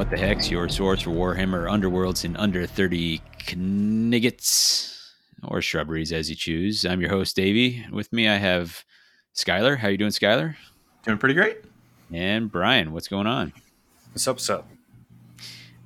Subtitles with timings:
[0.00, 3.20] What the Hex your source for Warhammer Underworlds in under 30
[3.54, 5.12] kniggets
[5.44, 6.86] or shrubberies as you choose.
[6.86, 7.84] I'm your host, Davey.
[7.92, 8.82] With me, I have
[9.34, 9.76] Skylar.
[9.76, 10.56] How you doing, Skylar?
[11.04, 11.58] Doing pretty great.
[12.10, 13.52] And Brian, what's going on?
[14.12, 14.70] What's up, what's up?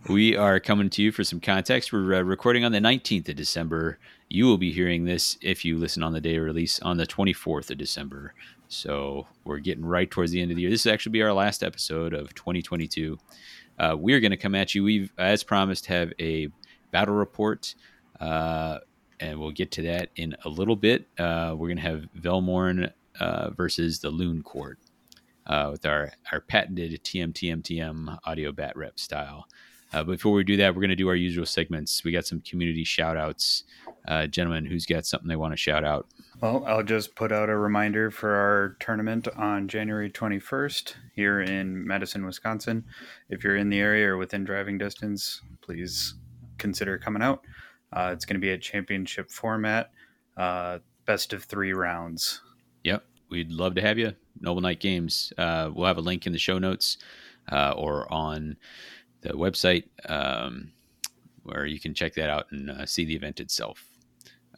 [0.08, 1.92] We are coming to you for some context.
[1.92, 3.98] We're uh, recording on the 19th of December.
[4.28, 7.06] You will be hearing this if you listen on the day of release on the
[7.06, 8.32] 24th of December.
[8.68, 10.70] So we're getting right towards the end of the year.
[10.70, 13.18] This will actually be our last episode of 2022.
[13.78, 14.84] Uh, we're going to come at you.
[14.84, 16.48] We've, as promised, have a
[16.90, 17.74] battle report,
[18.20, 18.78] uh,
[19.20, 21.08] and we'll get to that in a little bit.
[21.18, 24.78] Uh, we're going to have Velmorn uh, versus the Loon Court
[25.46, 29.46] uh, with our, our patented TM audio bat rep style.
[29.94, 32.02] Uh, before we do that, we're going to do our usual segments.
[32.02, 33.62] We got some community shout outs.
[34.08, 36.08] Uh, gentlemen, who's got something they want to shout out?
[36.40, 41.86] Well, I'll just put out a reminder for our tournament on January 21st here in
[41.86, 42.84] Madison, Wisconsin.
[43.30, 46.14] If you're in the area or within driving distance, please
[46.58, 47.44] consider coming out.
[47.92, 49.92] Uh, it's going to be a championship format,
[50.36, 52.42] uh, best of three rounds.
[52.82, 54.12] Yep, we'd love to have you.
[54.40, 55.32] Noble Knight Games.
[55.38, 56.98] Uh, we'll have a link in the show notes
[57.52, 58.56] uh, or on
[59.24, 60.72] the website um,
[61.42, 63.88] where you can check that out and uh, see the event itself.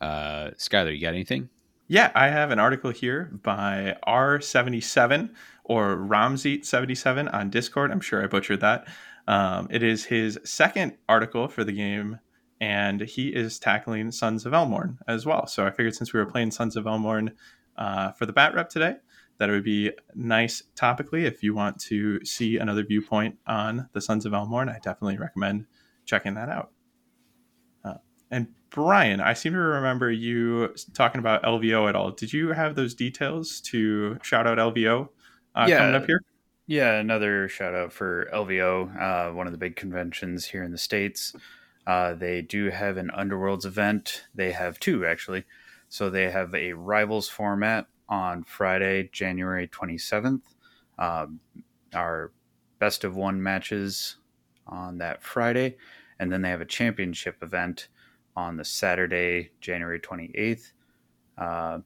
[0.01, 1.49] Uh, Skylar, you got anything?
[1.89, 5.31] Yeah, I have an article here by R77
[5.65, 7.93] or Ramzeet77 on Discord.
[7.93, 8.89] I'm sure I butchered that.
[9.29, 12.19] Um, it is his second article for the game,
[12.61, 15.47] and he is tackling Sons of Velmorn as well.
[15.47, 17.33] So I figured since we were playing Sons of Velmorn
[17.77, 18.97] uh, for the Bat Rep today,
[19.39, 24.01] that it would be nice topically if you want to see another viewpoint on the
[24.01, 24.69] Sons of Velmorn.
[24.69, 25.67] I definitely recommend
[26.05, 26.71] checking that out.
[27.85, 27.95] Uh,
[28.31, 32.11] and Brian, I seem to remember you talking about LVO at all.
[32.11, 35.09] Did you have those details to shout out LVO
[35.55, 35.79] uh, yeah.
[35.79, 36.23] coming up here?
[36.67, 40.79] Yeah, another shout out for LVO, uh, one of the big conventions here in the
[40.79, 41.35] States.
[41.87, 44.25] Uh, they do have an Underworlds event.
[44.35, 45.45] They have two, actually.
[45.89, 50.43] So they have a Rivals format on Friday, January 27th.
[50.99, 51.41] Um,
[51.95, 52.33] our
[52.79, 54.17] best of one matches
[54.67, 55.77] on that Friday.
[56.19, 57.89] And then they have a championship event
[58.37, 60.73] on the Saturday, January 28th.
[61.39, 61.79] Uh,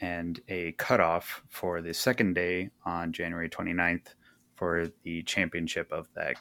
[0.00, 4.14] and a cutoff for the second day on January 29th
[4.54, 6.36] for the championship of that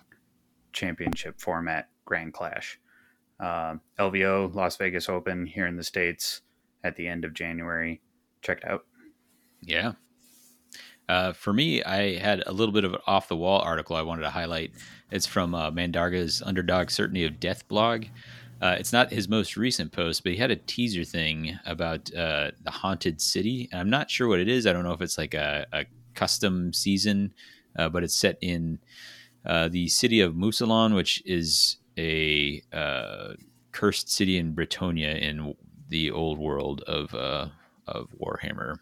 [0.73, 2.79] championship format Grand Clash.
[3.39, 6.41] Uh, LVO Las Vegas Open here in the States
[6.83, 8.01] at the end of January.
[8.41, 8.85] Check it out.
[9.65, 9.93] Yeah.
[11.09, 14.01] Uh, for me, I had a little bit of an off the wall article I
[14.01, 14.71] wanted to highlight.
[15.11, 18.05] It's from uh, Mandarga's Underdog Certainty of Death blog.
[18.61, 22.51] Uh, it's not his most recent post, but he had a teaser thing about uh,
[22.63, 23.69] the haunted city.
[23.71, 24.65] And I'm not sure what it is.
[24.65, 27.33] I don't know if it's like a, a custom season,
[27.77, 28.79] uh, but it's set in
[29.45, 32.61] uh, the city of Mousillon, which is a
[33.71, 35.53] cursed city in Bretonnia in
[35.89, 37.13] the old world of
[37.87, 38.77] of Warhammer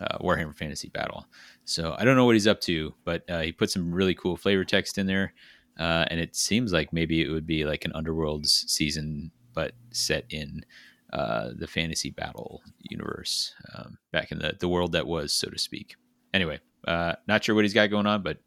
[0.00, 1.26] uh, Warhammer Fantasy Battle.
[1.64, 4.36] So I don't know what he's up to, but uh, he put some really cool
[4.36, 5.34] flavor text in there,
[5.78, 10.24] uh, and it seems like maybe it would be like an Underworlds season, but set
[10.30, 10.64] in
[11.12, 15.58] uh, the fantasy battle universe, um, back in the the world that was, so to
[15.58, 15.96] speak.
[16.34, 18.38] Anyway, uh, not sure what he's got going on, but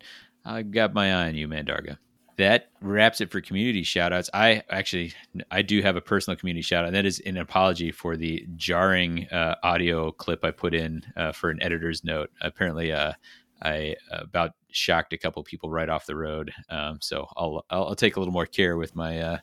[0.46, 1.98] I got my eye on you, Mandarga
[2.42, 4.28] that wraps it for community shoutouts.
[4.34, 5.14] I actually
[5.52, 8.48] I do have a personal community shout out, and that is an apology for the
[8.56, 12.32] jarring uh, audio clip I put in uh, for an editor's note.
[12.42, 13.14] Apparently, uh,
[13.62, 16.52] I about shocked a couple people right off the road.
[16.70, 19.38] Um, so I'll, I'll, I'll take a little more care with my uh,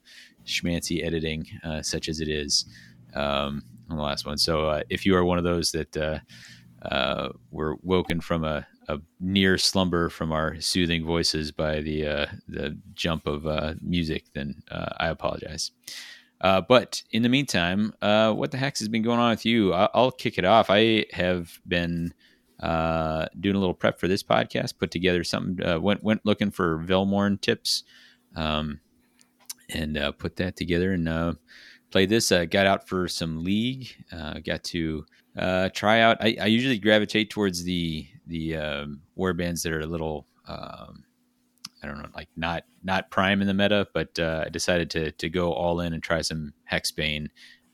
[0.44, 2.66] schmancy editing, uh, such as it is
[3.14, 4.38] um, on the last one.
[4.38, 5.97] So uh, if you are one of those that
[6.82, 12.26] uh, were woken from a, a near slumber from our soothing voices by the uh,
[12.49, 15.71] the jump of uh, music, then uh, I apologize.
[16.41, 19.73] Uh, but in the meantime, uh, what the heck has been going on with you?
[19.73, 20.69] I'll, I'll kick it off.
[20.70, 22.14] I have been
[22.61, 24.79] uh, doing a little prep for this podcast.
[24.79, 25.82] Put together something.
[25.82, 27.84] went went looking for Velmorn tips,
[28.37, 28.81] um,
[29.69, 31.37] and put that together and
[31.91, 32.31] played this.
[32.31, 33.94] got out for some league.
[34.44, 35.05] got to
[35.75, 36.19] try out.
[36.20, 41.05] I, I usually gravitate towards the the um, war bands that are a little um,
[41.82, 45.12] I don't know, like not not prime in the meta, but uh, I decided to
[45.12, 47.29] to go all in and try some Hexbane,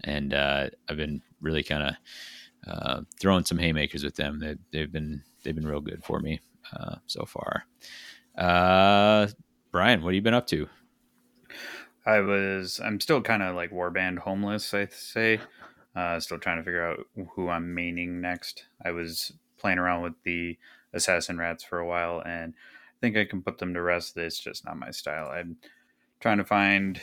[0.04, 1.94] and uh, I've been really kind of
[2.66, 4.40] uh, throwing some haymakers with them.
[4.40, 6.40] They, they've been they've been real good for me
[6.72, 7.64] uh, so far.
[8.36, 9.28] Uh,
[9.70, 10.68] Brian, what have you been up to?
[12.04, 15.40] I was I'm still kind of like warband homeless, I say.
[15.94, 18.64] Uh, still trying to figure out who I'm maining next.
[18.84, 20.58] I was playing around with the
[20.92, 24.16] assassin rats for a while, and I think I can put them to rest.
[24.16, 25.28] It's just not my style.
[25.28, 25.56] I'm
[26.20, 27.00] trying to find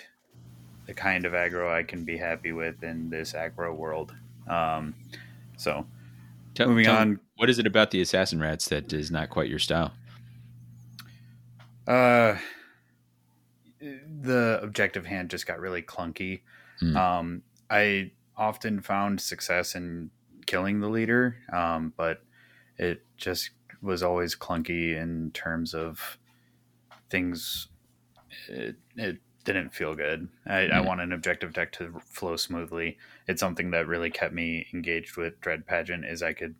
[0.87, 4.13] the kind of aggro I can be happy with in this aggro world.
[4.47, 4.93] Um,
[5.57, 5.85] so
[6.53, 7.19] Tell, moving tell- on.
[7.37, 9.93] What is it about the assassin rats that is not quite your style?
[11.87, 12.35] Uh,
[13.79, 16.41] the objective hand just got really clunky.
[16.79, 16.97] Hmm.
[16.97, 18.11] Um, I
[18.41, 20.11] often found success in
[20.47, 22.23] killing the leader, um, but
[22.77, 23.51] it just
[23.81, 26.19] was always clunky in terms of
[27.09, 27.69] things.
[28.49, 30.29] It, it didn't feel good.
[30.47, 30.85] I, I Hmm.
[30.85, 32.97] want an objective deck to flow smoothly.
[33.27, 36.05] It's something that really kept me engaged with Dread Pageant.
[36.05, 36.55] Is I could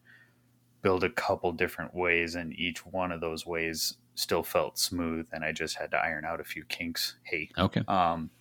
[0.81, 5.43] build a couple different ways, and each one of those ways still felt smooth, and
[5.45, 7.17] I just had to iron out a few kinks.
[7.23, 7.85] Hey, Okay.
[7.87, 8.31] um,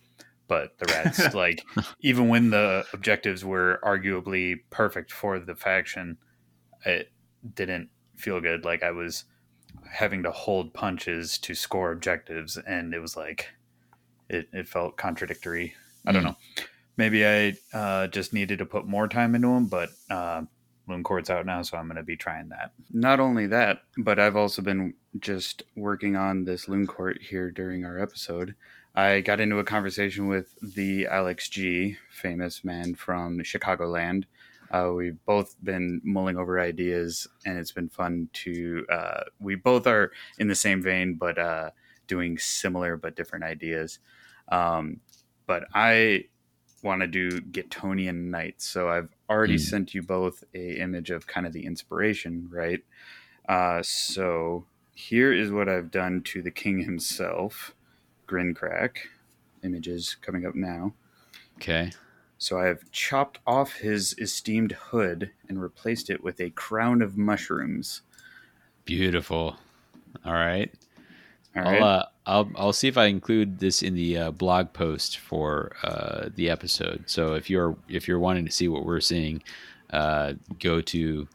[0.51, 1.63] but the rats, like,
[2.01, 6.17] even when the objectives were arguably perfect for the faction,
[6.85, 7.09] it
[7.55, 8.65] didn't feel good.
[8.65, 9.23] Like I was
[9.89, 13.47] having to hold punches to score objectives, and it was like
[14.27, 15.73] it, it felt contradictory.
[16.05, 16.27] I don't Hmm.
[16.29, 16.35] know.
[16.97, 20.41] Maybe I uh, just needed to put more time into them, but uh,
[20.85, 22.73] Loon Court's out now, so I'm going to be trying that.
[22.91, 27.85] Not only that, but I've also been just working on this Loon Court here during
[27.85, 28.53] our episode.
[28.93, 34.25] I got into a conversation with the Alex G, famous man from Chicagoland.
[34.69, 38.85] Uh, we've both been mulling over ideas, and it's been fun to.
[38.89, 41.71] Uh, we both are in the same vein, but uh,
[42.07, 43.99] doing similar but different ideas.
[44.49, 44.99] Um,
[45.45, 46.25] but I
[46.83, 49.59] want to do Getonian Knights, so I've already Mm.
[49.59, 52.83] sent you both a image of kind of the inspiration, right?
[53.47, 57.75] Uh, so here is what I've done to the king himself,
[58.31, 58.97] Grinkrak.
[59.63, 60.93] Images coming up now.
[61.57, 61.91] Okay.
[62.37, 67.17] So I have chopped off his esteemed hood and replaced it with a crown of
[67.17, 68.01] mushrooms.
[68.85, 69.57] Beautiful.
[70.25, 70.73] All right.
[71.55, 71.81] All right.
[71.81, 75.73] I'll, uh, I'll I'll see if I include this in the uh, blog post for
[75.83, 77.03] uh, the episode.
[77.07, 79.43] So if you're if you're wanting to see what we're seeing,
[79.91, 81.27] uh, go to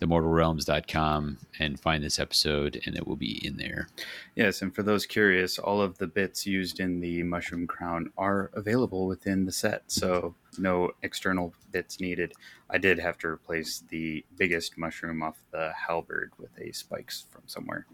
[0.00, 3.88] themortalrealms.com and find this episode, and it will be in there.
[4.34, 8.50] Yes, and for those curious, all of the bits used in the mushroom crown are
[8.54, 12.32] available within the set, so no external bits needed.
[12.70, 17.42] I did have to replace the biggest mushroom off the halberd with a spikes from
[17.46, 17.86] somewhere.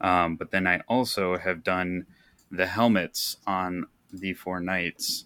[0.00, 2.06] Um, but then I also have done
[2.50, 5.24] the helmets on the four knights.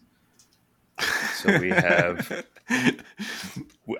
[1.31, 2.32] So we have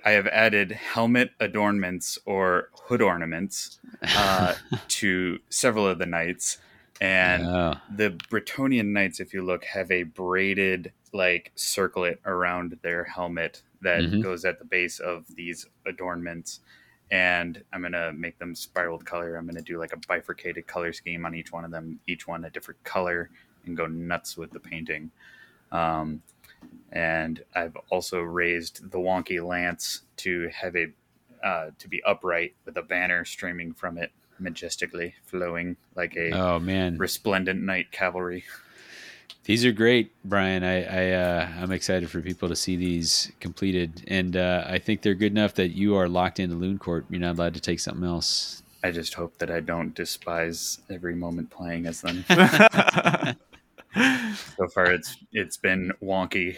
[0.05, 3.79] I have added helmet adornments or hood ornaments
[4.15, 4.55] uh,
[4.89, 6.59] to several of the knights,
[7.01, 13.05] and Oh, the Bretonnian knights, if you look, have a braided like circlet around their
[13.05, 14.21] helmet that Mhm.
[14.21, 16.61] goes at the base of these adornments.
[17.11, 19.37] And I'm gonna make them spiraled color.
[19.37, 22.45] I'm gonna do like a bifurcated color scheme on each one of them, each one
[22.45, 23.31] a different color,
[23.65, 25.13] and go nuts with the painting.
[25.73, 26.23] Um,
[26.93, 30.87] and I've also raised the wonky lance to have a
[31.45, 36.59] uh, to be upright with a banner streaming from it, majestically flowing like a oh
[36.59, 38.45] man, resplendent knight cavalry.
[39.45, 40.65] these are great, Brian.
[40.65, 45.03] I, I uh, I'm excited for people to see these completed, and uh, I think
[45.03, 47.05] they're good enough that you are locked into Loon Court.
[47.11, 48.63] You're not allowed to take something else.
[48.83, 52.25] I just hope that I don't despise every moment playing as them.
[54.67, 56.57] so far, it's it's been wonky,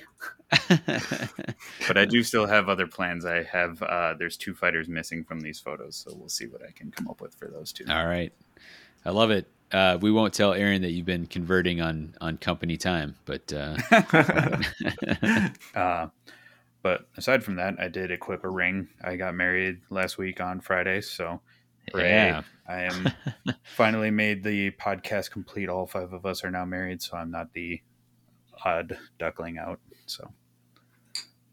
[1.87, 3.25] but I do still have other plans.
[3.25, 6.71] I have uh, there's two fighters missing from these photos, so we'll see what I
[6.73, 7.85] can come up with for those two.
[7.89, 8.33] All right,
[9.05, 9.47] I love it.
[9.71, 13.77] Uh, we won't tell Aaron that you've been converting on on company time, but uh,
[15.75, 16.09] Uh,
[16.83, 18.89] but aside from that, I did equip a ring.
[19.03, 21.41] I got married last week on Friday, so
[21.93, 22.09] hooray.
[22.09, 23.13] yeah, I am
[23.65, 25.69] finally made the podcast complete.
[25.69, 27.83] All five of us are now married, so I'm not the
[28.65, 29.81] odd duckling out.
[30.07, 30.31] So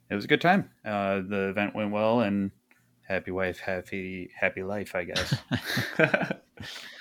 [0.09, 0.69] it was a good time.
[0.83, 2.51] Uh, the event went well, and
[3.07, 5.35] happy wife, happy happy life, I guess.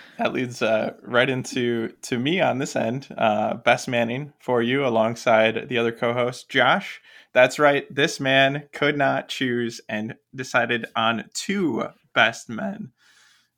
[0.19, 3.09] that leads uh, right into to me on this end.
[3.17, 7.01] Uh, best manning for you alongside the other co-host Josh.
[7.33, 7.93] That's right.
[7.93, 12.93] This man could not choose and decided on two best men.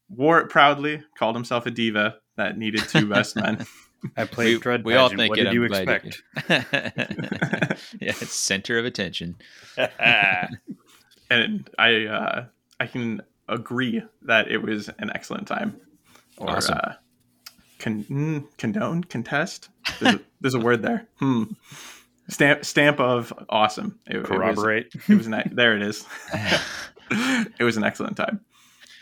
[0.08, 1.02] Wore it proudly.
[1.18, 3.66] Called himself a diva that needed two best men.
[4.16, 5.20] I played we, Dread we all Pageant.
[5.20, 5.44] think What it.
[5.44, 6.22] did you I'm glad expect?
[8.00, 9.36] yeah, it's center of attention.
[11.30, 12.44] and I uh,
[12.80, 15.80] I can agree that it was an excellent time.
[16.38, 16.78] Or Awesome.
[16.82, 16.92] uh,
[17.78, 19.68] con- mm, condone, contest.
[20.00, 21.06] There's a, there's a word there.
[21.18, 21.44] Hmm.
[22.28, 23.98] Stamp stamp of awesome.
[24.06, 24.92] It, it was- Corroborate.
[25.08, 25.48] It was, nice.
[25.52, 26.04] There it is.
[27.10, 28.40] it was an excellent time.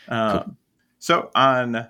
[0.07, 0.57] Um,
[0.99, 1.87] So on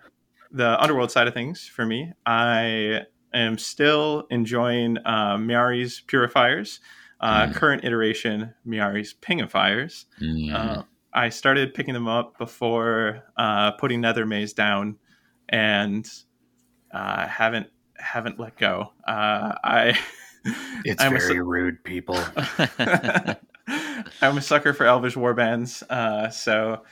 [0.55, 3.01] the underworld side of things for me, I
[3.33, 6.79] am still enjoying uh, Myari's purifiers.
[7.19, 7.55] Uh, Mm.
[7.55, 10.05] Current iteration Myari's pingifiers.
[10.21, 10.53] Mm.
[10.53, 10.83] Uh,
[11.13, 14.97] I started picking them up before uh, putting Nethermaze down,
[15.47, 16.05] and
[16.91, 18.91] uh, haven't haven't let go.
[19.07, 19.97] Uh, I
[20.85, 22.19] It's I'm very su- rude, people.
[24.21, 26.83] I'm a sucker for Elvish warbands, uh, so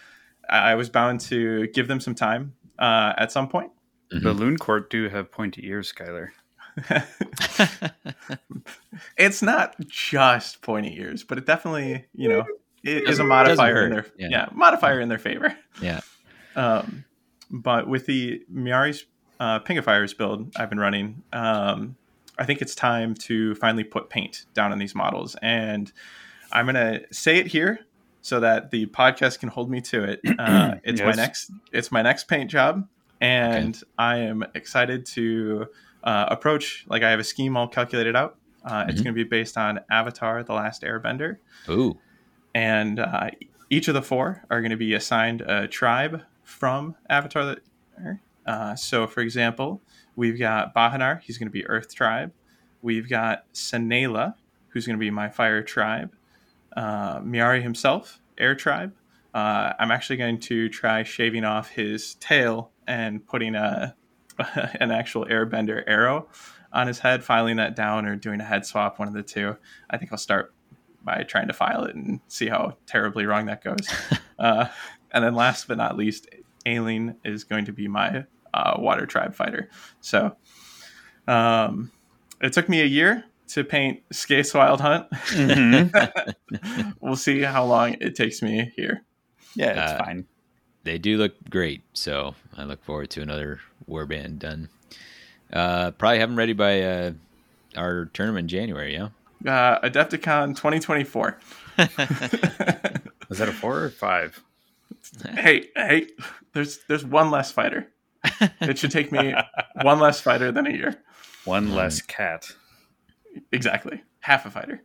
[0.50, 3.72] I was bound to give them some time uh, at some point.
[4.13, 4.24] Mhm.
[4.24, 6.30] The Loon Court do have pointy ears, Skylar.
[9.18, 12.46] it's not just pointy ears, but it definitely, you know,
[12.84, 14.27] it is a modifier in their yeah.
[14.30, 14.46] yeah.
[14.51, 15.56] modifier in their favor.
[15.82, 16.01] Yeah.
[16.56, 17.03] Um,
[17.50, 19.08] but with the Myari's
[19.39, 21.96] uh, Pingifiers build I've been running, um,
[22.38, 25.92] I think it's time to finally put paint down on these models, and
[26.51, 27.80] I'm gonna say it here
[28.24, 30.22] so that the podcast can hold me to it.
[30.39, 32.88] Uh, it's my next it's my next paint job,
[33.22, 35.68] and I am excited to
[36.03, 36.86] uh, approach.
[36.88, 38.38] Like I have a scheme all calculated out.
[38.65, 39.03] Uh, It's Mhm.
[39.03, 41.38] going to be based on Avatar: The Last Airbender,
[41.70, 42.00] Ooh.
[42.56, 43.30] and uh,
[43.70, 47.58] each of the four are going to be assigned a tribe from Avatar.
[48.46, 49.82] Uh, so, for example,
[50.15, 51.22] we've got Bahannar.
[51.22, 52.32] He's going to be Earth tribe.
[52.82, 54.36] We've got Senaela,
[54.70, 56.13] who's going to be my Fire tribe.
[56.75, 58.94] Uh, Myari himself, Air tribe.
[59.34, 63.96] Uh, I'm actually going to try shaving off his tail and putting a
[64.80, 66.27] an actual Airbender arrow
[66.72, 69.56] on his head, filing that down, or doing a head swap, one of the two.
[69.89, 70.53] I think I'll start
[71.03, 73.88] by trying to file it and see how terribly wrong that goes.
[74.39, 74.68] uh,
[75.12, 76.27] and then last but not least,
[76.65, 79.70] Ailenn is going to be my uh, water tribe fighter.
[80.01, 80.36] So
[81.27, 81.92] um,
[82.42, 85.07] it took me a year to paint Skaeth's Wild Hunt.
[87.01, 89.03] we'll see how long it takes me here.
[89.55, 90.25] Yeah, it's Uh, fine.
[90.83, 91.81] they do look great.
[91.93, 93.59] So I look forward to another
[93.89, 94.69] warband done.
[95.51, 97.12] Uh, probably have them ready by uh,
[97.75, 98.93] our tournament in January.
[98.93, 99.09] Yeah.
[99.45, 101.38] Uh, Adepticon 2024.
[101.77, 104.41] Was that a four or five?
[105.35, 106.07] hey, hey,
[106.53, 107.89] there's there's one less fighter.
[108.62, 109.33] It should take me
[109.81, 110.95] one less fighter than a year.
[111.45, 112.51] One less cat.
[113.52, 114.02] Exactly.
[114.20, 114.84] Half a fighter.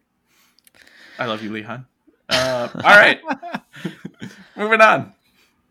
[1.19, 1.85] I love you, Lehan.
[2.28, 3.21] Uh, all right.
[4.57, 5.12] Moving on.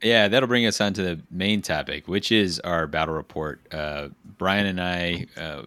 [0.02, 3.62] Yeah, that'll bring us on to the main topic, which is our battle report.
[3.74, 5.64] Uh, Brian and I uh,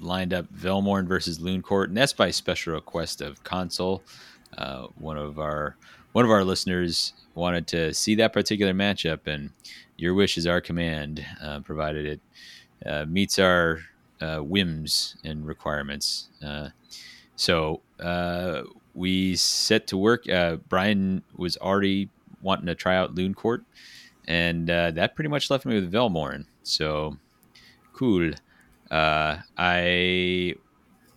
[0.00, 4.02] lined up Velmorn versus Loon Court, and that's by special request of Console.
[4.56, 5.76] Uh, one of our
[6.12, 9.50] one of our listeners wanted to see that particular matchup, and
[9.96, 12.20] your wish is our command, uh, provided it
[12.86, 13.80] uh, meets our
[14.20, 16.28] uh, whims and requirements.
[16.44, 16.68] Uh,
[17.36, 18.62] so uh,
[18.94, 20.28] we set to work.
[20.28, 22.08] Uh, Brian was already
[22.42, 23.64] wanting to try out Loon Court,
[24.26, 26.46] and uh, that pretty much left me with Velmorn.
[26.62, 27.16] So
[27.92, 28.32] cool.
[28.90, 30.54] Uh, I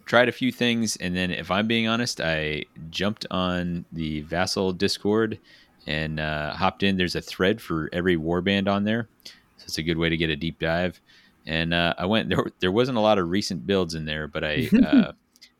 [0.06, 4.74] tried a few things, and then, if I'm being honest, I jumped on the Vassal
[4.74, 5.40] Discord
[5.88, 6.98] and hopped in.
[6.98, 10.30] There's a thread for every warband on there, so it's a good way to get
[10.30, 11.02] a deep dive.
[11.46, 12.46] And uh, I went there.
[12.60, 15.12] There wasn't a lot of recent builds in there, but I uh,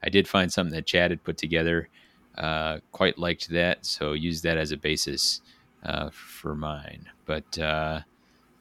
[0.04, 1.90] I did find something that Chad had put together.
[2.38, 5.42] Uh, quite liked that, so used that as a basis
[5.84, 7.06] uh, for mine.
[7.26, 8.02] But uh,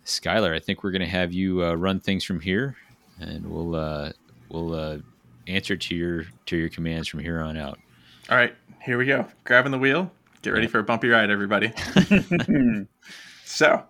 [0.04, 2.76] Skylar, I think we're going to have you uh, run things from here,
[3.18, 4.12] and we'll uh,
[4.50, 4.98] we'll uh,
[5.46, 7.78] answer to your to your commands from here on out.
[8.28, 9.26] All right, here we go.
[9.44, 10.12] Grabbing the wheel.
[10.42, 11.72] Get ready for a bumpy ride, everybody.
[13.52, 13.84] So,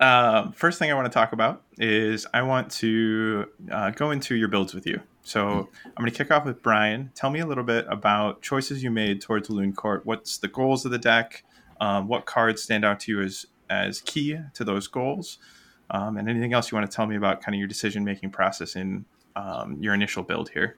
[0.00, 4.34] um, first thing I want to talk about is I want to uh, go into
[4.34, 5.00] your builds with you.
[5.22, 7.10] So, I'm going to kick off with Brian.
[7.14, 10.06] Tell me a little bit about choices you made towards Loon Court.
[10.06, 11.44] What's the goals of the deck?
[11.80, 15.38] Um, what cards stand out to you as as key to those goals?
[15.90, 18.30] Um, and anything else you want to tell me about kind of your decision making
[18.30, 19.04] process in
[19.36, 20.76] um, your initial build here?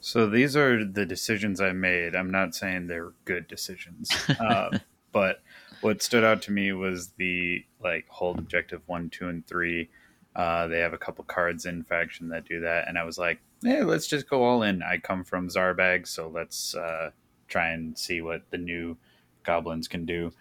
[0.00, 2.16] So these are the decisions I made.
[2.16, 4.78] I'm not saying they're good decisions, uh,
[5.12, 5.42] but
[5.80, 9.88] what stood out to me was the like hold objective one, two, and three.
[10.36, 13.40] Uh, they have a couple cards in faction that do that, and I was like,
[13.62, 17.10] "Hey, let's just go all in." I come from Zarbag, so let's uh,
[17.48, 18.96] try and see what the new
[19.44, 20.32] goblins can do.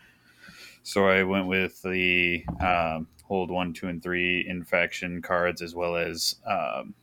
[0.84, 5.76] So I went with the um, hold one, two, and three in faction cards, as
[5.76, 6.94] well as um,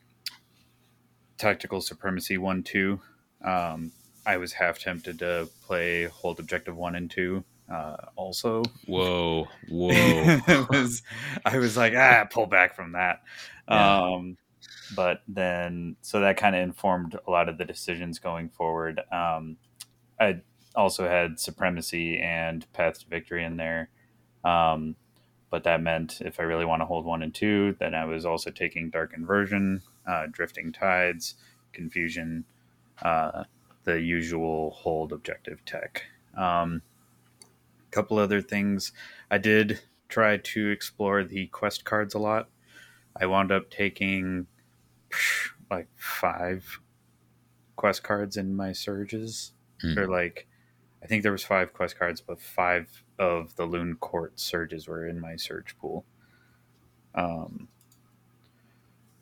[1.39, 3.01] tactical supremacy one, two.
[3.43, 3.93] Um,
[4.25, 7.45] I was half tempted to play hold objective one and two.
[7.73, 10.41] Uh, also, Whoa, whoa!
[10.71, 11.03] was,
[11.45, 13.23] I was like, ah, pull back from that.
[13.69, 14.03] Yeah.
[14.03, 14.37] Um,
[14.95, 19.01] but then, so that kind of informed a lot of the decisions going forward.
[19.11, 19.57] Um,
[20.21, 20.43] I
[20.77, 23.89] also had supremacy and path to victory in there.
[24.45, 24.95] Um,
[25.51, 28.27] but that meant if I really want to hold one and two, then I was
[28.27, 31.35] also taking Dark Inversion, uh, Drifting Tides,
[31.73, 32.45] Confusion,
[33.03, 33.45] uh,
[33.85, 36.05] the usual hold objective tech.
[36.37, 36.83] Um,
[37.97, 38.93] couple other things.
[39.31, 42.51] I did try to explore the quest cards a lot.
[43.19, 44.47] I wound up taking
[45.71, 46.81] like five
[47.77, 49.53] quest cards in my surges.
[49.83, 49.97] Mm.
[49.97, 50.47] Or like
[51.03, 55.07] I think there was five quest cards, but five of the Loon Court surges were
[55.07, 56.05] in my surge pool.
[57.15, 57.69] Um,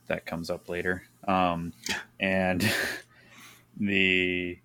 [0.09, 1.05] that comes up later.
[1.29, 1.73] Um,
[2.19, 2.69] and
[3.77, 4.59] the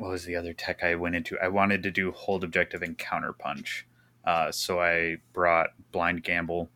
[0.00, 1.38] what was the other tech I went into?
[1.38, 3.86] I wanted to do hold objective and counter punch.
[4.24, 6.70] Uh, so I brought blind gamble,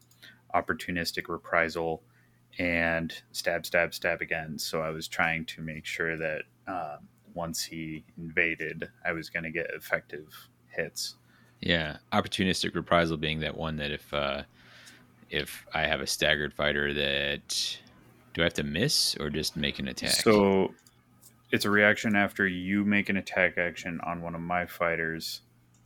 [0.54, 2.02] opportunistic reprisal,
[2.58, 4.58] and stab, stab, stab again.
[4.58, 6.96] So I was trying to make sure that uh,
[7.32, 10.26] once he invaded, I was going to get effective
[10.68, 11.16] hits.
[11.60, 14.42] Yeah, opportunistic reprisal being that one that if uh,
[15.30, 17.78] if I have a staggered fighter that
[18.34, 20.10] do I have to miss or just make an attack?
[20.10, 20.74] So
[21.54, 25.42] it's a reaction after you make an attack action on one of my fighters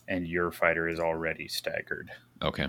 [0.08, 2.10] and your fighter is already staggered.
[2.40, 2.68] Okay.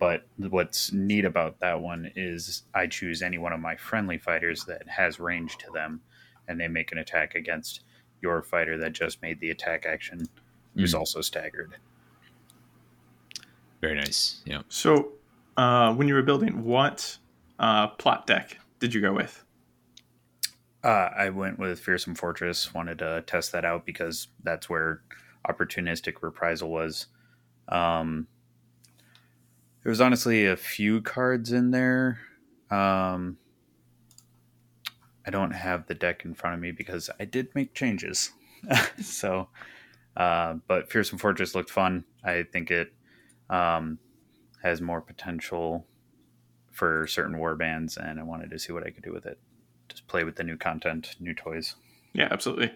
[0.00, 4.64] But what's neat about that one is I choose any one of my friendly fighters
[4.64, 6.00] that has range to them
[6.48, 7.82] and they make an attack against
[8.20, 10.26] your fighter that just made the attack action
[10.74, 10.98] who's mm.
[10.98, 11.76] also staggered.
[13.80, 14.42] Very nice.
[14.44, 14.62] Yeah.
[14.68, 15.12] So,
[15.56, 17.16] uh, when you were building, what
[17.60, 19.44] uh, plot deck did you go with?
[20.82, 22.72] Uh, I went with Fearsome Fortress.
[22.72, 25.02] Wanted to test that out because that's where
[25.48, 27.06] opportunistic reprisal was.
[27.68, 28.26] Um,
[29.82, 32.20] there was honestly a few cards in there.
[32.70, 33.36] Um,
[35.26, 38.30] I don't have the deck in front of me because I did make changes.
[39.02, 39.48] so,
[40.16, 42.04] uh, but Fearsome Fortress looked fun.
[42.24, 42.92] I think it
[43.50, 43.98] um,
[44.62, 45.86] has more potential
[46.70, 49.38] for certain war bands, and I wanted to see what I could do with it
[49.90, 51.76] just play with the new content, new toys.
[52.12, 52.72] Yeah, absolutely.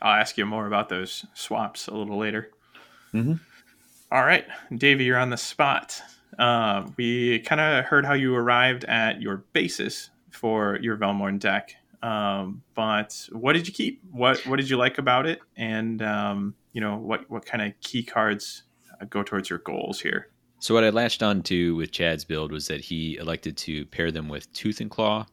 [0.00, 2.50] I'll ask you more about those swaps a little later.
[3.12, 3.34] Mm-hmm.
[4.10, 6.00] All right, Davey, you're on the spot.
[6.38, 11.74] Uh, we kind of heard how you arrived at your basis for your Velmorn deck,
[12.02, 14.00] um, but what did you keep?
[14.10, 15.40] What what did you like about it?
[15.56, 18.62] And um, you know what what kind of key cards
[19.00, 20.28] uh, go towards your goals here?
[20.60, 24.10] So what I latched on to with Chad's build was that he elected to pair
[24.10, 25.26] them with Tooth and Claw,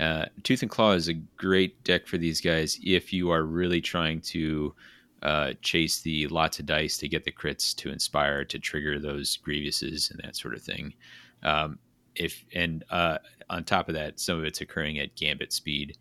[0.00, 3.80] uh, Tooth and Claw is a great deck for these guys if you are really
[3.80, 4.74] trying to
[5.22, 9.38] uh, chase the lots of dice to get the crits to inspire to trigger those
[9.46, 10.94] Grievouses and that sort of thing.
[11.42, 11.78] Um,
[12.14, 15.96] if and uh, on top of that, some of it's occurring at Gambit speed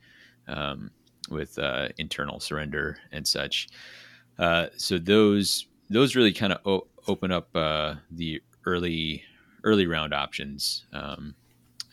[0.47, 0.91] um,
[1.29, 3.69] with uh, internal surrender and such.
[4.39, 9.23] Uh, so those those really kind of o- open up uh, the early
[9.63, 10.85] early round options.
[10.93, 11.35] Um,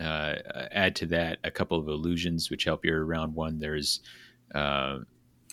[0.00, 0.36] uh,
[0.72, 3.58] add to that a couple of illusions which help your round one.
[3.58, 4.00] There's
[4.54, 4.98] uh,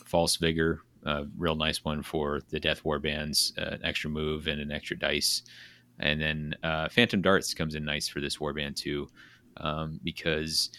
[0.05, 4.47] false vigor, a real nice one for the death war bands, uh, an extra move
[4.47, 5.43] and an extra dice.
[5.99, 9.08] And then uh, phantom darts comes in nice for this warband too,
[9.58, 10.71] um, because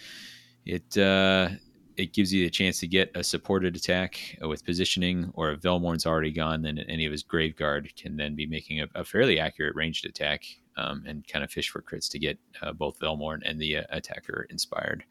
[0.66, 1.48] it uh,
[1.96, 6.04] it gives you the chance to get a supported attack with positioning, or if Velmorn's
[6.04, 9.74] already gone, then any of his Graveguard can then be making a, a fairly accurate
[9.74, 10.44] ranged attack
[10.76, 13.82] um, and kind of fish for crits to get uh, both Velmorn and the uh,
[13.90, 15.04] attacker inspired.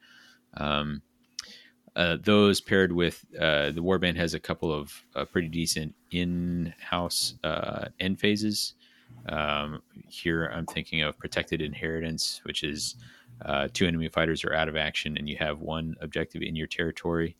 [0.55, 1.01] Um,
[1.95, 7.35] uh, those paired with uh, the warband has a couple of uh, pretty decent in-house
[7.43, 8.73] uh, end phases.
[9.29, 12.95] Um, here, I'm thinking of protected inheritance, which is
[13.73, 17.37] two enemy fighters are out of action, and you have one objective in your territory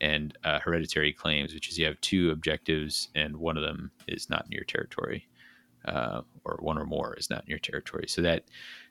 [0.00, 4.30] and uh, hereditary claims, which is you have two objectives and one of them is
[4.30, 5.28] not in your territory
[5.84, 8.06] uh, or one or more is not in your territory.
[8.08, 8.44] So that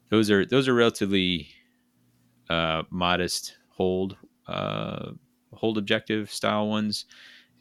[0.10, 1.50] those are those are relatively
[2.50, 5.12] uh, modest hold uh,
[5.54, 7.06] hold objective style ones,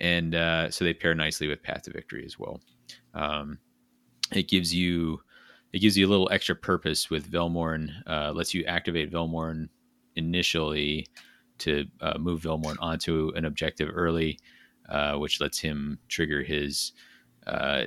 [0.01, 2.61] and uh, so they pair nicely with Path to Victory as well.
[3.15, 3.59] Um,
[4.33, 5.21] it gives you
[5.73, 7.91] it gives you a little extra purpose with Velmorn.
[8.07, 9.69] Uh, lets you activate Velmorn
[10.17, 11.07] initially
[11.59, 14.39] to uh, move Velmorn onto an objective early,
[14.89, 16.93] uh, which lets him trigger his
[17.47, 17.85] uh,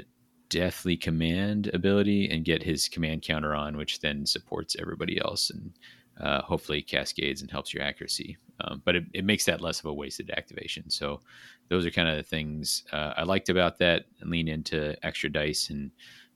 [0.52, 5.72] deathly command ability and get his command counter on, which then supports everybody else and
[6.20, 8.38] uh, hopefully cascades and helps your accuracy.
[8.60, 10.90] Um, but it, it, makes that less of a wasted activation.
[10.90, 11.22] So
[11.70, 14.06] those are kind of the things uh, I liked about that.
[14.24, 15.90] Lean into extra dice and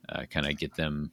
[0.10, 1.12] uh, kind of get them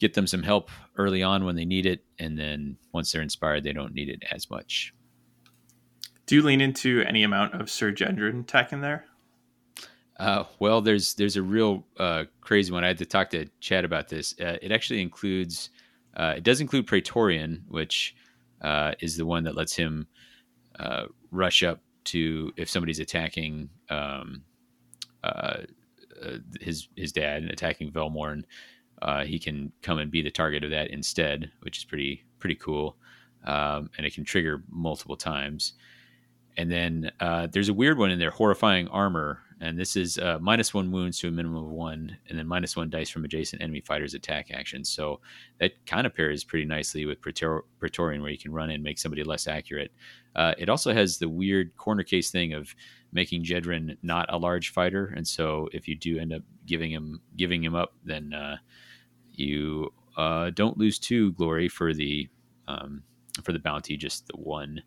[0.00, 3.62] get them some help early on when they need it, and then once they're inspired,
[3.62, 4.92] they don't need it as much.
[6.26, 9.06] Do you lean into any amount of Surge Engine tech in there?
[10.22, 12.84] Uh, well, there's there's a real uh, crazy one.
[12.84, 14.36] I had to talk to Chad about this.
[14.40, 15.70] Uh, it actually includes
[16.16, 18.14] uh, it does include Praetorian, which
[18.60, 20.06] uh, is the one that lets him
[20.78, 24.44] uh, rush up to if somebody's attacking um,
[26.60, 28.44] his his dad and attacking Velmorn.
[29.24, 32.96] he can come and be the target of that instead, which is pretty pretty cool.
[33.44, 35.72] Um, and it can trigger multiple times.
[36.56, 37.10] And then
[37.50, 41.18] there's a weird one in there, horrifying armor, and this is uh, minus one wounds
[41.20, 44.50] to a minimum of one, and then minus one dice from adjacent enemy fighters' attack
[44.50, 44.88] actions.
[44.88, 45.20] So
[45.60, 48.84] that kind of pairs pretty nicely with Praetor- Praetorian, where you can run in and
[48.84, 49.92] make somebody less accurate.
[50.34, 52.74] Uh, it also has the weird corner case thing of
[53.12, 57.20] making Jedrin not a large fighter, and so if you do end up giving him
[57.36, 58.56] giving him up, then uh,
[59.32, 62.28] you uh, don't lose two glory for the
[62.66, 63.04] um,
[63.44, 64.82] for the bounty, just the one.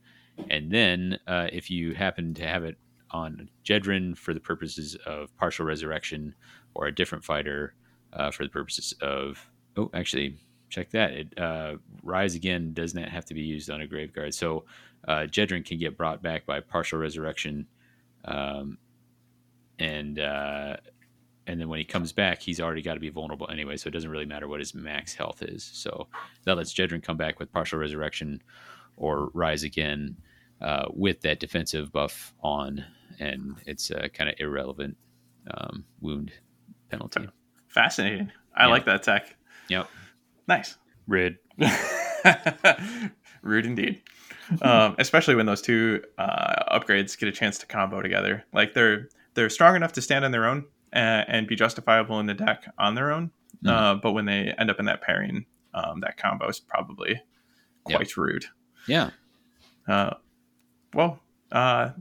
[0.50, 2.78] And then uh, if you happen to have it
[3.16, 6.36] on Jedrin for the purposes of partial resurrection
[6.74, 7.74] or a different fighter
[8.14, 10.38] uh, for the purposes of, oh, actually,
[10.70, 11.12] check that.
[11.14, 14.34] It, uh, Rise Again does not have to be used on a Graveguard.
[14.34, 14.66] So
[15.08, 17.68] uh, Jedrin can get brought back by partial resurrection.
[18.26, 18.78] Um,
[19.80, 20.78] and uh,
[21.48, 23.92] and then when he comes back, he's already got to be vulnerable anyway, so it
[23.92, 25.64] doesn't really matter what his max health is.
[25.64, 26.08] So
[26.44, 28.42] that lets Jedrin come back with partial resurrection
[28.98, 30.18] or rise again
[30.62, 32.84] uh, with that defensive buff on,
[33.20, 34.98] and it's a kind of irrelevant
[35.52, 36.32] um, wound
[36.90, 37.28] penalty.
[37.68, 38.32] Fascinating.
[38.56, 38.72] I yeah.
[38.72, 39.36] like that tech.
[39.70, 39.90] Yep.
[40.48, 40.78] Nice.
[41.08, 41.38] Rude.
[43.42, 44.02] Rude indeed.
[44.62, 48.46] um, especially when those two uh, upgrades get a chance to combo together.
[48.54, 52.26] Like they're they're strong enough to stand on their own, and, and be justifiable in
[52.26, 53.32] the deck on their own.
[53.64, 53.70] Mm-hmm.
[53.70, 57.22] Uh, but when they end up in that pairing, um, that combo is probably
[57.84, 58.18] quite yep.
[58.18, 58.46] rude.
[58.88, 59.10] Yeah.
[59.88, 60.16] Uh,
[60.96, 61.20] well,
[61.52, 61.92] uh,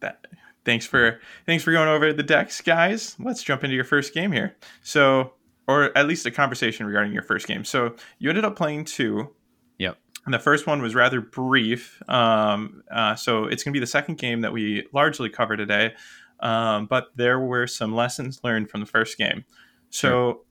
[0.00, 0.26] that,
[0.64, 3.14] thanks for thanks for going over the decks, guys.
[3.18, 4.56] Let's jump into your first game here.
[4.82, 5.34] So,
[5.68, 7.64] or at least a conversation regarding your first game.
[7.64, 9.34] So, you ended up playing two.
[9.78, 9.98] Yep.
[10.24, 12.02] And the first one was rather brief.
[12.08, 15.94] Um, uh, so it's going to be the second game that we largely cover today.
[16.40, 19.44] Um, but there were some lessons learned from the first game.
[19.90, 20.42] So,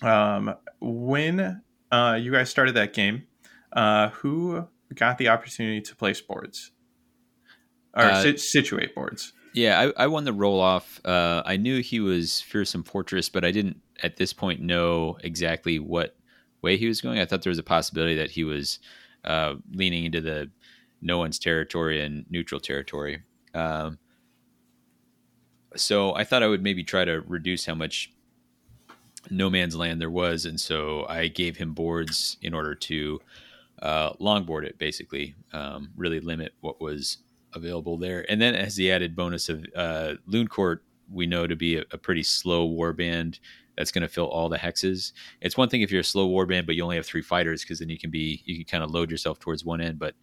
[0.00, 0.10] sure.
[0.10, 3.26] um, when uh, you guys started that game,
[3.72, 6.72] uh, who got the opportunity to play boards
[7.94, 9.32] or uh, sit- situate boards?
[9.54, 11.00] Yeah, I, I won the roll off.
[11.04, 15.78] Uh, I knew he was fearsome fortress, but I didn't at this point know exactly
[15.78, 16.16] what
[16.62, 17.18] way he was going.
[17.18, 18.78] I thought there was a possibility that he was
[19.24, 20.50] uh, leaning into the
[21.00, 23.22] no one's territory and neutral territory.
[23.54, 23.98] Um,
[25.76, 28.12] so I thought I would maybe try to reduce how much
[29.30, 33.20] no man's land there was, and so I gave him boards in order to
[33.82, 37.18] uh, longboard it, basically, um, really limit what was
[37.54, 38.24] available there.
[38.30, 41.84] And then as the added bonus of uh, Loon Court, we know to be a,
[41.92, 43.38] a pretty slow warband
[43.76, 45.12] that's going to fill all the hexes.
[45.40, 47.78] It's one thing if you're a slow warband, but you only have three fighters, because
[47.78, 49.98] then you can be you can kind of load yourself towards one end.
[49.98, 50.14] But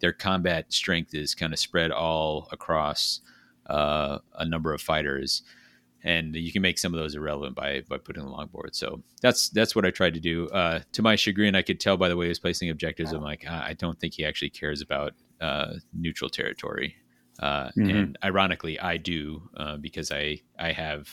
[0.00, 3.20] their combat strength is kind of spread all across
[3.66, 5.42] uh, a number of fighters,
[6.04, 8.74] and you can make some of those irrelevant by by putting the longboard.
[8.74, 10.48] So that's that's what I tried to do.
[10.48, 13.12] Uh, to my chagrin, I could tell by the way he was placing objectives.
[13.12, 16.96] I'm like, I don't think he actually cares about uh, neutral territory.
[17.40, 17.90] Uh, mm-hmm.
[17.90, 21.08] And ironically, I do uh, because I I have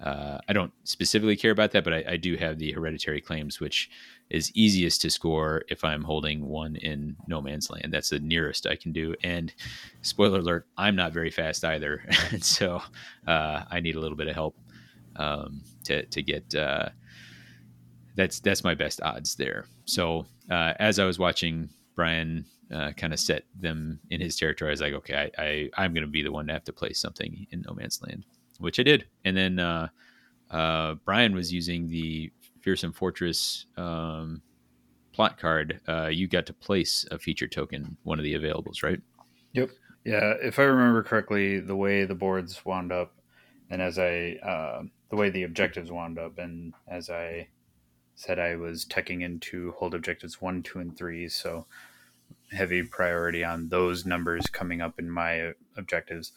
[0.00, 3.58] uh, I don't specifically care about that, but I, I, do have the hereditary claims,
[3.58, 3.90] which
[4.30, 7.92] is easiest to score if I'm holding one in no man's land.
[7.92, 9.14] That's the nearest I can do.
[9.22, 9.52] And
[10.02, 12.82] spoiler alert, I'm not very fast either, and so
[13.26, 14.56] uh, I need a little bit of help
[15.16, 16.54] um, to to get.
[16.54, 16.90] Uh,
[18.16, 19.66] that's that's my best odds there.
[19.84, 24.70] So uh, as I was watching Brian uh, kind of set them in his territory,
[24.70, 26.72] I was like, okay, I, I I'm going to be the one to have to
[26.72, 28.24] play something in no man's land
[28.58, 29.06] which I did.
[29.24, 29.88] And then uh,
[30.50, 32.30] uh, Brian was using the
[32.68, 34.42] Fearsome Fortress um,
[35.14, 35.80] plot card.
[35.88, 39.00] Uh, you got to place a feature token, one of the availables, right?
[39.54, 39.70] Yep.
[40.04, 43.14] Yeah, if I remember correctly, the way the boards wound up,
[43.70, 47.48] and as I, uh, the way the objectives wound up, and as I
[48.16, 51.26] said, I was teching into hold objectives one, two, and three.
[51.30, 51.64] So
[52.52, 56.32] heavy priority on those numbers coming up in my objectives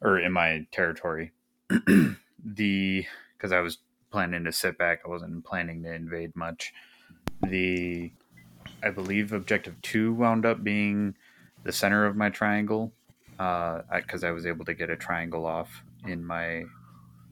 [0.00, 1.30] or in my territory.
[2.44, 3.78] the because I was
[4.10, 6.72] planning to sit back, I wasn't planning to invade much.
[7.42, 8.10] The
[8.82, 11.14] I believe objective two wound up being
[11.64, 12.92] the center of my triangle
[13.30, 16.64] because uh, I, I was able to get a triangle off in my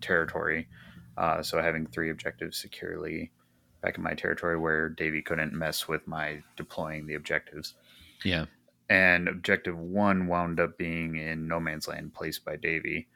[0.00, 0.68] territory.
[1.16, 3.30] Uh, so having three objectives securely
[3.82, 7.74] back in my territory where Davy couldn't mess with my deploying the objectives.
[8.24, 8.46] Yeah.
[8.88, 13.08] And objective one wound up being in no man's land placed by Davy.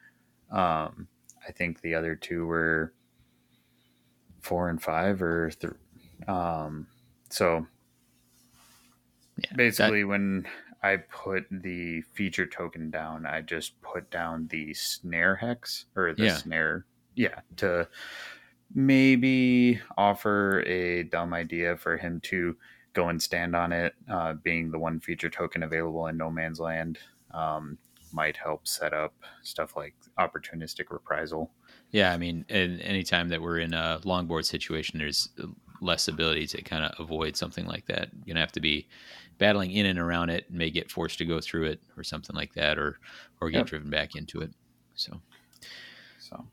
[0.51, 1.07] Um,
[1.47, 2.93] I think the other two were
[4.41, 5.77] four and five or three.
[6.27, 6.87] um,
[7.29, 7.65] so
[9.37, 10.47] Yeah, basically when
[10.83, 16.27] I put the feature token down, I just put down the snare hex or the
[16.27, 16.29] Yeah.
[16.29, 17.87] snare, yeah, to
[18.73, 22.57] maybe offer a dumb idea for him to
[22.93, 26.59] go and stand on it, uh, being the one feature token available in No Man's
[26.59, 26.99] Land.
[27.31, 27.77] Um,
[28.13, 31.53] might help set up stuff like opportunistic reprisal.
[31.91, 35.29] Yeah, I mean, and anytime that we're in a longboard situation, there's
[35.81, 38.09] less ability to kind of avoid something like that.
[38.13, 38.87] You're gonna have to be
[39.37, 42.35] battling in and around it, and may get forced to go through it or something
[42.35, 42.99] like that, or
[43.41, 43.67] or get Yep.
[43.67, 44.51] driven back into it.
[44.95, 45.21] So
[46.17, 46.45] So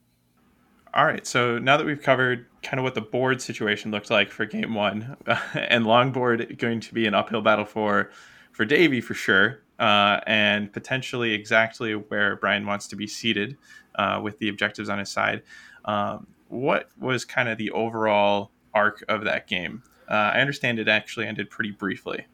[0.94, 4.30] All right, so now that we've covered kind of what the board situation looked like
[4.30, 5.16] for game one,
[5.54, 8.10] and longboard going to be an uphill battle for
[8.52, 13.58] for Davey for sure, uh, and potentially exactly where Brian wants to be seated
[13.98, 15.42] uh, with the objectives on his side.
[15.84, 19.82] Um, what was kind of the overall arc of that game?
[20.08, 22.24] Uh, I understand it actually ended pretty briefly.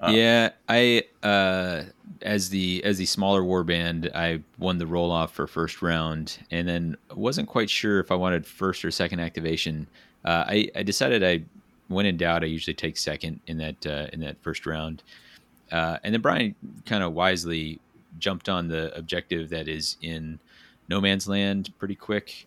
[0.00, 0.10] Oh.
[0.10, 1.82] yeah, I uh,
[2.22, 6.66] as the as the smaller warband, I won the roll off for first round, and
[6.66, 9.86] then wasn't quite sure if I wanted first or second activation.
[10.24, 11.42] Uh, I I decided I
[11.88, 15.02] when in doubt, I usually take second in that uh, in that first round.
[15.70, 16.54] Uh, and then Brian
[16.86, 17.80] kind of wisely
[18.18, 20.38] jumped on the objective that is in
[20.88, 22.46] no man's land pretty quick.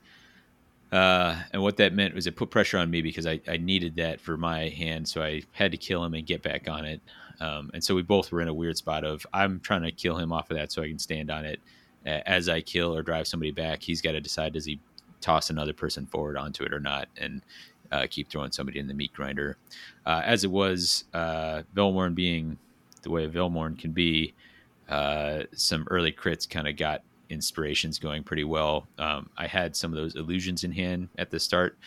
[0.92, 3.96] Uh, and what that meant was it put pressure on me because I, I needed
[3.98, 7.02] that for my hand, so I had to kill him and get back on it.
[7.40, 10.18] Um, and so we both were in a weird spot of I'm trying to kill
[10.18, 11.60] him off of that so I can stand on it.
[12.06, 14.80] As I kill or drive somebody back, he's got to decide does he
[15.20, 17.42] toss another person forward onto it or not, and
[17.92, 19.58] uh, keep throwing somebody in the meat grinder.
[20.06, 22.58] Uh, as it was, uh, Velmorn being
[23.02, 24.34] the way Velmorn can be,
[24.90, 28.88] uh, some early crits kind of got inspirations going pretty well.
[28.98, 31.78] Um, I had some of those illusions in hand at the start,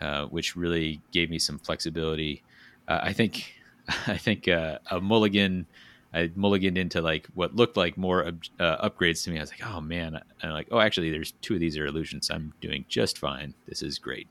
[0.00, 2.42] uh, which really gave me some flexibility.
[2.88, 3.54] Uh, I think,
[4.06, 5.66] I think uh, a mulligan.
[6.14, 8.26] I mulliganed into like what looked like more
[8.60, 9.38] uh, upgrades to me.
[9.38, 11.86] I was like, oh man, and I'm like, oh, actually, there's two of these are
[11.86, 12.30] illusions.
[12.30, 13.54] I'm doing just fine.
[13.66, 14.28] This is great.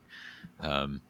[0.60, 1.00] Um,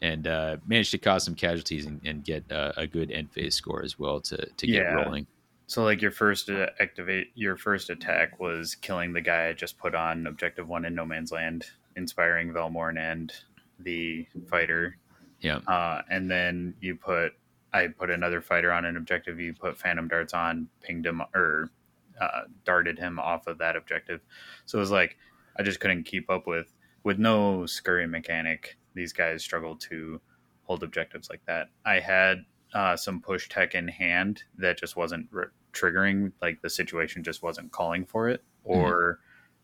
[0.00, 3.56] and uh, managed to cause some casualties and, and get uh, a good end phase
[3.56, 4.92] score as well to to get Yeah.
[4.94, 5.26] rolling.
[5.68, 9.76] So like your first uh, activate your first attack was killing the guy I just
[9.76, 13.30] put on objective one in No Man's Land, inspiring Velmorn and
[13.78, 14.96] the fighter.
[15.40, 15.58] Yeah.
[15.66, 17.34] Uh, and then you put
[17.74, 19.38] I put another fighter on an objective.
[19.38, 21.70] You put phantom darts on, pinged him or
[22.18, 24.22] uh, darted him off of that objective.
[24.64, 25.18] So it was like
[25.58, 26.72] I just couldn't keep up with
[27.04, 28.78] with no scurry mechanic.
[28.94, 30.18] These guys struggled to
[30.62, 31.68] hold objectives like that.
[31.84, 36.32] I had uh, some push tech in hand that just wasn't r- triggering.
[36.40, 39.20] Like the situation just wasn't calling for it, or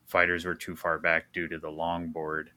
[0.06, 2.50] fighters were too far back due to the long board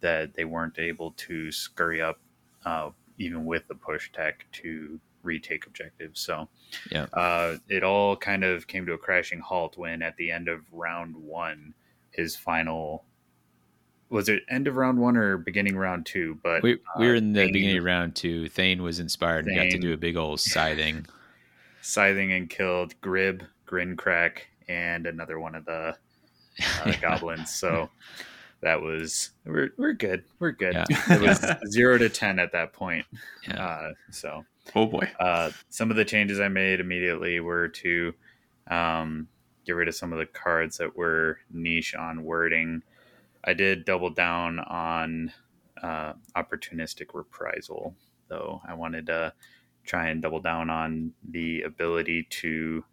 [0.00, 2.18] that they weren't able to scurry up,
[2.64, 6.20] uh, even with the push tech to retake objectives.
[6.20, 6.48] So,
[6.90, 7.04] Yeah.
[7.12, 10.62] uh, it all kind of came to a crashing halt when at the end of
[10.72, 11.74] round one,
[12.12, 13.04] his final.
[14.08, 16.38] Was it end of round one or beginning round two?
[16.42, 18.48] But We, we were uh, in the Thane- beginning of round two.
[18.48, 21.06] Thane was inspired and got to do a big old scything.
[21.80, 24.38] scything and killed Grib, Grinkrak,
[24.68, 25.96] and another one of the
[26.82, 26.96] uh, Yeah.
[27.00, 27.54] goblins.
[27.54, 27.90] So
[28.62, 30.24] that was we're we're good.
[30.38, 30.74] We're good.
[30.74, 30.84] Yeah.
[31.10, 33.06] It was zero to ten at that point.
[33.46, 33.64] Yeah.
[33.64, 35.10] Uh, so Oh boy.
[35.18, 38.14] uh, some of the changes I made immediately were to
[38.70, 39.26] um,
[39.64, 42.82] get rid of some of the cards that were niche on wording.
[43.42, 45.32] I did double down on
[45.82, 47.96] uh, opportunistic reprisal,
[48.28, 48.60] though.
[48.68, 49.32] I wanted to
[49.84, 52.84] try and double down on the ability to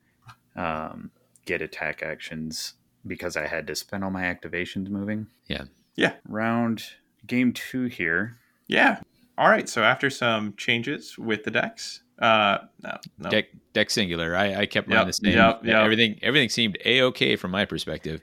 [0.56, 1.12] um,
[1.46, 2.74] get attack actions
[3.06, 5.28] because I had to spend all my activations moving.
[5.48, 5.64] Yeah.
[5.96, 6.14] Yeah.
[6.28, 6.84] Round
[7.26, 8.38] game two here.
[8.68, 9.00] Yeah.
[9.38, 9.70] All right.
[9.70, 13.30] So after some changes with the decks, uh, no, no.
[13.30, 14.36] Deck deck singular.
[14.36, 15.34] I, I kept mine Yep, the same.
[15.34, 15.76] yep, yep.
[15.84, 18.22] Everything everything seemed a okay from my perspective.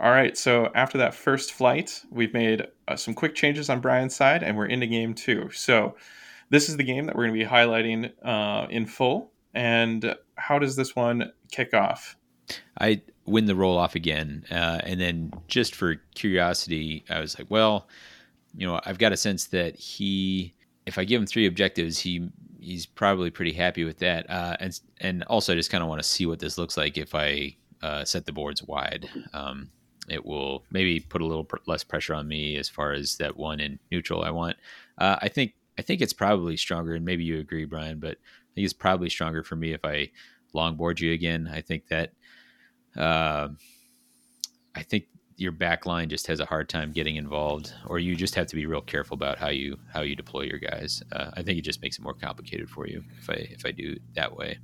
[0.00, 0.36] All right.
[0.36, 4.56] So after that first flight, we've made uh, some quick changes on Brian's side, and
[4.56, 5.50] we're into game two.
[5.52, 5.94] So
[6.50, 9.32] this is the game that we're going to be highlighting uh, in full.
[9.54, 12.16] And how does this one kick off?
[12.80, 17.50] I win the roll off again, uh, and then just for curiosity, I was like,
[17.50, 17.88] well,
[18.56, 20.54] you know, I've got a sense that he,
[20.86, 22.30] if I give him three objectives, he
[22.60, 26.02] he's probably pretty happy with that, uh, and and also I just kind of want
[26.02, 29.08] to see what this looks like if I uh, set the boards wide.
[29.34, 29.70] Um,
[30.08, 33.36] it will maybe put a little pr- less pressure on me as far as that
[33.36, 34.56] one in neutral I want.
[34.96, 38.54] Uh, I think I think it's probably stronger, and maybe you agree, Brian, but I
[38.54, 40.10] think it's probably stronger for me if I
[40.54, 41.48] longboard you again.
[41.52, 42.12] I think that
[42.96, 43.48] uh,
[44.74, 48.34] I think your back line just has a hard time getting involved, or you just
[48.34, 51.02] have to be real careful about how you how you deploy your guys.
[51.12, 53.70] Uh, I think it just makes it more complicated for you if I if I
[53.70, 54.58] do it that way.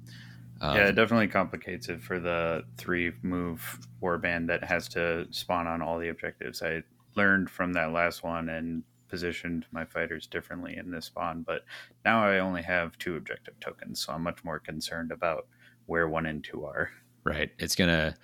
[0.61, 5.67] Um, yeah, it definitely complicates it for the three move warband that has to spawn
[5.67, 6.63] on all the objectives.
[6.63, 6.83] I
[7.15, 8.83] learned from that last one and
[9.15, 11.65] positioned my fighters differently in this spawn, but
[12.05, 15.47] now I only have two objective tokens, so I'm much more concerned about
[15.87, 16.91] where one and two are.
[17.23, 17.53] Right.
[17.61, 18.17] It's gonna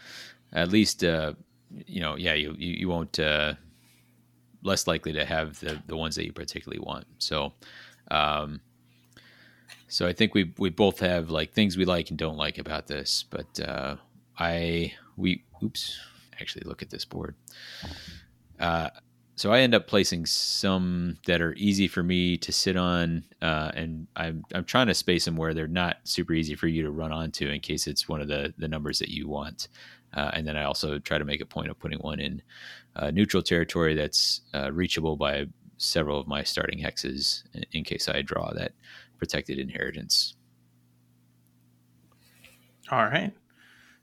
[0.52, 1.34] at least uh,
[1.86, 3.54] you know, yeah, you you, you won't uh,
[4.62, 7.06] less likely to have the the ones that you particularly want.
[7.18, 7.52] So,
[8.10, 8.60] um,
[9.86, 12.88] so I think we we both have like things we like and don't like about
[12.88, 13.24] this.
[13.30, 13.96] But uh,
[14.40, 16.00] I we oops,
[16.40, 17.36] actually look at this board.
[18.58, 18.90] Uh,
[19.40, 23.70] so I end up placing some that are easy for me to sit on, uh,
[23.72, 26.90] and I'm I'm trying to space them where they're not super easy for you to
[26.90, 29.68] run onto in case it's one of the the numbers that you want.
[30.12, 32.42] Uh, and then I also try to make a point of putting one in
[32.96, 35.46] uh, neutral territory that's uh, reachable by
[35.78, 38.72] several of my starting hexes in, in, case I draw that
[39.16, 40.34] protected inheritance.
[42.90, 43.32] All right.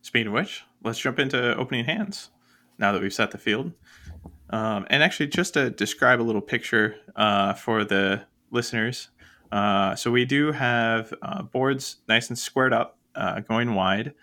[0.01, 2.31] Speaking of which, let's jump into opening hands
[2.79, 3.73] now that we've set the field.
[4.49, 9.09] Um, and actually, just to describe a little picture uh, for the listeners.
[9.51, 12.97] Uh, so we do have uh, boards nice and squared up,
[13.47, 14.13] going wide.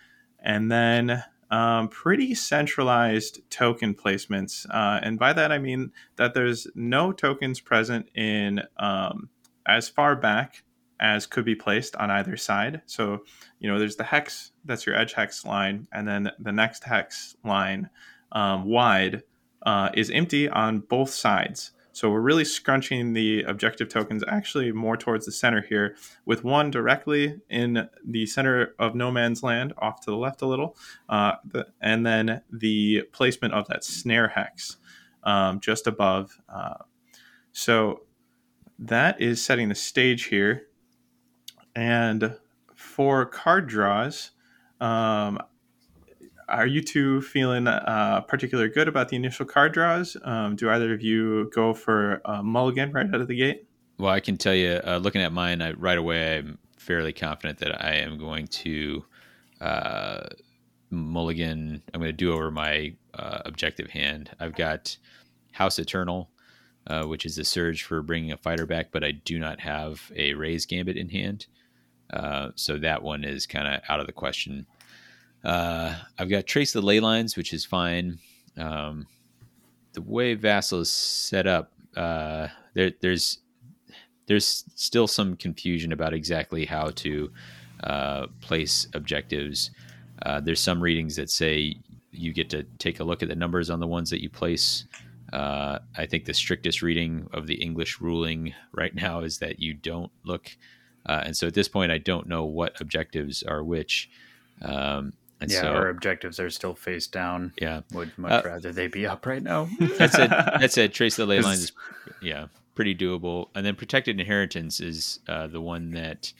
[0.40, 4.66] And then um, pretty centralized token placements.
[4.70, 9.28] Uh, and by that, I mean that there's no tokens present in um,
[9.66, 10.64] as far back
[10.98, 12.82] as could be placed on either side.
[12.86, 13.24] So,
[13.58, 17.36] you know, there's the hex, that's your edge hex line, and then the next hex
[17.44, 17.90] line
[18.32, 19.22] um, wide
[19.64, 21.72] uh, is empty on both sides.
[21.92, 26.72] So we're really scrunching the objective tokens actually more towards the center here, with one
[26.72, 30.76] directly in the center of no man's land, off to the left a little,
[31.08, 31.34] uh,
[31.80, 34.76] and then the placement of that snare hex
[35.22, 36.40] um, just above.
[36.48, 36.78] Uh,
[37.52, 38.00] so
[38.76, 40.66] that is setting the stage here.
[41.76, 42.36] And
[42.74, 44.32] for card draws,
[44.80, 45.38] um,
[46.48, 50.16] are you two feeling uh, particularly good about the initial card draws?
[50.24, 53.66] Um, do either of you go for a mulligan right out of the gate?
[53.98, 57.58] Well, I can tell you, uh, looking at mine, I, right away, I'm fairly confident
[57.58, 59.04] that I am going to
[59.60, 60.26] uh,
[60.90, 61.82] mulligan.
[61.92, 64.30] I'm going to do over my uh, objective hand.
[64.40, 64.96] I've got
[65.52, 66.30] House Eternal,
[66.86, 70.10] uh, which is a surge for bringing a fighter back, but I do not have
[70.16, 71.46] a Raise Gambit in hand.
[72.12, 74.66] Uh, so that one is kind of out of the question.
[75.44, 78.18] Uh, I've got trace the ley lines, which is fine.
[78.56, 79.06] Um,
[79.92, 83.38] the way Vassal is set up, uh, there, there's
[84.26, 87.30] there's still some confusion about exactly how to
[87.82, 89.70] uh, place objectives.
[90.22, 91.76] Uh, there's some readings that say
[92.10, 94.86] you get to take a look at the numbers on the ones that you place.
[95.32, 99.74] Uh, I think the strictest reading of the English ruling right now is that you
[99.74, 100.56] don't look.
[101.04, 104.08] Uh, and so at this point, I don't know what objectives are which.
[104.62, 105.12] Um,
[105.44, 107.52] and yeah, so, our objectives are still face down.
[107.60, 109.68] Yeah, would much uh, rather they be up right now.
[109.98, 110.30] that's it.
[110.30, 110.92] That's it.
[110.92, 111.72] Trace the ley lines is
[112.22, 113.48] yeah pretty doable.
[113.54, 116.32] And then protected inheritance is uh, the one that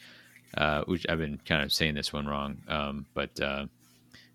[0.57, 3.65] uh, which I've been kind of saying this one wrong, um, but uh,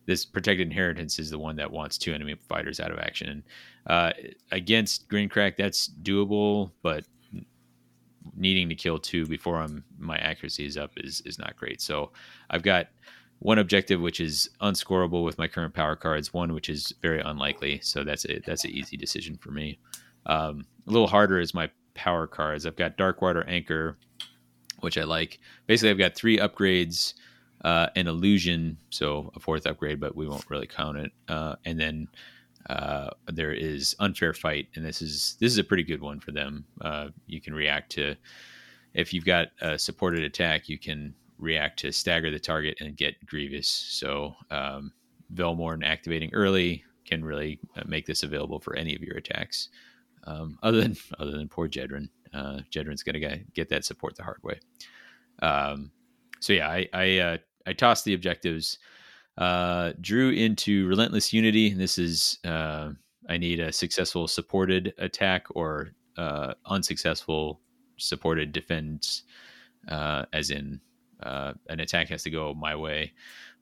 [0.07, 3.43] this protected inheritance is the one that wants two enemy fighters out of action.
[3.87, 4.13] Uh,
[4.53, 7.05] against Grinkrak, that's doable, but
[8.37, 11.81] needing to kill two before I'm my accuracy is up is is not great.
[11.81, 12.13] So
[12.51, 12.89] I've got
[13.41, 17.81] one objective which is unscorable with my current power cards, one which is very unlikely.
[17.83, 19.79] So that's a that's an easy decision for me.
[20.27, 22.67] Um, a little harder is my power cards.
[22.67, 23.97] I've got Darkwater Anchor,
[24.81, 25.41] which I like.
[25.67, 27.15] Basically, I've got three upgrades,
[27.65, 31.13] uh, an illusion, so a fourth upgrade, but we won't really count it.
[31.27, 32.09] Uh, and then
[32.69, 36.31] uh, there is unfair fight, and this is this is a pretty good one for
[36.31, 36.67] them.
[36.83, 38.17] Uh, you can react to
[38.93, 43.25] if you've got a supported attack, you can react to stagger the target and get
[43.27, 43.69] Grievous.
[43.69, 44.93] So um,
[45.35, 49.71] Velmorn activating early can really uh, make this available for any of your attacks.
[50.25, 54.23] Um, other than other than poor Jedrin, uh, Jedren's gonna get, get that support the
[54.23, 54.61] hard way.
[55.43, 55.91] Um,
[56.41, 58.79] so yeah, I I, uh, I tossed the objectives,
[59.39, 61.73] uh, drew into Relentless Unity.
[61.73, 62.91] This is uh,
[63.29, 67.61] I need a successful supported attack or uh, unsuccessful
[67.97, 69.23] supported defense,
[69.89, 70.81] uh, as in
[71.23, 73.13] uh, an attack has to go my way,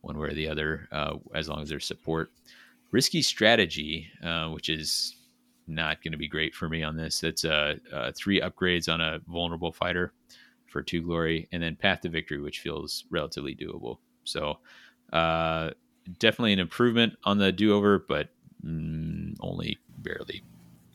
[0.00, 2.30] one way or the other, uh, as long as there's support.
[2.90, 5.16] Risky strategy, uh, which is
[5.66, 7.20] not going to be great for me on this.
[7.20, 10.12] That's uh, uh, three upgrades on a vulnerable fighter
[10.66, 13.98] for two glory, and then path to victory, which feels relatively doable.
[14.24, 14.58] So
[15.12, 15.70] uh,
[16.18, 18.28] definitely an improvement on the do over, but
[18.64, 20.42] mm, only barely.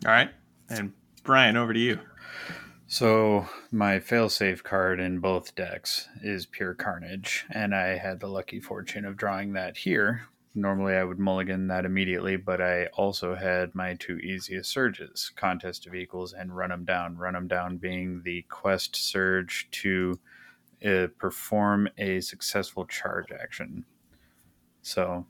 [0.05, 0.29] All right,
[0.69, 0.93] and
[1.23, 1.99] Brian, over to you.
[2.93, 8.59] So my failsafe card in both decks is Pure Carnage, and I had the lucky
[8.59, 10.27] fortune of drawing that here.
[10.53, 15.87] Normally I would mulligan that immediately, but I also had my two easiest surges, Contest
[15.87, 17.17] of Equals and Run 'em Down.
[17.17, 20.19] Run 'em Down being the quest surge to
[20.85, 23.85] uh, perform a successful charge action.
[24.83, 25.25] So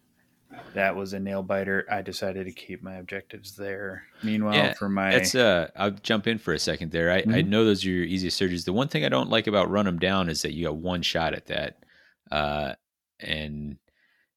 [0.74, 1.86] that was a nail biter.
[1.90, 4.04] I decided to keep my objectives there.
[4.24, 7.12] Meanwhile, Yeah, for my That's uh, I'll jump in for a second there.
[7.12, 7.48] I, I Mhm.
[7.48, 8.66] know those are your easiest surges.
[8.66, 11.02] The one thing I don't like about run them down is that you got one
[11.02, 11.84] shot at that,
[12.32, 12.74] uh,
[13.20, 13.78] and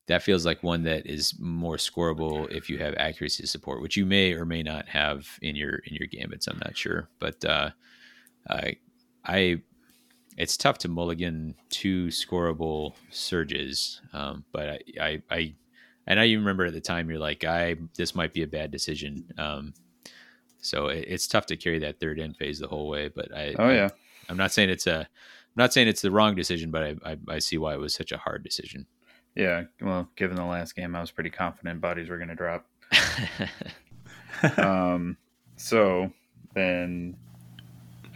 [0.06, 4.06] that feels like one that is more scoreable if you have accuracy support, which you
[4.06, 6.46] may or may not have in your in your gambits.
[6.46, 7.70] I'm not sure, but uh,
[8.48, 8.76] I
[9.24, 9.62] I
[10.36, 14.00] it's tough to mulligan two scoreable surges.
[14.12, 15.54] Um, but I, I I
[16.07, 18.70] and I even remember at the time you're like, I this might be a bad
[18.70, 19.24] decision.
[19.38, 19.74] Um,
[20.61, 23.09] so it, it's tough to carry that third end phase the whole way.
[23.09, 23.88] But I, oh I- yeah,
[24.28, 25.07] I'm not saying it's a, I'm
[25.62, 28.12] not saying it's the wrong decision, but I, I, I see why it was such
[28.12, 28.86] a hard decision.
[29.34, 29.64] yeah.
[29.80, 32.66] Well, given the last game, I was pretty confident bodies were going to drop.
[34.59, 35.16] um,
[35.57, 36.11] so
[36.54, 37.16] then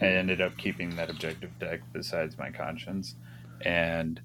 [0.00, 3.14] I ended up keeping that objective deck besides my conscience,
[3.62, 4.20] and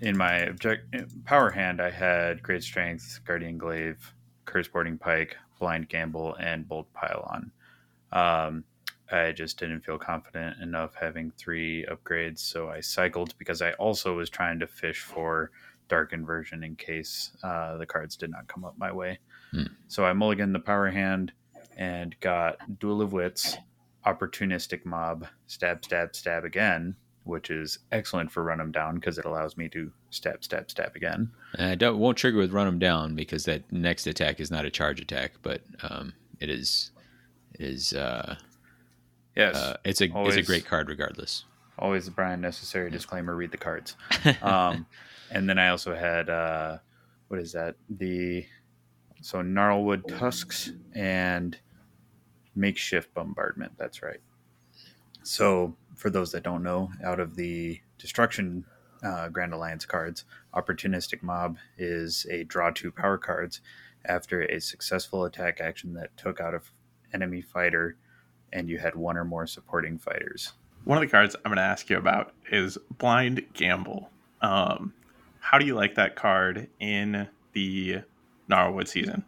[0.00, 4.14] in my object power hand, I had Great Strength, Guardian Glaive,
[4.44, 7.50] Curse Boarding Pike, Blind Gamble, and Bolt Pylon.
[8.12, 8.64] Um,
[9.10, 14.16] I just didn't feel confident enough having three upgrades, so I cycled because I also
[14.16, 15.50] was trying to fish for
[15.88, 19.18] Dark Inversion in case uh, the cards did not come up my way.
[19.50, 19.64] Hmm.
[19.88, 21.32] So I mulliganed the power hand
[21.76, 23.56] and got Duel of Wits,
[24.06, 29.24] Opportunistic Mob, Stab, Stab, Stab again, which is excellent for run them Down because it
[29.24, 31.30] allows me to step, step, step again.
[31.58, 34.64] And I don't won't trigger with run them down because that next attack is not
[34.64, 36.90] a charge attack, but um, it is
[37.54, 38.36] it is uh,
[39.36, 41.44] Yes, uh, it's a it's a great card regardless.
[41.78, 43.96] always Brian necessary disclaimer read the cards.
[44.42, 44.86] um,
[45.30, 46.78] and then I also had uh,
[47.28, 47.76] what is that?
[47.90, 48.46] The
[49.22, 51.58] so gnarlwood tusks and
[52.54, 53.72] makeshift bombardment.
[53.76, 54.20] That's right.
[55.24, 58.64] So for those that don't know, out of the destruction
[59.02, 63.60] uh, Grand Alliance cards, opportunistic mob is a draw two power cards
[64.04, 66.72] after a successful attack action that took out a f-
[67.12, 67.96] enemy fighter,
[68.52, 70.52] and you had one or more supporting fighters.
[70.84, 74.10] One of the cards I'm going to ask you about is Blind Gamble.
[74.42, 74.92] Um,
[75.40, 78.02] how do you like that card in the
[78.50, 79.24] Gnarlwood season?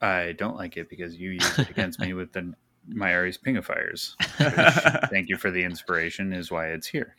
[0.00, 2.54] I don't like it because you used it against me with the
[2.94, 4.14] my Ares Pingifiers.
[5.10, 7.16] Thank you for the inspiration, is why it's here.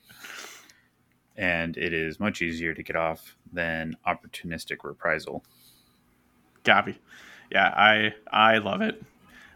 [1.38, 5.44] And it is much easier to get off than opportunistic reprisal.
[6.64, 6.98] Gabi.
[7.52, 9.02] Yeah, I I love it.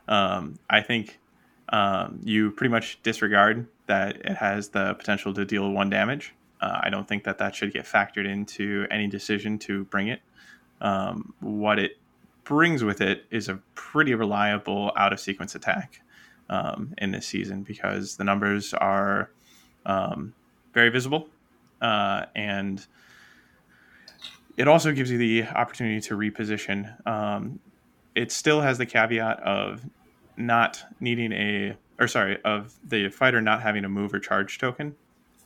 [0.07, 1.19] Um, I think
[1.69, 6.33] um, you pretty much disregard that it has the potential to deal one damage.
[6.61, 10.21] Uh, I don't think that that should get factored into any decision to bring it.
[10.81, 11.97] Um, what it
[12.43, 16.01] brings with it is a pretty reliable out of sequence attack
[16.49, 19.31] um, in this season because the numbers are
[19.85, 20.33] um,
[20.73, 21.27] very visible
[21.81, 22.85] uh, and
[24.57, 27.05] it also gives you the opportunity to reposition.
[27.07, 27.59] Um,
[28.15, 29.81] it still has the caveat of
[30.37, 34.95] not needing a, or sorry, of the fighter not having a move or charge token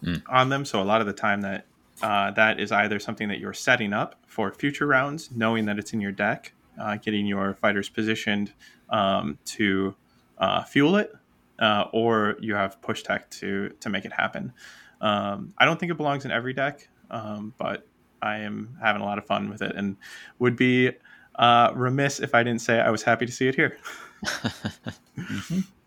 [0.02, 0.22] Mm.
[0.30, 0.64] on them.
[0.64, 1.66] So a lot of the time that
[2.02, 5.92] uh, that is either something that you're setting up for future rounds, knowing that it's
[5.92, 8.54] in your deck, uh, getting your fighters positioned
[8.90, 9.94] um, to
[10.40, 11.14] uh, fuel it,
[11.60, 14.54] uh, or you have push tech to to make it happen.
[15.02, 17.88] Um, I don't think it belongs in every deck, um, but
[18.22, 19.98] I am having a lot of fun with it, and
[20.40, 20.92] would be
[21.36, 23.78] uh, remiss if I didn't say I was happy to see it here.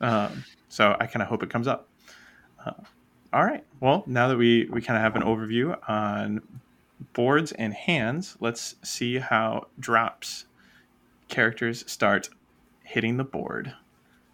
[0.03, 1.88] Um, so I kind of hope it comes up.
[2.66, 2.72] Uh,
[3.32, 3.64] all right.
[3.80, 6.42] Well, now that we we kind of have an overview on
[7.12, 10.46] boards and hands, let's see how drops
[11.28, 12.28] characters start
[12.82, 13.74] hitting the board.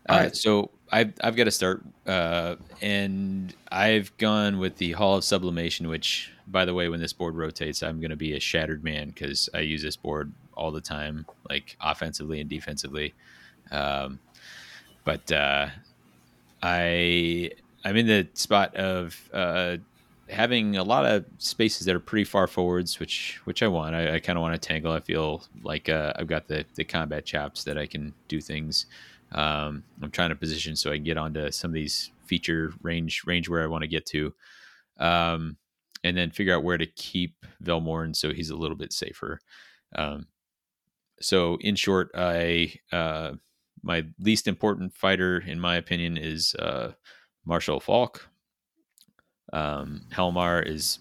[0.08, 0.32] All Uh, right.
[0.32, 5.88] so I've I've got to start, uh, and I've gone with the Hall of Sublimation.
[5.88, 9.08] Which, by the way, when this board rotates, I'm going to be a shattered man
[9.08, 13.14] because I use this board all the time, like offensively and defensively.
[13.70, 14.20] Um,
[15.04, 15.68] but uh,
[16.62, 17.50] I
[17.84, 19.78] I'm in the spot of uh,
[20.28, 23.94] having a lot of spaces that are pretty far forwards, which which I want.
[23.94, 24.92] I, I kind of want to tangle.
[24.92, 28.86] I feel like uh, I've got the the combat chops that I can do things.
[29.32, 33.22] Um, I'm trying to position so I can get onto some of these feature range
[33.26, 34.34] range where I want to get to,
[34.98, 35.56] um,
[36.04, 39.40] and then figure out where to keep Velmorn so he's a little bit safer.
[39.94, 40.26] Um,
[41.20, 43.32] so in short, I uh,
[43.82, 46.92] my least important fighter, in my opinion, is uh,
[47.44, 48.28] Marshall Falk.
[49.52, 50.98] Um, Helmar is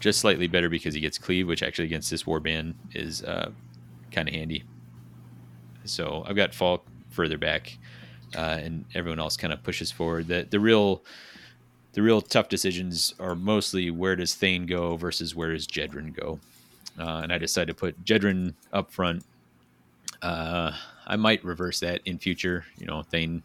[0.00, 3.50] just slightly better because he gets cleave, which actually against this warband is uh,
[4.10, 4.64] kind of handy.
[5.84, 7.76] So I've got Faulk further back,
[8.36, 10.28] uh, and everyone else kind of pushes forward.
[10.28, 11.02] The the real
[11.92, 16.40] the real tough decisions are mostly where does Thane go versus where does Jedrin go.
[16.98, 19.24] Uh, and I decided to put Jedrin up front.
[20.20, 20.72] Uh,
[21.06, 22.64] I might reverse that in future.
[22.78, 23.42] You know, Thane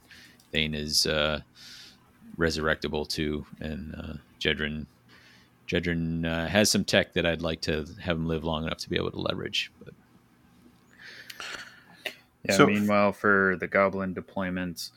[0.52, 1.42] Thane is uh,
[2.38, 4.86] resurrectable too, and uh, Jedrin
[5.68, 8.90] Jedrin uh, has some tech that I'd like to have him live long enough to
[8.90, 9.72] be able to leverage.
[9.84, 9.94] But
[12.44, 12.54] yeah.
[12.54, 14.92] So, meanwhile, for the goblin deployments,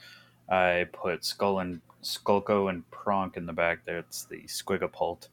[0.48, 3.80] I put Skull and Skulko and Pronk in the back.
[3.84, 5.28] That's the Squigapult.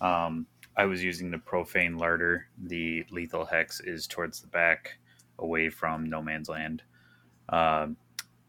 [0.00, 0.46] Um,
[0.76, 2.46] I was using the Profane Larder.
[2.64, 4.98] The lethal hex is towards the back,
[5.38, 6.82] away from No Man's Land.
[7.48, 7.96] Um,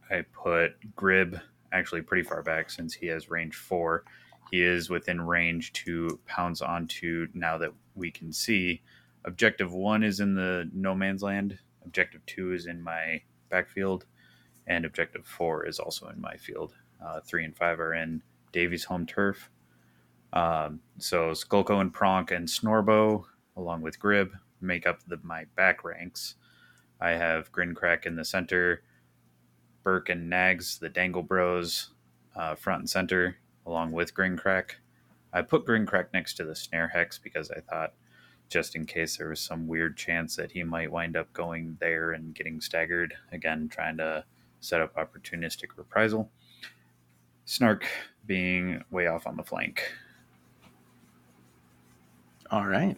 [0.10, 1.42] I put Grib
[1.72, 4.04] actually pretty far back since he has range four.
[4.52, 8.82] He is within range to pounce onto now that we can see.
[9.26, 11.58] Objective one is in the No Man's Land.
[11.86, 14.06] Objective two is in my backfield,
[14.68, 16.74] and objective four is also in my field.
[17.04, 18.22] Uh, three and five are in
[18.52, 19.50] Davy's home turf.
[20.34, 23.26] Um, so Skulko and Pronk and Snorbo,
[23.58, 26.36] along with Grib, make up the, my back ranks.
[27.00, 28.84] I have Grinkrak in the center,
[29.84, 31.90] Burke and Nags, the Dangle Bros,
[32.36, 34.74] uh, front and center, along with Grinkrak.
[35.34, 37.94] I put Grinkrak next to the Snare Hex because I thought,
[38.52, 42.12] just in case there was some weird chance that he might wind up going there
[42.12, 44.26] and getting staggered, again, trying to
[44.60, 46.30] set up opportunistic reprisal.
[47.46, 47.88] Snark
[48.28, 49.94] being way off on the flank.
[52.52, 52.98] All right.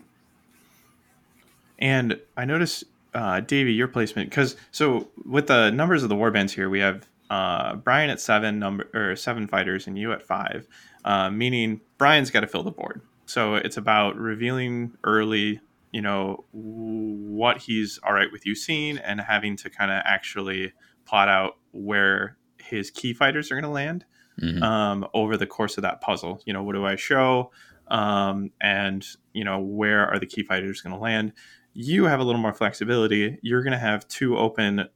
[1.78, 2.84] And I notice,
[3.14, 7.08] uh, Davy, your placement, because so with the numbers of the warbands here, we have
[7.30, 10.68] uh, Brian at seven number or seven fighters and you at five,
[11.06, 13.01] uh, meaning Brian's got to fill the board.
[13.26, 15.61] So it's about revealing early,
[15.91, 20.74] you know, what he's all right with you seeing and having to kind of actually
[21.05, 24.05] plot out where his key fighters are going to land
[24.41, 24.61] mm-hmm.
[24.63, 26.41] um, over the course of that puzzle.
[26.45, 27.51] You know, what do I show?
[27.88, 31.34] Um, and, you know, where are the key fighters going to land?
[31.74, 33.39] You have a little more flexibility.
[33.41, 34.88] You're going to have two open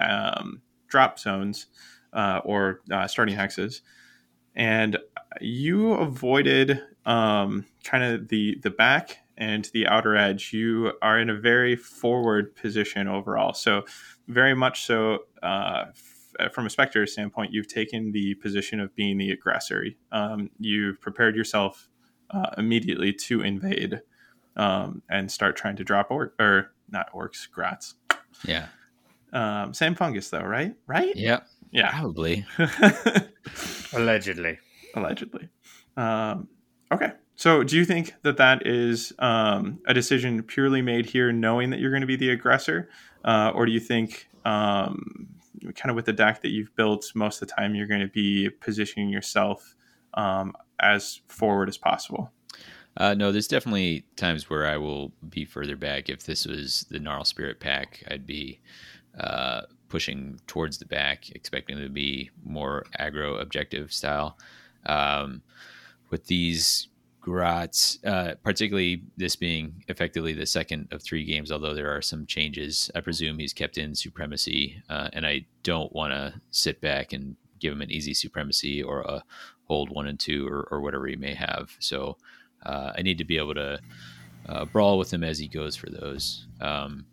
[0.00, 1.66] um, drop zones
[2.12, 3.80] uh, or uh, starting hexes,
[4.54, 4.98] and
[5.40, 10.52] you avoided um, kind of the the back and the outer edge.
[10.52, 13.84] You are in a very forward position overall, so
[14.28, 15.20] very much so.
[15.42, 19.86] Uh, f- from a specter standpoint, you've taken the position of being the aggressor.
[20.12, 21.88] Um, you've prepared yourself
[22.30, 24.02] uh, immediately to invade
[24.56, 27.94] um, and start trying to drop or or not orcs, grats.
[28.44, 28.66] Yeah.
[29.32, 30.74] Um, same fungus though, right?
[30.86, 31.14] Right?
[31.14, 31.46] Yep.
[31.70, 31.90] Yeah.
[31.90, 32.46] Probably.
[33.92, 34.58] Allegedly.
[34.94, 35.48] Allegedly.
[35.96, 36.48] Um,
[36.92, 37.12] okay.
[37.36, 41.80] So, do you think that that is um, a decision purely made here, knowing that
[41.80, 42.88] you're going to be the aggressor,
[43.24, 45.28] uh, or do you think, um,
[45.74, 48.08] kind of with the deck that you've built, most of the time you're going to
[48.08, 49.74] be positioning yourself
[50.14, 52.32] um, as forward as possible?
[52.96, 56.08] Uh, no, there's definitely times where I will be further back.
[56.08, 58.60] If this was the Gnarl Spirit pack, I'd be
[59.20, 64.38] uh, pushing towards the back, expecting to be more aggro objective style.
[64.86, 65.42] Um,
[66.10, 66.88] with these
[67.26, 72.24] Grots, uh, particularly this being effectively the second of three games, although there are some
[72.24, 72.88] changes.
[72.94, 77.34] I presume he's kept in supremacy, uh, and I don't want to sit back and
[77.58, 79.24] give him an easy supremacy or a
[79.64, 81.74] hold one and two or, or whatever he may have.
[81.80, 82.16] So
[82.64, 83.80] uh, I need to be able to
[84.48, 86.46] uh, brawl with him as he goes for those.
[86.60, 87.06] Um,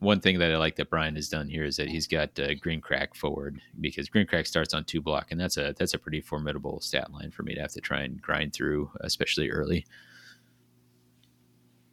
[0.00, 2.54] one thing that I like that Brian has done here is that he's got uh,
[2.54, 6.80] Grinkrak forward because Grinkrak starts on two block, and that's a that's a pretty formidable
[6.80, 9.86] stat line for me to have to try and grind through, especially early.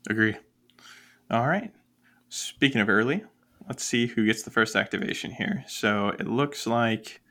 [0.10, 0.36] Agree.
[1.32, 1.74] All right.
[2.30, 3.24] Speaking of early,
[3.68, 5.64] let's see who gets the first activation here.
[5.68, 7.22] So it looks like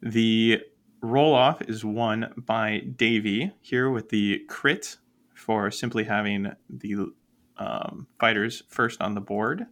[0.00, 0.62] the
[1.02, 4.96] roll off is won by Davy here with the crit
[5.34, 7.12] for simply having the
[7.58, 9.66] um, fighters first on the board.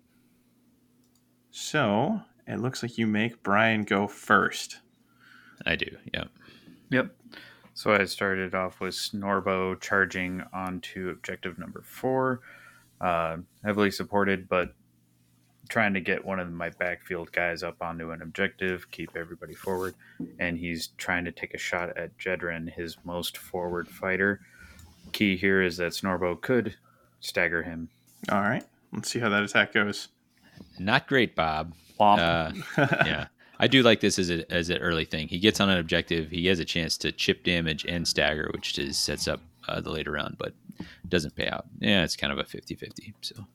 [1.51, 4.78] So it looks like you make Brian go first.
[5.66, 5.96] I do.
[6.14, 6.28] Yep.
[6.90, 7.14] Yep.
[7.74, 12.40] So I started off with Snorbo charging onto objective number four,
[13.01, 14.74] uh, heavily supported, but
[15.68, 19.94] trying to get one of my backfield guys up onto an objective, keep everybody forward,
[20.38, 24.40] and he's trying to take a shot at Jedrin, his most forward fighter.
[25.12, 26.76] Key here is that Snorbo could
[27.20, 27.90] stagger him.
[28.30, 30.09] All right, let's see how that attack goes.
[30.78, 31.74] Not great, Bob.
[32.00, 33.26] Uh, yeah.
[33.61, 35.26] I do like this as a as an early thing.
[35.28, 36.30] He gets on an objective.
[36.30, 39.90] He has a chance to chip damage and stagger, which is sets up uh, the
[39.90, 40.54] later round, but
[41.09, 41.66] doesn't pay out.
[41.80, 43.14] Yeah, it's kind of a 50-50.
[43.20, 43.46] So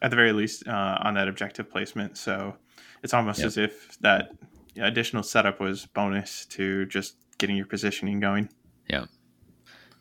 [0.00, 2.16] At the very least, uh, on that objective placement.
[2.16, 2.54] So
[3.02, 3.46] it's almost Yep.
[3.46, 4.30] as if that
[4.78, 8.48] additional setup was bonus to just getting your positioning going.
[8.88, 9.06] Yeah.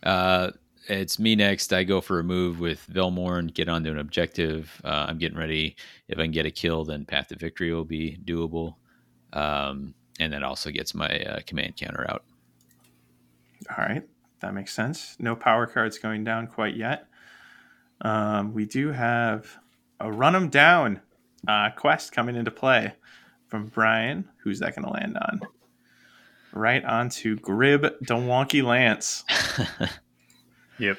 [0.04, 0.52] Uh,
[0.88, 1.74] it's me next.
[1.74, 4.82] I go for a move with Velmorn, get onto an objective.
[4.84, 5.76] Uh, I'm getting ready.
[6.08, 8.76] If I can get a kill, then Path to Victory will be doable.
[9.34, 12.24] Um, and that also gets my uh, command counter out.
[13.70, 14.04] All right,
[14.42, 15.16] that makes sense.
[15.20, 17.08] No power cards going down quite yet.
[18.02, 19.58] Um, we do have
[20.00, 21.02] a run them down
[21.48, 22.94] uh, quest coming into play
[23.48, 24.30] from Brian.
[24.44, 25.42] Who's that going to land on?
[26.54, 29.24] Right onto Grib Donwonky Lance.
[30.80, 30.98] Yep.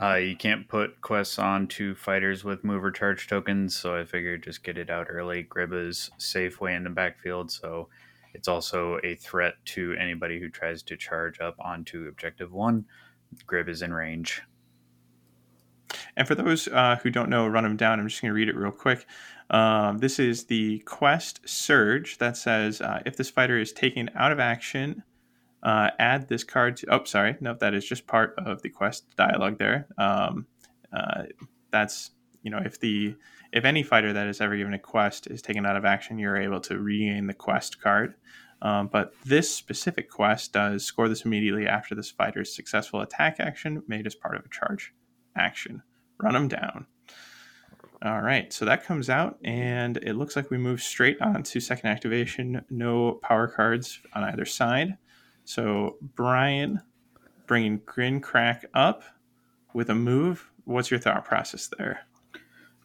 [0.00, 4.42] Uh, you can't put quests on to fighters with mover charge tokens, so I figured
[4.42, 5.44] just get it out early.
[5.44, 7.88] Grib is safe way in the backfield, so
[8.34, 12.84] it's also a threat to anybody who tries to charge up onto objective one.
[13.46, 14.42] Grib is in range.
[16.16, 18.00] And for those uh, who don't know, run them down.
[18.00, 19.06] I'm just going to read it real quick.
[19.50, 24.32] Um, this is the quest surge that says uh, if this fighter is taken out
[24.32, 25.02] of action,
[25.64, 26.94] uh, add this card to.
[26.94, 27.36] Oh, sorry.
[27.40, 29.88] No, that is just part of the quest dialogue there.
[29.98, 30.46] Um,
[30.92, 31.24] uh,
[31.70, 32.10] that's
[32.42, 33.16] you know if the
[33.52, 36.36] if any fighter that is ever given a quest is taken out of action, you're
[36.36, 38.14] able to regain the quest card.
[38.62, 43.82] Um, but this specific quest does score this immediately after this fighter's successful attack action
[43.88, 44.94] made as part of a charge
[45.36, 45.82] action.
[46.18, 46.86] Run them down.
[48.02, 51.60] All right, so that comes out, and it looks like we move straight on to
[51.60, 52.64] second activation.
[52.68, 54.98] No power cards on either side.
[55.44, 56.80] So Brian,
[57.46, 59.02] bringing Grinkrak up
[59.72, 60.50] with a move.
[60.64, 62.00] What's your thought process there?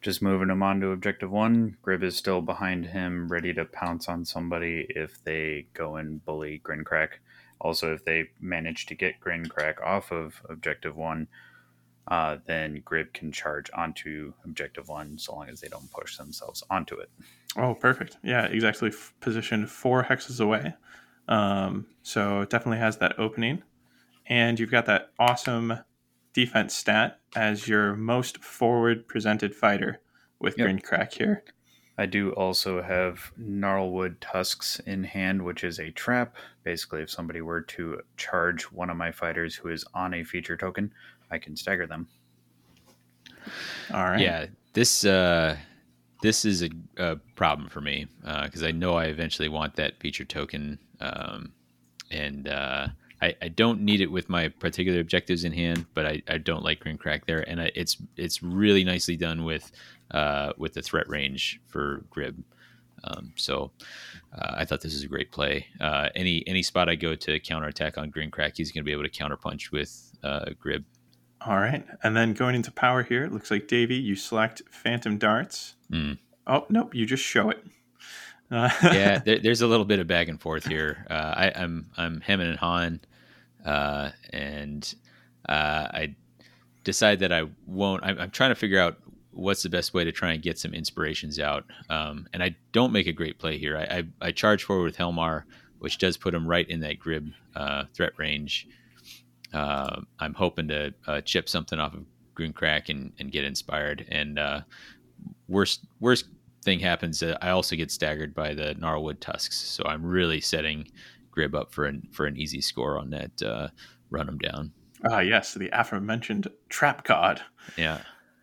[0.02, 1.76] Just moving him onto objective one.
[1.82, 6.60] Grib is still behind him, ready to pounce on somebody if they go and bully
[6.64, 7.10] Grinkrak.
[7.60, 11.28] Also, if they manage to get Grinkrak off of objective one,
[12.08, 16.64] uh, then Grib can charge onto objective one so long as they don't push themselves
[16.70, 17.10] onto it.
[17.56, 18.16] Oh, perfect.
[18.22, 18.88] Yeah, exactly.
[18.88, 20.74] F- positioned four hexes away.
[21.30, 23.62] Um, so it definitely has that opening.
[24.26, 25.78] And you've got that awesome
[26.34, 30.00] defense stat as your most forward presented fighter
[30.38, 30.68] with Yep.
[30.68, 31.44] Grinkrak here.
[31.98, 36.34] I do also have Gnarlwood Tusks in hand, which is a trap.
[36.64, 40.56] Basically, if somebody were to charge one of my fighters who is on a feature
[40.56, 40.92] token,
[41.30, 42.08] I can stagger them.
[43.92, 44.20] All right.
[44.20, 45.56] Yeah, this uh,
[46.22, 50.24] this is a, a problem for me because I know I eventually want that feature
[50.24, 51.52] token, um,
[52.10, 52.88] and uh,
[53.22, 56.64] I, I don't need it with my particular objectives in hand, but I, I don't
[56.64, 59.70] like Grinkrak there, and I, it's it's really nicely done with
[60.10, 62.42] uh, with the threat range for Grib.
[63.04, 63.70] Um, so
[64.36, 65.66] uh, I thought this is a great play.
[65.80, 69.04] Uh, any any spot I go to counterattack on Grinkrak, he's going to be able
[69.04, 70.84] to counterpunch with uh, Grib.
[71.46, 71.86] All right.
[72.02, 75.74] And then going into power here, it looks like Davy, you select Phantom Darts.
[75.90, 76.18] Mm.
[76.46, 77.64] Oh, nope, you just show it.
[78.50, 81.06] Uh, yeah, there, there's a little bit of back and forth here.
[81.08, 83.00] Uh, I, I'm I'm hemming and hawing,
[83.64, 84.94] uh, and
[85.48, 86.14] uh, I
[86.84, 88.04] decide that I won't.
[88.04, 88.98] I'm, I'm trying to figure out
[89.32, 91.64] what's the best way to try and get some inspirations out.
[91.88, 93.76] Um, and I don't make a great play here.
[93.76, 95.46] I, I, I charge forward with Helmar,
[95.78, 98.66] which does put him right in that grib uh, threat range.
[99.52, 104.06] Uh, I'm hoping to uh, chip something off of Grinkrak and, and get inspired.
[104.10, 104.60] And uh,
[105.50, 106.26] worst worst
[106.64, 109.56] thing happens, uh, I also get staggered by the Gnarlwood Tusks.
[109.56, 110.86] So I'm really setting
[111.36, 113.42] Grib up for an for an easy score on that.
[113.42, 113.68] Uh,
[114.10, 114.72] run him down.
[115.10, 117.40] ah, yes, the aforementioned trap god
[117.76, 118.00] Yeah,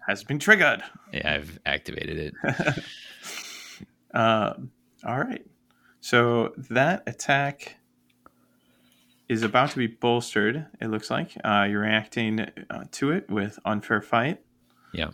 [0.08, 0.82] has been triggered.
[1.14, 2.84] yeah, I've activated it.
[4.14, 4.72] Um,
[5.06, 5.46] all right.
[6.00, 7.76] So that attack
[9.28, 11.34] is about to be bolstered, it looks like.
[11.44, 12.40] Uh, you're reacting
[12.70, 14.40] uh, to it with Unfair Fight.
[14.94, 15.10] Yeah.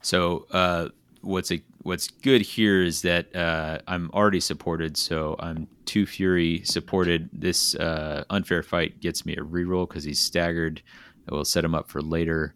[0.00, 0.88] So uh,
[1.22, 6.62] what's a, what's good here is that uh, I'm already supported, so I'm two fury
[6.64, 7.30] supported.
[7.32, 10.82] This uh, unfair fight gets me a reroll because he's staggered.
[11.30, 12.52] I will set him up for later,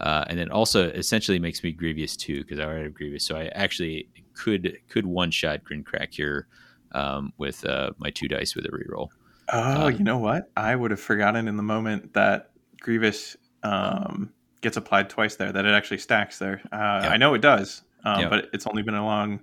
[0.00, 3.24] uh, and then also essentially makes me grievous too because I already have grievous.
[3.24, 6.46] So I actually could could one shot Grinkrak here
[6.92, 9.08] um, with uh, my two dice with a reroll.
[9.52, 10.50] Oh, Uh, you know what?
[10.56, 12.50] I would have forgotten in the moment that
[12.80, 16.60] Grievous um, gets applied twice there, that it actually stacks there.
[16.72, 18.28] Uh, I know it does, um, Yeah.
[18.28, 19.40] but it's only been along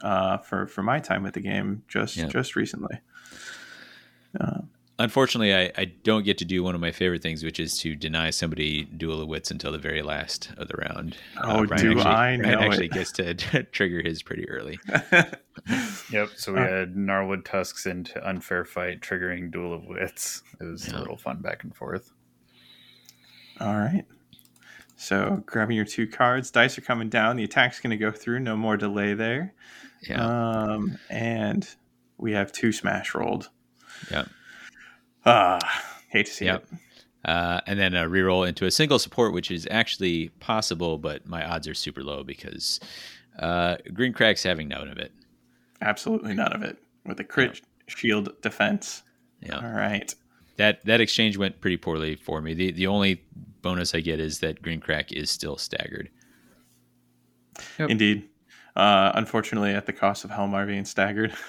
[0.00, 2.26] uh, for, for my time with the game just Yeah.
[2.28, 3.00] just recently.
[4.38, 4.60] Uh,
[5.00, 7.94] Unfortunately, I, I don't get to do one of my favorite things, which is to
[7.94, 11.16] deny somebody duel of wits until the very last of the round.
[11.40, 12.92] Oh, Brian do actually, I Brian know actually it.
[12.92, 13.34] gets to
[13.72, 14.78] trigger his pretty early.
[16.10, 16.30] Yep.
[16.36, 20.42] So we Uh, had Gnarlwood Tusks into unfair fight, triggering Duel of Wits.
[20.60, 20.98] It was Yeah.
[20.98, 22.10] a little fun back and forth.
[23.60, 24.04] All right.
[25.00, 27.36] So grabbing your two cards, dice are coming down.
[27.36, 28.40] The attack's going to go through.
[28.40, 29.54] No more delay there.
[30.08, 30.24] Yeah.
[30.24, 31.66] Um, and
[32.18, 33.48] we have two smash rolled.
[34.10, 34.24] Yeah.
[35.24, 35.58] Ah,
[36.08, 36.64] hate to see Yep.
[36.72, 36.78] it.
[37.24, 41.44] Uh, and then a reroll into a single support, which is actually possible, but my
[41.48, 42.80] odds are super low because
[43.38, 45.12] uh, Grinkrak's having none of it.
[45.80, 46.76] Absolutely none of it
[47.06, 49.02] with a crit shield defense.
[49.40, 49.58] Yeah.
[49.58, 50.12] All right.
[50.56, 52.52] That that exchange went pretty poorly for me.
[52.54, 53.22] The the only
[53.68, 56.08] bonus I get is that Green Crack is still staggered.
[57.78, 57.90] Yep.
[57.90, 58.30] Indeed.
[58.74, 61.34] Uh, unfortunately, at the cost of Helmar being staggered.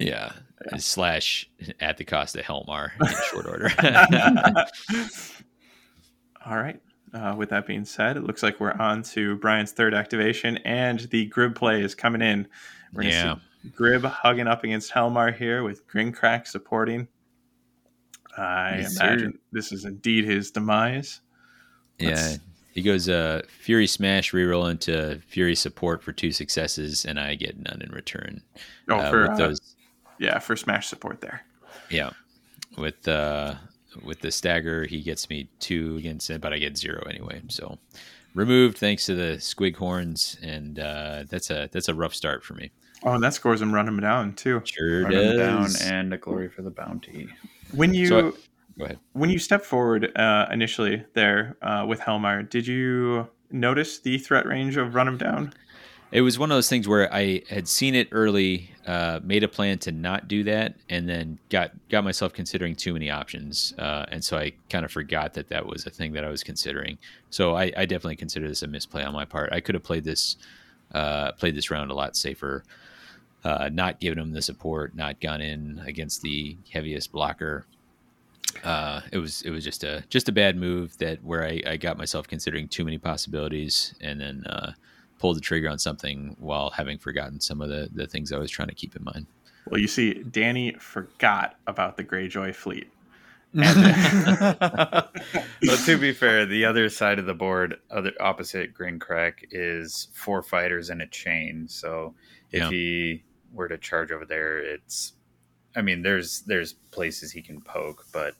[0.00, 0.32] Yeah.
[0.76, 1.48] Slash
[1.78, 3.70] at the cost of Helmar in short order.
[6.44, 6.80] All right.
[7.12, 10.98] Uh, with that being said, it looks like we're on to Brian's third activation, and
[11.12, 12.48] the Grib play is coming in.
[12.92, 13.36] We're yeah.
[13.36, 17.06] see Grib hugging up against Helmar here with Grinkrak supporting.
[18.36, 19.06] I Yes, sir.
[19.06, 21.20] imagine this is indeed his demise.
[21.98, 22.36] Yeah.
[22.72, 27.56] He goes uh, Fury Smash reroll into Fury support for two successes, and I get
[27.58, 28.42] none in return.
[28.88, 29.76] Oh, Uh, for with uh, those,
[30.18, 31.42] yeah, for smash support there.
[31.88, 32.10] yeah,
[32.76, 33.54] with uh,
[34.02, 37.42] with the stagger, he gets me two against it, but I get zero anyway.
[37.48, 37.78] So
[38.34, 42.54] removed thanks to the squig horns, and uh, that's a that's a rough start for
[42.54, 42.72] me.
[43.04, 44.60] Oh, and that scores him running him down too.
[44.64, 47.28] Sure Run him down and a glory for the bounty.
[47.72, 48.36] When you So
[48.78, 48.98] Go ahead.
[49.12, 54.46] when you step forward uh, initially there uh, with Helmar, did you notice the threat
[54.46, 55.52] range of run him down?
[56.10, 59.48] It was one of those things where I had seen it early, uh, made a
[59.48, 64.06] plan to not do that, and then got got myself considering too many options, uh,
[64.12, 66.98] and so I kind of forgot that that was a thing that I was considering.
[67.30, 69.52] So I, I definitely consider this a misplay on my part.
[69.52, 70.36] I could have played this
[70.92, 72.62] uh, played this round a lot safer,
[73.42, 77.66] uh, not given him the support, not gone in against the heaviest blocker.
[78.62, 81.76] Uh, it was it was just a just a bad move that where I, I
[81.76, 84.44] got myself considering too many possibilities, and then.
[84.46, 84.72] Uh,
[85.20, 88.50] pulled the trigger on something while having forgotten some of the, the things I was
[88.50, 89.26] trying to keep in mind.
[89.70, 92.88] Well, you see, Danny forgot about the Greyjoy fleet.
[93.54, 95.10] but
[95.86, 100.90] to be fair, the other side of the board, other opposite Grinkrak, is four fighters
[100.90, 101.68] in a chain.
[101.68, 102.14] So
[102.50, 102.70] if Yeah.
[102.70, 105.14] he were to charge over there, it's,
[105.76, 108.34] I mean, there's there's places he can poke, but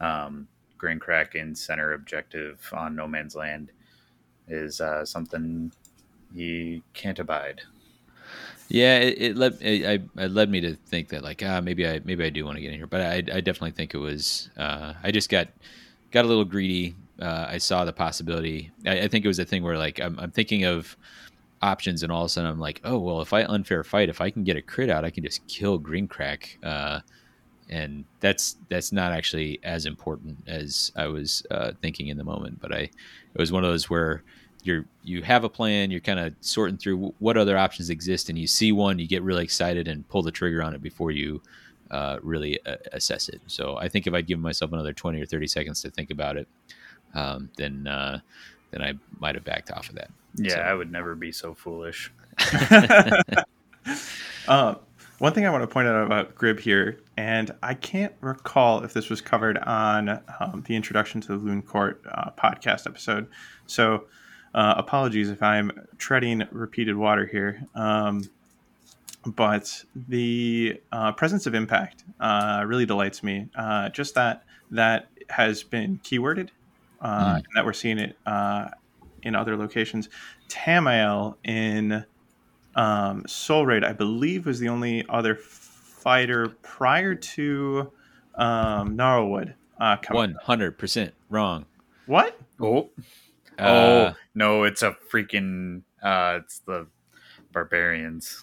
[0.00, 3.70] um, Grinkrak in center objective on No Man's Land
[4.48, 5.72] is uh, something
[6.34, 7.62] he can't abide.
[8.68, 11.88] Yeah, it, it led it, I, it led me to think that like ah maybe
[11.88, 13.98] I maybe I do want to get in here, but I, I definitely think it
[13.98, 15.48] was uh, I just got
[16.10, 16.94] got a little greedy.
[17.20, 18.70] Uh, I saw the possibility.
[18.86, 20.96] I, I think it was a thing where like I'm, I'm thinking of
[21.62, 24.20] options, and all of a sudden I'm like, oh well, if I unfair fight, if
[24.20, 27.00] I can get a crit out, I can just kill Grinkrak, uh,
[27.68, 32.60] and that's that's not actually as important as I was uh, thinking in the moment.
[32.60, 32.90] But I it
[33.36, 34.22] was one of those where
[34.64, 38.36] you're you have a plan you're kind of sorting through what other options exist and
[38.36, 41.40] you see one you get really excited and pull the trigger on it before you
[41.92, 45.26] uh, really uh, assess it so i think if i'd given myself another 20 or
[45.26, 46.48] 30 seconds to think about it
[47.14, 48.18] um, then uh,
[48.72, 51.54] then i might have backed off of that Yeah, So- I would never be so
[51.54, 52.12] foolish.
[54.48, 54.74] Uh,
[55.18, 58.92] one thing I want to point out about Grib here, and I can't recall if
[58.92, 60.08] this was covered on
[60.40, 63.26] um, the introduction to the Looncourt uh, podcast episode.
[63.66, 64.04] So
[64.54, 67.62] uh, apologies if I'm treading repeated water here.
[67.74, 68.22] Um,
[69.26, 73.48] but the uh, presence of impact uh, really delights me.
[73.56, 76.50] Uh, just that that has been keyworded,
[77.00, 77.36] uh, Mm.
[77.36, 78.68] and that we're seeing it uh,
[79.22, 80.08] in other locations.
[80.48, 82.04] Tamael in
[82.78, 87.92] um, Soul Raid, I believe, was the only other fighter prior to
[88.36, 89.54] um, Gnarlwood.
[89.80, 91.64] Uh, 100% wrong
[92.06, 92.38] What?
[92.60, 92.90] Oh,
[93.58, 96.86] uh, oh no, it's a freaking uh it's the
[97.52, 98.42] barbarians.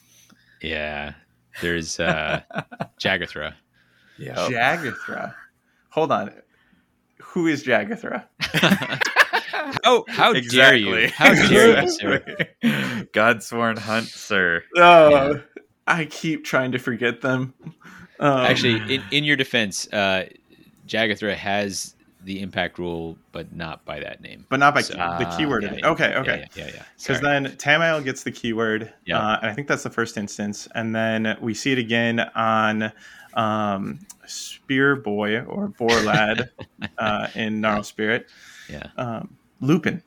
[0.62, 1.14] yeah
[1.62, 2.42] there's uh
[3.02, 3.54] jagathra
[4.18, 4.36] Yeah.
[4.36, 5.34] Jagathra.
[5.90, 6.32] Hold on.
[7.22, 8.26] Who is Jagathra?
[9.84, 13.07] oh how dare you how dare you sir Exactly.
[13.13, 14.63] Godsworn hunt, sir.
[14.76, 15.34] Oh, Yeah.
[15.88, 17.53] I keep trying to forget them.
[18.20, 20.26] Um, Actually, in, in your defense, uh,
[20.88, 24.45] Jagathra has the impact rule, but not by that name.
[24.49, 25.63] but not by So- key- the Ah, keyword.
[25.63, 26.47] Yeah, yeah, okay, okay.
[26.55, 26.84] Yeah, yeah, yeah.
[26.97, 27.39] Because Sorry.
[27.43, 29.20] then Tamael gets the keyword, Yeah.
[29.20, 30.68] uh, and I think that's the first instance.
[30.74, 32.91] And then we see it again on
[33.36, 36.49] um, Spear Boy or Boar Lad
[36.97, 38.28] uh, in Gnarl Spirit.
[38.70, 40.01] yeah, Um, Lupin,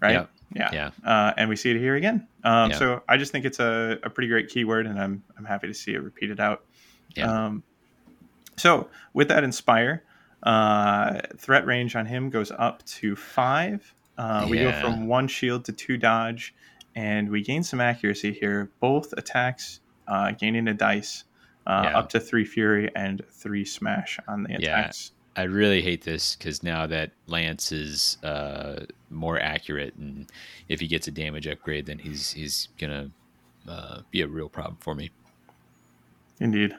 [0.00, 0.12] right?
[0.12, 0.30] Yep.
[0.54, 0.70] Yeah.
[0.72, 2.28] yeah, Uh, and we see it here again.
[2.44, 2.76] Um, Yeah.
[2.78, 5.74] So I just think it's a, a pretty great keyword, and I'm, I'm happy to
[5.74, 6.64] see it repeated out.
[7.16, 7.46] Yeah.
[7.46, 7.62] Um,
[8.56, 10.04] so with that Inspire,
[10.44, 13.94] uh, threat range on him goes up to five.
[14.16, 16.54] Uh, We go from one shield to two dodge,
[16.94, 18.70] and we gain some accuracy here.
[18.78, 21.24] Both attacks uh, gaining a dice,
[21.66, 21.98] uh, Yeah.
[21.98, 24.92] up to three fury and three smash on the Yeah.
[25.36, 30.30] I really hate this because now that Lance is uh, more accurate, and
[30.68, 33.10] if he gets a damage upgrade, then he's he's gonna
[33.68, 35.10] uh, be a real problem for me.
[36.40, 36.76] Indeed.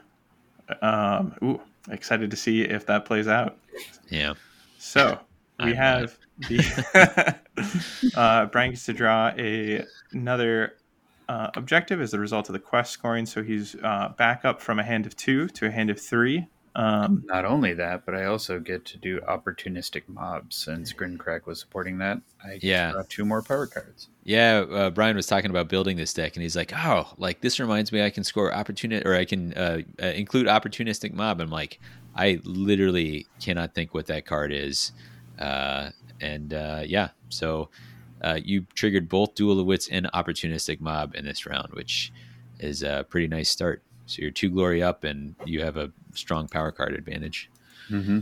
[0.82, 3.58] Um, ooh, excited to see if that plays out.
[4.10, 4.34] Yeah,
[4.78, 5.18] So
[5.62, 5.76] we I'm not.
[5.76, 7.36] have the
[8.14, 10.76] uh, Brian gets to draw a another
[11.28, 13.26] uh, objective as a result of the quest scoring.
[13.26, 16.46] So he's uh, back up from a hand of two to a hand of three.
[16.78, 21.58] Um, Not only that, but I also get to do opportunistic mobs since Grinkrak was
[21.58, 22.20] supporting that.
[22.44, 22.92] I get Yeah.
[22.92, 24.08] draw two more power cards.
[24.24, 24.58] yeah.
[24.70, 27.92] Uh, Brian was talking about building this deck, and he's like, "Oh, like this reminds
[27.92, 31.80] me, I can score opportunity, or I can uh, uh, include opportunistic mob." I'm like,
[32.14, 34.92] I literally cannot think what that card is,
[35.38, 37.70] uh, and uh, yeah, so
[38.20, 42.12] uh, you triggered both Duel of Wits and opportunistic mob in this round, which
[42.58, 43.82] is a pretty nice start.
[44.06, 47.50] So you're two glory up, and you have a strong power card advantage.
[47.90, 48.20] Mm-hmm.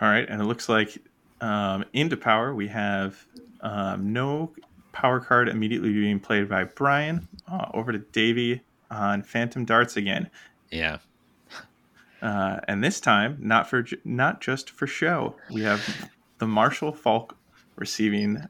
[0.00, 0.98] all right, and it looks like
[1.40, 3.24] um, into power we have
[3.60, 4.52] um, no
[4.92, 7.28] power card immediately being played by Brian.
[7.50, 10.30] Uh, over to Davy on Phantom Darts again.
[10.70, 10.98] Yeah,
[12.22, 17.36] Uh, and this time, not for not just for show, we have the Marshall Falk
[17.74, 18.46] receiving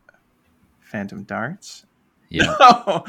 [0.81, 1.87] Phantom Darts.
[2.33, 2.45] Yeah.
[2.61, 3.05] No,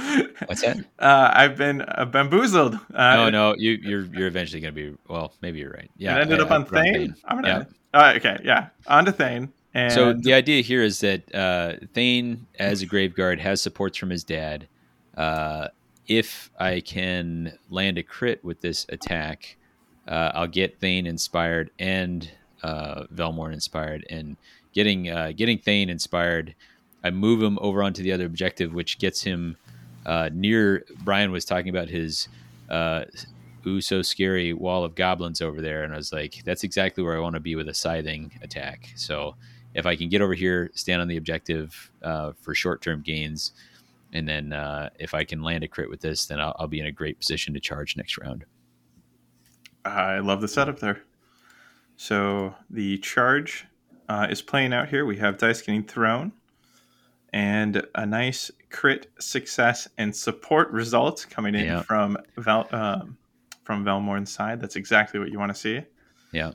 [0.46, 0.78] What's that?
[1.00, 2.76] uh, I've been uh, bamboozled.
[2.94, 4.96] Uh, no, no, you, you're you're eventually gonna be.
[5.08, 5.90] Well, maybe you're right.
[5.98, 7.16] Yeah, it ended I- up on brought Thane.
[7.26, 7.68] I'm gonna.
[7.94, 9.52] Uh, okay, yeah, on to Thane.
[9.76, 14.10] And So the idea here is that uh, Thane, as a graveguard, has supports from
[14.12, 14.68] his dad.
[15.18, 15.70] Uh,
[16.08, 19.58] if I can land a crit with this attack,
[20.08, 22.30] uh, I'll get Thane inspired and
[22.62, 24.06] uh, Velmorn inspired.
[24.10, 24.38] And
[24.74, 26.54] getting uh, getting Thane inspired,
[27.04, 29.58] I move him over onto the other objective, which gets him
[30.06, 30.86] uh, near.
[31.04, 32.28] Brian was talking about his
[32.70, 33.06] uh,
[33.68, 37.16] ooh so scary wall of goblins over there, and I was like, that's exactly where
[37.16, 38.90] I want to be with a scything attack.
[38.96, 39.36] So
[39.74, 43.52] if I can get over here, stand on the objective uh, for short term gains,
[44.14, 46.80] and then uh, if I can land a crit with this, then I'll, I'll be
[46.80, 48.46] in a great position to charge next round.
[49.86, 51.02] I love the setup there.
[51.98, 53.66] So the charge
[54.08, 55.06] uh, is playing out here.
[55.06, 56.32] We have dice getting thrown,
[57.34, 61.82] and a nice crit success and support results coming in Yeah.
[61.82, 63.18] from Val um,
[63.64, 64.60] from Velmorn's side.
[64.62, 65.82] That's exactly what you want to see.
[66.32, 66.52] Yeah.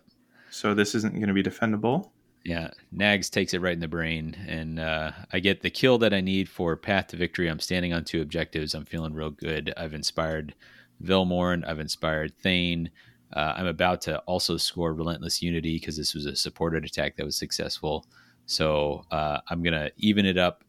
[0.51, 2.11] So this isn't going to be defendable.
[2.45, 6.15] Yeah, Nags takes it right in the brain, and uh, I get the kill that
[6.15, 7.49] I need for Path to Victory.
[7.49, 8.75] I'm standing on two objectives.
[8.75, 9.75] I'm feeling real good.
[9.77, 10.55] I've inspired
[11.03, 11.67] Velmorn.
[11.67, 12.91] I've inspired Thane.
[13.35, 17.25] Uh, I'm about to also score Relentless Unity because this was a supported attack that
[17.27, 18.07] was successful.
[18.47, 20.65] So uh, I'm gonna even it up,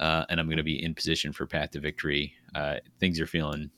[0.00, 2.34] uh, and I'm gonna be in position for Path to Victory.
[2.54, 3.70] Uh, things are feeling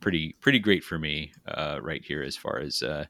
[0.00, 3.04] pretty pretty great for me uh, right here as far as uh,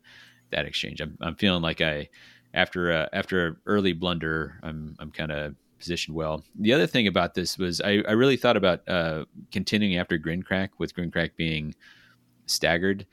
[0.50, 1.00] that exchange.
[1.00, 2.08] I'm, I'm feeling like I
[2.54, 6.42] after uh, after an early blunder, I'm I'm kind of positioned well.
[6.58, 10.70] The other thing about this was I, I really thought about uh, continuing after Grinkrak
[10.78, 11.74] with Grinkrak being
[12.46, 13.06] staggered,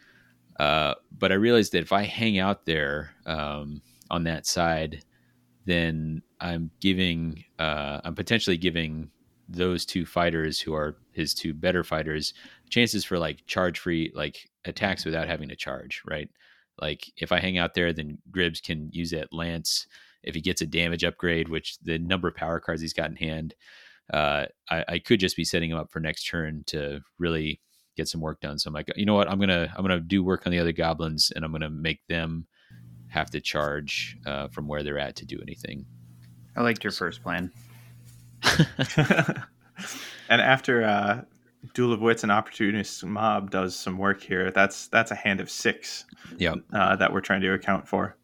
[0.58, 5.04] but I realized that if I hang out there um, on that side,
[5.66, 9.10] then I'm giving uh, I'm potentially giving
[9.48, 12.34] those two fighters who are his two better fighters
[12.70, 16.30] chances for like charge free like attacks without having to charge right
[16.82, 19.88] like if I hang out there, then Gribbs can use that lance.
[20.24, 23.16] If he gets a damage upgrade, which the number of power cards he's got in
[23.16, 23.54] hand,
[24.12, 27.62] uh, I, I could just be setting him up for next turn to really
[27.96, 28.60] get some work done.
[28.60, 29.30] So I'm like, you know what?
[29.30, 32.48] I'm gonna I'm gonna do work on the other goblins, and I'm gonna make them
[33.08, 35.86] have to charge uh, from where they're at to do anything.
[36.56, 37.52] I liked your first plan.
[40.30, 41.22] and after uh,
[41.74, 45.50] Duel of Wits and Opportunist Mob does some work here, that's that's a hand of
[45.50, 46.06] six
[46.38, 46.56] Yep.
[46.74, 48.16] uh, that we're trying to account for.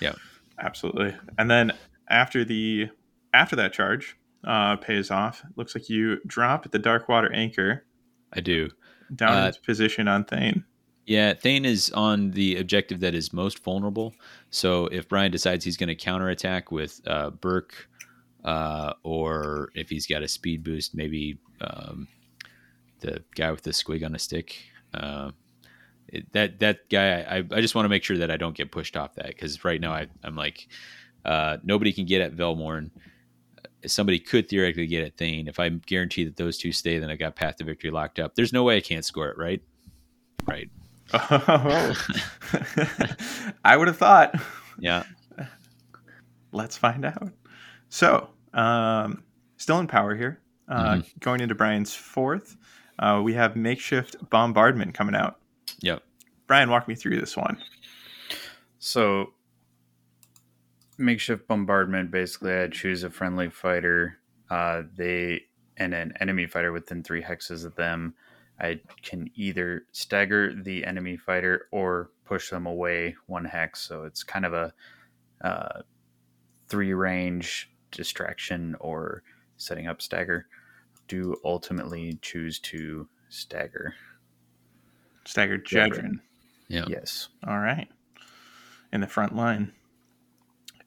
[0.00, 0.16] Yep.
[0.58, 1.14] absolutely.
[1.38, 1.72] And then
[2.08, 2.88] after the
[3.34, 7.84] after that charge uh, pays off, looks like you drop the Darkwater Anchor
[8.32, 8.70] I do.
[9.14, 10.64] down Uh, in its position on Thane.
[11.06, 14.14] Yeah, Thane is on the objective that is most vulnerable.
[14.50, 17.88] So if Brian decides he's going to counterattack with uh, Burke,
[18.44, 22.08] uh, or if he's got a speed boost, maybe um,
[23.00, 24.56] the guy with the squig on a stick.
[24.94, 25.30] Uh,
[26.08, 28.72] it, that that guy, I, I just want to make sure that I don't get
[28.72, 30.68] pushed off that because right now I, I'm like
[31.24, 32.90] uh, nobody can get at Velmorn.
[33.86, 35.48] Somebody could theoretically get at Thane.
[35.48, 38.34] If I guarantee that those two stay, then I got Path to Victory locked up.
[38.34, 39.62] There's no way I can't score it, right?
[40.46, 40.70] Right.
[41.12, 41.94] Oh,
[43.64, 44.32] I would have thought.
[44.78, 45.02] Yeah.
[46.52, 47.32] Let's find out.
[47.90, 49.22] So, um,
[49.56, 50.40] still in power here.
[50.68, 51.20] Uh, Mhm.
[51.20, 52.56] Going into Brian's fourth,
[53.00, 55.40] uh, we have makeshift bombardment coming out.
[55.80, 56.02] Yep.
[56.46, 57.62] Brian, walk me through this one.
[58.78, 59.34] So,
[60.98, 62.10] makeshift bombardment.
[62.10, 64.18] Basically, I choose a friendly fighter.
[64.48, 68.14] Uh, they and an enemy fighter within three hexes of them.
[68.60, 73.80] I can either stagger the enemy fighter or push them away one hex.
[73.80, 74.74] So it's kind of a
[75.40, 75.80] uh,
[76.68, 79.22] three range distraction or
[79.56, 80.46] setting up stagger.
[81.08, 83.94] Do ultimately choose to stagger.
[85.24, 85.90] Staggered Jedrin.
[85.92, 86.20] Jedrin.
[86.68, 86.84] Yeah.
[86.88, 87.28] Yes.
[87.46, 87.88] All right.
[88.92, 89.72] In the front line.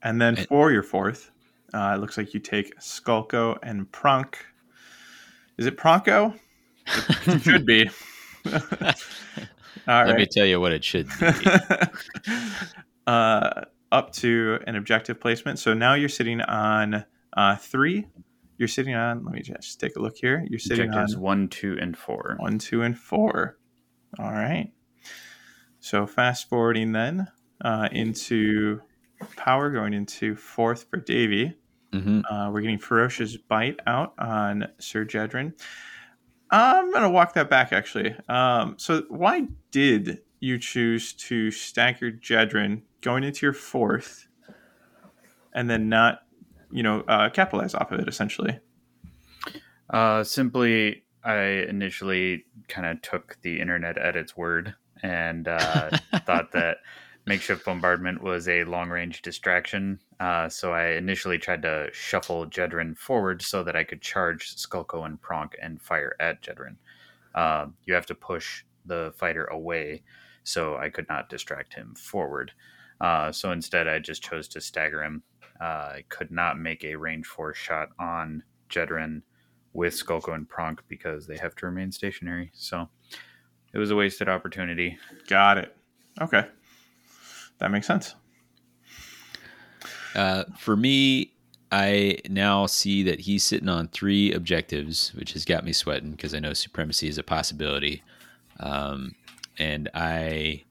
[0.01, 1.31] And then And- for your fourth,
[1.73, 4.35] uh, it looks like you take Skulko and Pronk.
[5.57, 6.37] Is it Pronko?
[7.27, 7.89] It should be.
[9.87, 11.27] All Let me tell you what it should be.
[13.07, 13.61] uh,
[13.93, 15.59] up to an objective placement.
[15.59, 17.05] So now you're sitting on
[17.37, 18.07] uh, three.
[18.57, 20.45] You're sitting on, let me just take a look here.
[20.49, 22.35] You're sitting Objectives on one, two, and four.
[22.39, 23.57] one, two, and four.
[24.19, 24.71] All right.
[25.79, 27.27] So fast forwarding then
[27.63, 28.81] uh, into
[29.35, 31.53] power, going into fourth for Davy.
[31.91, 35.53] hmm Uh, we're getting ferocious bite out on Sir Jedrin.
[36.51, 38.15] I'm gonna walk that back actually.
[38.29, 44.27] Um, so why did you choose to stack your Jedrin going into your fourth,
[45.53, 46.23] and then not,
[46.69, 48.59] you know, uh, capitalize off of it essentially?
[49.89, 51.37] Uh, simply, I
[51.69, 55.91] initially kind of took the internet at its word and uh,
[56.25, 56.79] thought that
[57.25, 59.97] makeshift bombardment was a long range distraction.
[60.19, 65.05] Uh, so I initially tried to shuffle Jedrin forward so that I could charge Skulko
[65.05, 66.75] and Pronk and fire at Jedrin.
[67.33, 70.03] Uh, you have to push the fighter away,
[70.43, 72.51] so I could not distract him forward.
[73.01, 75.23] Uh, so instead, I just chose to stagger him.
[75.59, 75.63] Uh,
[75.97, 79.21] I could not make a range four shot on Jedrin
[79.73, 82.51] with Skulko and Pronk because they have to remain stationary.
[82.53, 82.87] So
[83.73, 84.97] it was a wasted opportunity.
[85.27, 85.75] Got it.
[86.21, 86.45] Okay,
[87.59, 88.15] that makes sense.
[90.15, 91.33] Uh, for me,
[91.71, 96.35] I now see that he's sitting on three objectives, which has got me sweating because
[96.35, 98.03] I know supremacy is a possibility.
[98.59, 99.15] Um,
[99.57, 100.63] and I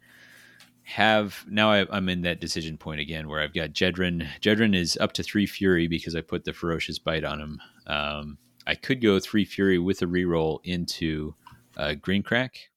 [0.85, 4.27] have now I, I'm in that decision point again where I've got Jedrin.
[4.41, 7.61] Jedrin is up to three fury because I put the ferocious bite on him.
[7.87, 11.35] Um, I could go three fury with a reroll into
[11.77, 12.71] uh, green crack,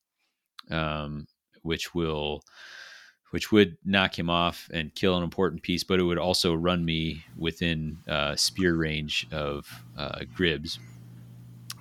[0.72, 1.28] um,
[1.62, 2.43] which will
[3.32, 6.86] which would knock him off and kill an important piece, but it would also run
[6.86, 10.80] me within uh, spear range of uh, Gribs.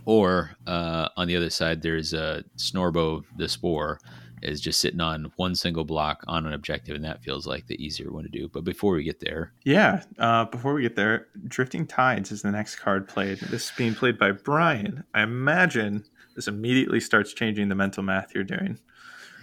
[0.07, 3.99] Or uh, on the other side, there's uh, Snorbo the Spore
[4.43, 7.83] is just sitting on one single block on an objective, and that feels like the
[7.83, 8.47] easier one to do.
[8.49, 10.03] But before we get there, Yeah.
[10.19, 13.39] Uh, before we get there, Drifting Tides is the next card played.
[13.39, 15.03] This is being played by Brian.
[15.15, 16.05] I imagine
[16.37, 18.79] this immediately starts changing the mental math you're doing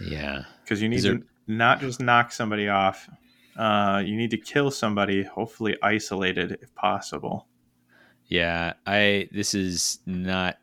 [0.06, 3.10] yeah, because you need there- to not just knock somebody off.
[3.58, 7.48] Uh, you need to kill somebody, hopefully isolated if possible.
[8.32, 10.58] Yeah, I this is not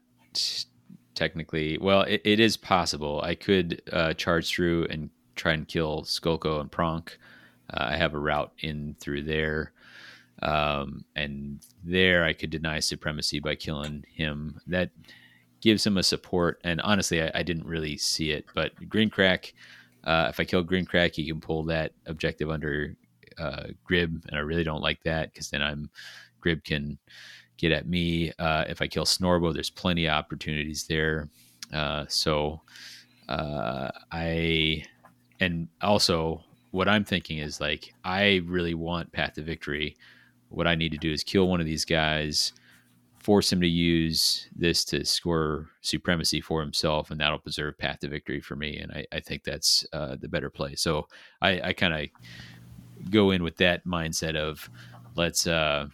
[1.14, 2.00] technically well.
[2.00, 3.20] It, it is possible.
[3.22, 7.10] I could uh, charge through and try and kill Skulko and Pronk.
[7.70, 9.72] Uh, I have a route in through there,
[10.40, 14.58] um, and there I could deny supremacy by killing him.
[14.66, 14.88] That
[15.60, 16.62] gives him a support.
[16.64, 19.52] And honestly, I, I didn't really see it, but Green Crack.
[20.04, 22.96] Uh, if I kill Green Crack, he can pull that objective under
[23.38, 25.90] uh, Grib, and I really don't like that because then I'm
[26.42, 26.98] Grib can
[27.59, 28.32] get at me.
[28.38, 31.28] Uh, if I kill Snorbo, there's plenty of opportunities there.
[31.72, 32.62] Uh, so
[33.28, 34.84] uh, I,
[35.40, 39.96] and also what I'm thinking is like, I really want Path to Victory.
[40.48, 42.54] What I need to do is kill one of these guys,
[43.18, 48.09] force him to use this to score supremacy for himself, and that'll preserve Path to
[48.09, 48.78] Victory for me.
[48.78, 50.74] And I, I think that's uh, the better play.
[50.74, 51.09] So
[51.42, 54.70] I, I kind of go in with that mindset of
[55.16, 55.88] let's uh,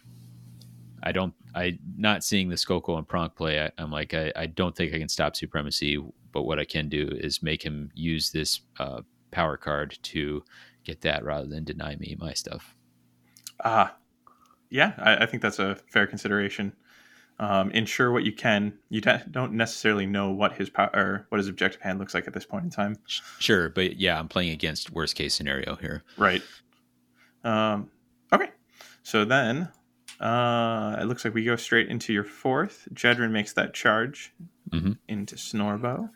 [1.03, 1.33] I don't.
[1.55, 3.61] I not seeing the Skulko and Pronk play.
[3.61, 6.03] I, am like, I, I don't think I can stop supremacy.
[6.31, 9.01] But what I can do is make him use this uh,
[9.31, 10.43] power card to
[10.83, 12.75] get that rather than deny me my stuff.
[13.63, 13.95] Ah,
[14.69, 16.73] yeah, I, I think that's a fair consideration.
[17.37, 18.77] Um, ensure what you can.
[18.89, 22.33] You don't necessarily know what his power or what his objective hand looks like at
[22.33, 22.97] this point in time.
[23.39, 26.03] Sure, but yeah, I'm playing against worst case scenario here.
[26.17, 26.41] Right.
[27.43, 27.91] Um,
[28.31, 28.51] okay.
[29.03, 29.69] So then
[30.19, 32.87] uh, it looks like we go straight into your fourth.
[32.93, 34.33] Jedrin makes that charge
[34.69, 34.93] mm-hmm.
[35.07, 36.09] into Snorbo.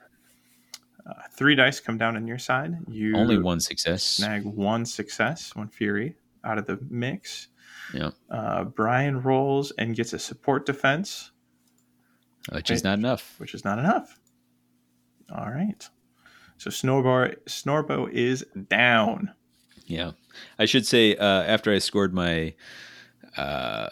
[1.05, 2.77] Uh, three dice come down on your side.
[2.87, 4.03] You only one success.
[4.03, 7.47] Snag one success, one fury out of the mix.
[7.93, 8.11] Yeah.
[8.29, 11.31] Uh, Brian rolls and gets a support defense,
[12.51, 13.35] which is not enough.
[13.39, 14.19] Which is not enough.
[15.35, 15.87] All right.
[16.57, 19.33] So Snorbo Snorbo is down.
[19.85, 20.11] Yeah,
[20.59, 22.53] I should say uh, after I scored my
[23.37, 23.89] uh,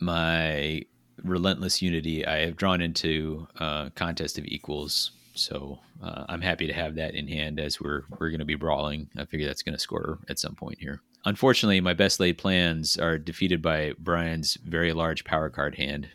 [0.00, 0.82] my
[1.22, 5.12] relentless unity, I have drawn into uh, contest of equals.
[5.34, 8.54] So uh, I'm happy to have that in hand as we're we're going to be
[8.54, 9.08] brawling.
[9.16, 11.00] I figure that's going to score at some point here.
[11.24, 16.08] Unfortunately, my best laid plans are defeated by Brian's very large power card hand.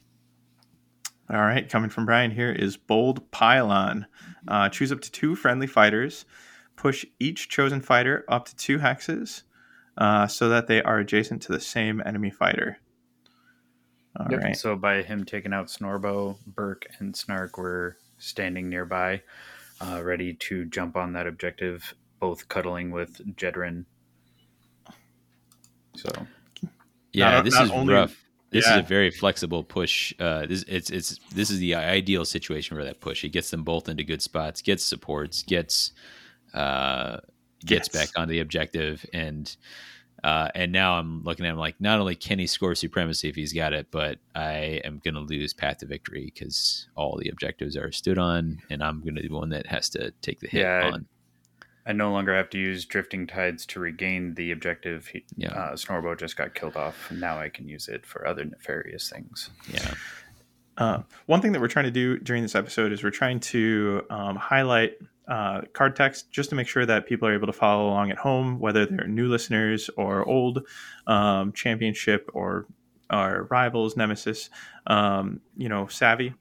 [1.30, 4.05] All right, coming from Brian here is Bold Pylon.
[4.47, 6.26] Uh, choose up to two friendly fighters.
[6.76, 9.43] Push each chosen fighter up to two hexes
[9.97, 12.77] uh, so that they are adjacent to the same enemy fighter.
[14.19, 14.41] All yep.
[14.41, 14.55] right.
[14.55, 19.21] So by him taking out Snorbo, Burke, and Snark were standing nearby,
[19.81, 23.85] uh, ready to jump on that objective, both cuddling with Jedrin.
[25.95, 26.09] So,
[27.13, 28.23] yeah, not, this not is only, rough.
[28.49, 28.77] This yeah.
[28.77, 30.13] is a very flexible push.
[30.19, 33.23] Uh, this it's it's this is the ideal situation for that push.
[33.23, 35.91] It gets them both into good spots, gets supports, gets
[36.53, 37.17] uh,
[37.66, 39.55] gets back on the objective, and
[40.24, 43.36] uh, and now I'm looking at him like not only can he score supremacy if
[43.36, 47.30] he's got it, but I am going to lose path to victory because all the
[47.30, 50.39] objectives are stood on, and I'm going to be the one that has to take
[50.39, 51.05] the hit yeah, on.
[51.86, 55.08] I, I no longer have to use drifting tides to regain the objective.
[55.08, 55.53] He, yeah.
[55.53, 57.10] Uh, Snorbo just got killed off.
[57.10, 59.49] And now I can use it for other nefarious things.
[59.72, 59.93] Yeah.
[60.78, 64.03] Uh, one thing that we're trying to do during this episode is we're trying to
[64.10, 64.97] um, highlight
[65.28, 68.17] uh, card text just to make sure that people are able to follow along at
[68.17, 70.65] home, whether they're new listeners or old
[71.05, 72.65] um, championship or
[73.09, 74.49] our rivals, nemesis,
[74.88, 76.34] um, you know, savvy.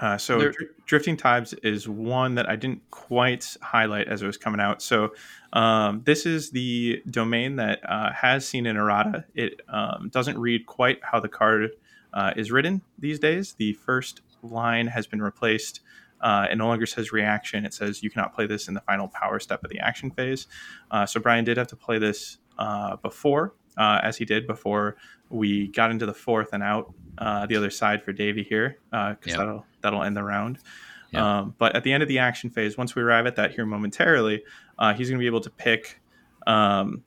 [0.00, 0.52] Uh, so there,
[0.84, 4.82] drifting tides is one that I didn't quite highlight as it was coming out.
[4.82, 5.14] So
[5.52, 9.24] um, this is the domain that uh, has seen an errata.
[9.34, 11.70] It um, doesn't read quite how the card
[12.12, 13.54] uh, is written these days.
[13.54, 15.80] The first line has been replaced
[16.22, 17.64] uh, it no longer says reaction.
[17.64, 20.46] It says you cannot play this in the final power step of the action phase.
[20.90, 24.96] Uh, so Brian did have to play this uh, before, uh, as he did before
[25.30, 29.16] we got into the fourth and out uh, the other side for Davy here, because
[29.16, 29.38] uh, yep.
[29.38, 30.58] that'll that'll end the round.
[31.12, 31.22] Yep.
[31.22, 33.66] Um, but at the end of the action phase, once we arrive at that here
[33.66, 34.44] momentarily,
[34.96, 36.00] he's going to be able to pick
[36.46, 37.02] um,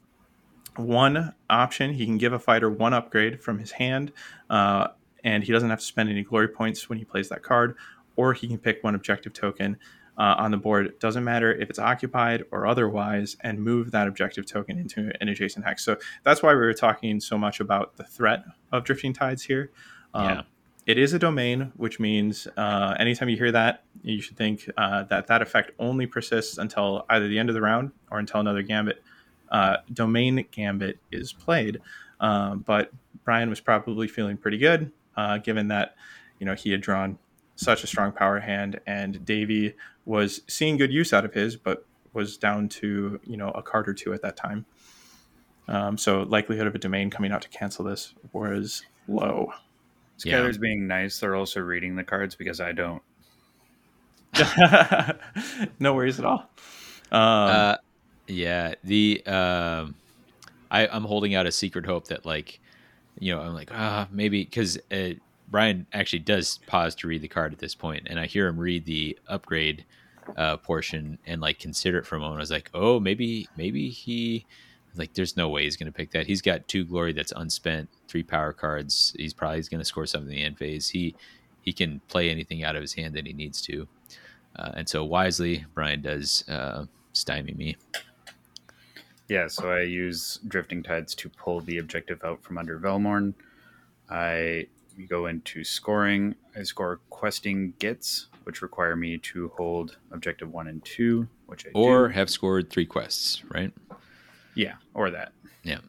[0.75, 1.93] one option.
[1.93, 4.11] He can give a fighter one upgrade from his hand,
[4.49, 4.89] uh,
[5.23, 7.75] and he doesn't have to spend any glory points when he plays that card
[8.15, 9.77] or he can pick one objective token
[10.17, 10.85] uh, on the board.
[10.85, 15.27] It doesn't matter if it's occupied or otherwise, and move that objective token into an
[15.27, 15.83] adjacent hex.
[15.83, 19.71] So that's why we were talking so much about the threat of drifting tides here.
[20.13, 20.41] Um, yeah.
[20.85, 25.03] It is a domain, which means uh, anytime you hear that, you should think uh,
[25.03, 28.61] that that effect only persists until either the end of the round or until another
[28.61, 29.01] gambit,
[29.49, 31.81] uh, domain gambit is played.
[32.19, 32.91] Um, but
[33.23, 35.95] Brian was probably feeling pretty good, uh, given that
[36.39, 37.17] you know he had drawn
[37.55, 39.75] such a strong power hand, and Davy
[40.05, 43.87] was seeing good use out of his, but was down to you know a card
[43.87, 44.65] or two at that time.
[45.67, 49.51] Um, so likelihood of a domain coming out to cancel this was low.
[50.17, 50.61] Skylar's yeah.
[50.61, 51.19] being nice.
[51.19, 53.01] They're also reading the cards because I don't.
[55.79, 56.49] no worries at all.
[57.11, 57.75] Um, uh,
[58.27, 59.87] yeah, the uh,
[60.71, 62.59] I, I'm holding out a secret hope that like,
[63.19, 64.77] you know, I'm like ah maybe because
[65.47, 68.57] Brian actually does pause to read the card at this point, and I hear him
[68.57, 69.85] read the upgrade
[70.37, 72.39] uh, portion and like consider it for a moment.
[72.39, 74.45] I was like, oh, maybe, maybe he
[74.97, 76.27] like there's no way he's going to pick that.
[76.27, 79.13] He's got two glory that's unspent, three power cards.
[79.17, 80.89] He's probably going to score something in the end phase.
[80.89, 81.15] He
[81.61, 83.87] he can play anything out of his hand that he needs to,
[84.55, 87.75] uh, and so wisely, Brian does uh, stymie me.
[89.27, 93.33] Yeah, so I use Drifting Tides to pull the objective out from under Velmorn.
[94.07, 94.67] I
[94.97, 96.35] we go into scoring.
[96.55, 101.69] I score questing gets, which require me to hold objective one and two, which I
[101.73, 102.13] or do.
[102.13, 103.73] have scored three quests, right?
[104.55, 105.33] Yeah, or that.
[105.63, 105.79] Yeah.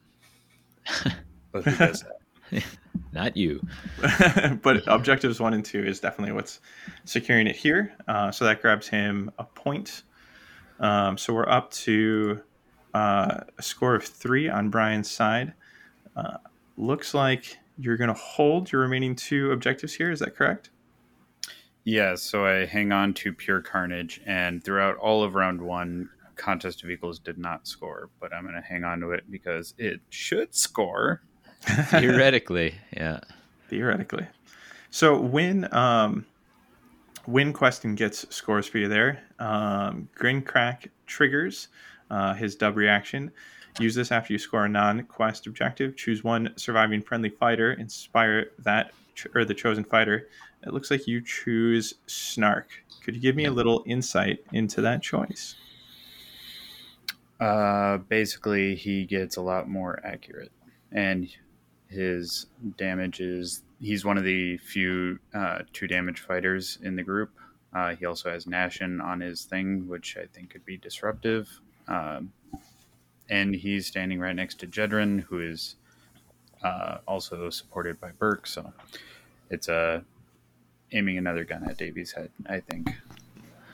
[1.53, 2.65] but who does that?
[3.13, 3.61] not you.
[4.63, 6.61] but objectives one and two is definitely what's
[7.05, 7.95] securing it here.
[8.09, 10.03] Uh, so that grabs him a point.
[10.81, 12.41] Um, so we're up to
[12.95, 15.55] uh, a score of three on Brian's side.
[16.15, 16.39] Uh,
[16.77, 20.11] looks like you're going to hold your remaining two objectives here.
[20.11, 20.71] Is that correct?
[21.85, 26.83] Yeah, so I hang on to Pure Carnage, and throughout all of round one, Contest
[26.83, 30.01] of Equals did not score, but I'm going to hang on to it because it
[30.11, 31.23] should score.
[31.61, 33.21] Theoretically, yeah.
[33.69, 34.27] Theoretically.
[34.91, 36.27] So when um,
[37.25, 41.69] when Queston gets scores for you there, um, Grinkrak triggers
[42.11, 43.31] uh, his dub reaction.
[43.79, 45.97] Use this after you score a non-quest objective.
[45.97, 47.73] Choose one surviving friendly fighter.
[47.73, 48.93] Inspire that
[49.35, 50.29] or the chosen fighter
[50.67, 52.69] it looks like you choose Snark.
[53.03, 55.55] Could you give me a little insight into that choice?
[57.39, 60.51] Uh, basically, he gets a lot more accurate,
[60.91, 61.29] and
[61.89, 62.47] his
[62.77, 67.31] damage is he's one of the few uh, two damage fighters in the group.
[67.73, 71.61] Uh, he also has Nashin on his thing, which I think could be disruptive.
[71.87, 72.33] Um,
[73.29, 75.77] and he's standing right next to Jedrin, who is
[76.63, 78.47] uh, also supported by Burke.
[78.47, 78.73] So
[79.51, 80.05] it's a
[80.93, 82.31] aiming another gun at Davy's head.
[82.49, 82.91] I think.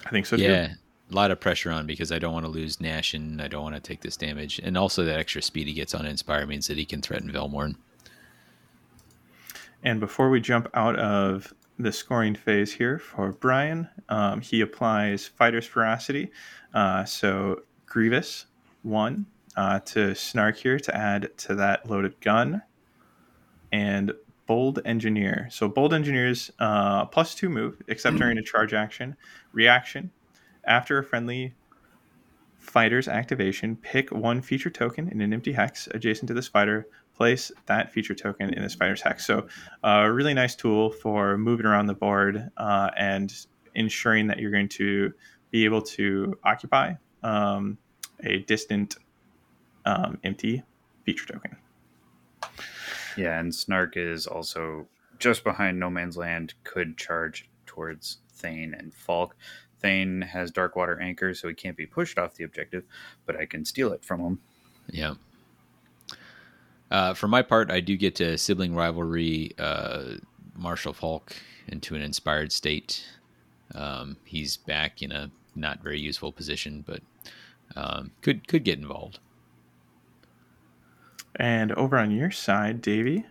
[0.06, 0.36] I think so.
[0.36, 0.74] Yeah, too.
[1.10, 3.62] a lot of pressure on because I don't want to lose Nash and I don't
[3.62, 6.66] want to take this damage, and also that extra speed he gets on Inspire means
[6.66, 7.76] that he can threaten Velmorn.
[9.84, 15.26] And before we jump out of the scoring phase here for Brian, um, he applies
[15.26, 16.30] Fighter's Ferocity.
[16.72, 18.46] Uh, so Grievous
[18.82, 19.26] one
[19.56, 22.62] uh, to Snark here to add to that loaded gun,
[23.70, 24.12] and
[24.46, 25.48] Bold Engineer.
[25.50, 29.16] So Bold Engineer's uh, plus two move, except during a charge action.
[29.52, 30.10] Reaction.
[30.64, 31.54] After a friendly
[32.58, 36.86] fighter's activation, pick one feature token in an empty hex adjacent to this fighter.
[37.14, 39.26] Place that feature token in this fighter's hex.
[39.26, 39.46] So
[39.84, 43.32] a uh, really nice tool for moving around the board uh, and
[43.74, 45.12] ensuring that you're going to
[45.50, 47.78] be able to occupy um,
[48.24, 48.96] a distant
[49.84, 50.62] um, empty
[51.04, 51.56] feature token.
[53.16, 54.86] Yeah, and Snark is also
[55.18, 59.36] just behind No Man's Land, could charge towards Thane and Falk.
[59.80, 62.84] Thane has Darkwater Anchor, so he can't be pushed off the objective,
[63.26, 64.40] but I can steal it from him.
[64.88, 65.14] Yeah.
[66.90, 70.14] Uh, for my part, I do get to sibling rivalry uh,
[70.54, 71.34] Marshal Falk
[71.68, 73.04] into an inspired state.
[73.74, 77.00] Um, he's back in a not very useful position, but
[77.76, 79.20] um, could could get involved.
[81.36, 83.24] And over on your side, Davy,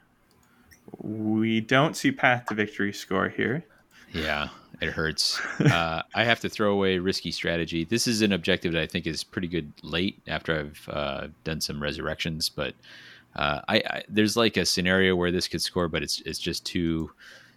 [0.98, 3.66] we don't see Path to Victory score here.
[4.12, 4.50] Yeah,
[4.82, 5.40] it hurts.
[5.60, 7.86] uh, I have to throw away risky strategy.
[7.86, 11.62] This is an objective that I think is pretty good late after I've uh, done
[11.62, 12.74] some resurrections, but
[13.36, 16.66] uh, I, I, there's like a scenario where this could score, but it's it's just
[16.66, 17.12] too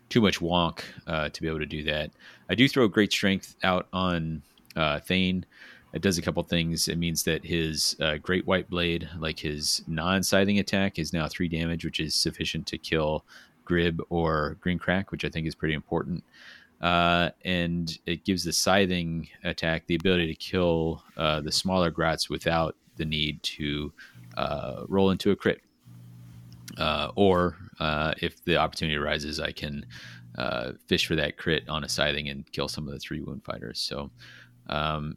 [0.09, 2.11] too much wonk uh, to be able to do that.
[2.49, 4.43] I do throw great strength out on
[4.77, 5.47] uh, Thane.
[5.95, 6.89] It does a couple things.
[6.89, 11.49] It means that his uh, Great White Blade, like his non-scything attack, is now three
[11.49, 13.25] damage, which is sufficient to kill
[13.65, 16.25] Grib or Green Crack, which I think is pretty important.
[16.81, 22.29] Uh, and it gives the scything attack the ability to kill uh, the smaller grots
[22.29, 23.93] without the need to
[24.37, 25.61] uh, roll into a crit.
[26.77, 29.87] Uh, or uh, if the opportunity arises, I can
[30.89, 33.79] fish for that crit on a scything and kill some of the three wound fighters.
[33.79, 34.11] So
[34.69, 35.17] um,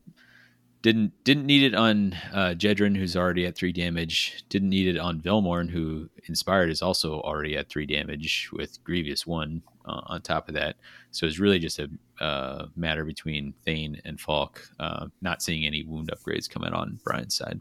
[0.82, 4.44] didn't didn't need it on uh, Jedrin, who's already at three damage.
[4.50, 9.26] Didn't need it on Velmorn, who inspired is also already at three damage with Grievous
[9.26, 10.76] one uh, on top of that.
[11.12, 11.90] So it's really just a
[12.22, 14.70] uh, matter between Thane and Falk.
[14.80, 17.60] Uh, not seeing any wound upgrades coming on Brian's side.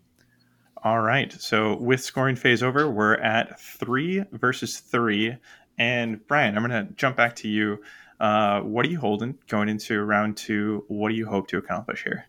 [0.84, 1.32] All right.
[1.32, 5.36] So with scoring phase over, we're at three versus three.
[5.78, 7.82] And Brian, I'm going to jump back to you.
[8.20, 10.84] Uh, what are you holding going into round two?
[10.88, 12.26] What do you hope to accomplish here?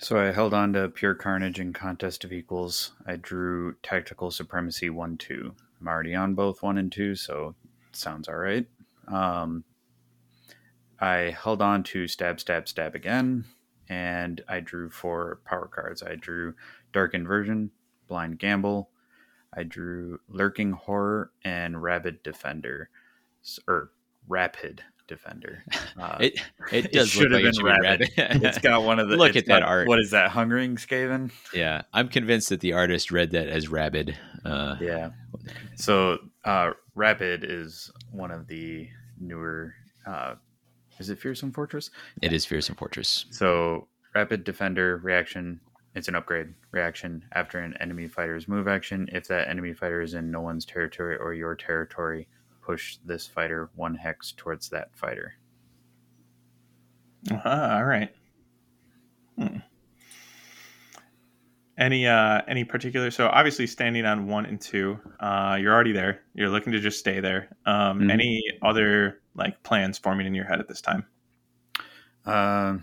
[0.00, 2.92] So I held on to Pure Carnage and Contest of Equals.
[3.04, 5.52] I drew Tactical Supremacy 1 2.
[5.80, 7.56] I'm already on both 1 and 2, so
[7.90, 8.64] sounds all right.
[9.08, 9.64] Um,
[11.00, 13.44] I held on to Stab, Stab, Stab again,
[13.88, 16.00] and I drew four power cards.
[16.04, 16.54] I drew
[16.92, 17.72] Dark Inversion,
[18.06, 18.90] Blind Gamble,
[19.52, 22.88] I drew Lurking Horror, and Rabid Defender.
[23.66, 23.90] Or
[24.28, 25.64] Rapid defender.
[25.98, 26.40] Uh, it
[26.70, 28.10] it does it look like it rabbit.
[28.16, 29.88] it's got one of the look at that art.
[29.88, 30.30] What is that?
[30.30, 31.32] Hungering Skaven.
[31.52, 34.16] Yeah, I'm convinced that the artist read that as rabid.
[34.44, 35.10] Uh, yeah.
[35.74, 38.88] So uh, Rapid is one of the
[39.20, 39.74] newer.
[40.06, 40.34] Uh,
[40.98, 41.90] is it Fearsome Fortress?
[42.22, 43.26] It is Fearsome Fortress.
[43.30, 45.60] So Rapid Defender reaction.
[45.94, 49.08] It's an upgrade reaction after an enemy fighter's move action.
[49.12, 52.28] If that enemy fighter is in no one's territory or your territory,
[52.68, 55.32] push this fighter one hex towards that fighter.
[57.30, 58.14] Uh-huh, all right.
[59.38, 59.56] Hmm.
[61.78, 63.10] Any uh any particular?
[63.10, 66.20] So obviously standing on one and two, uh, you're already there.
[66.34, 67.56] You're looking to just stay there.
[67.64, 68.10] Um, Mhm.
[68.10, 71.06] Any other like plans forming in your head at this time?
[72.26, 72.76] Uh,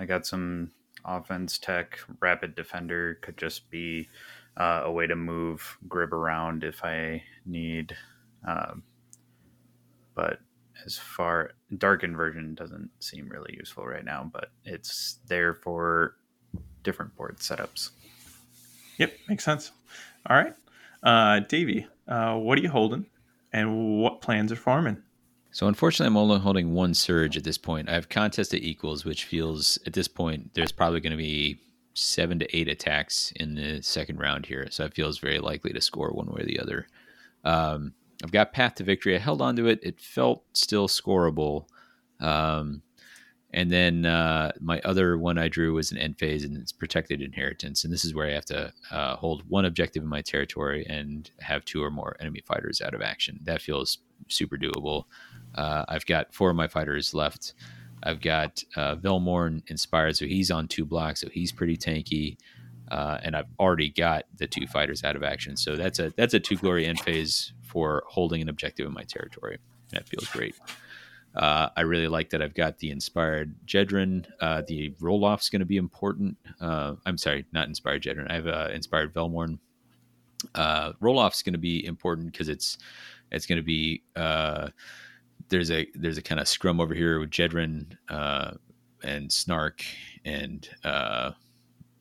[0.00, 0.72] I got some
[1.04, 2.00] offense tech.
[2.18, 4.08] Rapid defender could just be
[4.56, 7.96] uh, a way to move grib around if I need.
[8.48, 8.82] Um,
[10.20, 10.38] but
[10.84, 16.16] as far Dark Inversion doesn't seem really useful right now, but it's there for
[16.82, 17.88] different board setups.
[18.98, 19.72] Yep, makes sense.
[20.28, 20.54] All right,
[21.02, 23.06] uh, Davy, uh, what are you holding,
[23.50, 25.02] and what plans are forming?
[25.52, 27.88] So unfortunately, I'm only holding one surge at this point.
[27.88, 31.58] I have contest at equals, which feels at this point there's probably going to be
[31.94, 34.68] seven to eight attacks in the second round here.
[34.70, 36.86] So it feels very likely to score one way or the other.
[37.42, 39.14] Um, I've got path to victory.
[39.14, 39.80] I held on to it.
[39.82, 41.66] It felt still scoreable.
[42.20, 42.82] Um,
[43.52, 47.20] and then uh, my other one I drew was an end phase, and it's protected
[47.20, 47.82] inheritance.
[47.82, 51.28] And this is where I have to uh, hold one objective in my territory and
[51.40, 53.40] have two or more enemy fighters out of action.
[53.42, 53.98] That feels
[54.28, 55.04] super doable.
[55.54, 57.54] Uh, I've got four of my fighters left.
[58.02, 62.36] I've got uh, Velmorn inspired, so he's on two blocks, so he's pretty tanky.
[62.90, 66.34] Uh, and I've already got the two fighters out of action, so that's a that's
[66.34, 69.58] a two glory end phase for holding an objective in my territory.
[69.92, 70.54] That feels great.
[71.34, 74.26] Uh, I really like that I've got the inspired Jedrin.
[74.40, 76.36] Uh, the roll off's going to be important.
[76.60, 78.30] Uh, I'm sorry, not inspired Jedrin.
[78.30, 79.58] I have uh, inspired Velmorn.
[80.54, 82.78] Uh, roll off's going to be important because it's
[83.30, 84.68] it's going to be uh,
[85.48, 88.52] there's a there's a kind of scrum over here with Jedrin uh,
[89.04, 89.84] and Snark
[90.24, 91.32] and uh,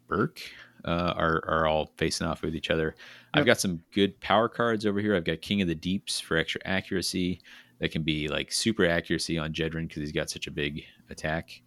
[0.07, 0.41] Burke
[0.85, 2.95] uh, are are all facing off with each other.
[3.33, 5.15] I've got some good power cards over here.
[5.15, 7.41] I've got King of the Deeps for extra accuracy.
[7.79, 11.61] That can be like super accuracy on Jedrin because he's got such a big attack.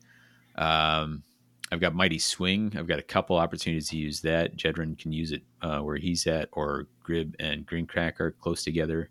[0.56, 1.22] Um,
[1.70, 2.74] I've got Mighty Swing.
[2.76, 4.56] I've got a couple opportunities to use that.
[4.56, 9.08] Jedrin can use it uh, where he's at, or Grib and Greencrack are close together.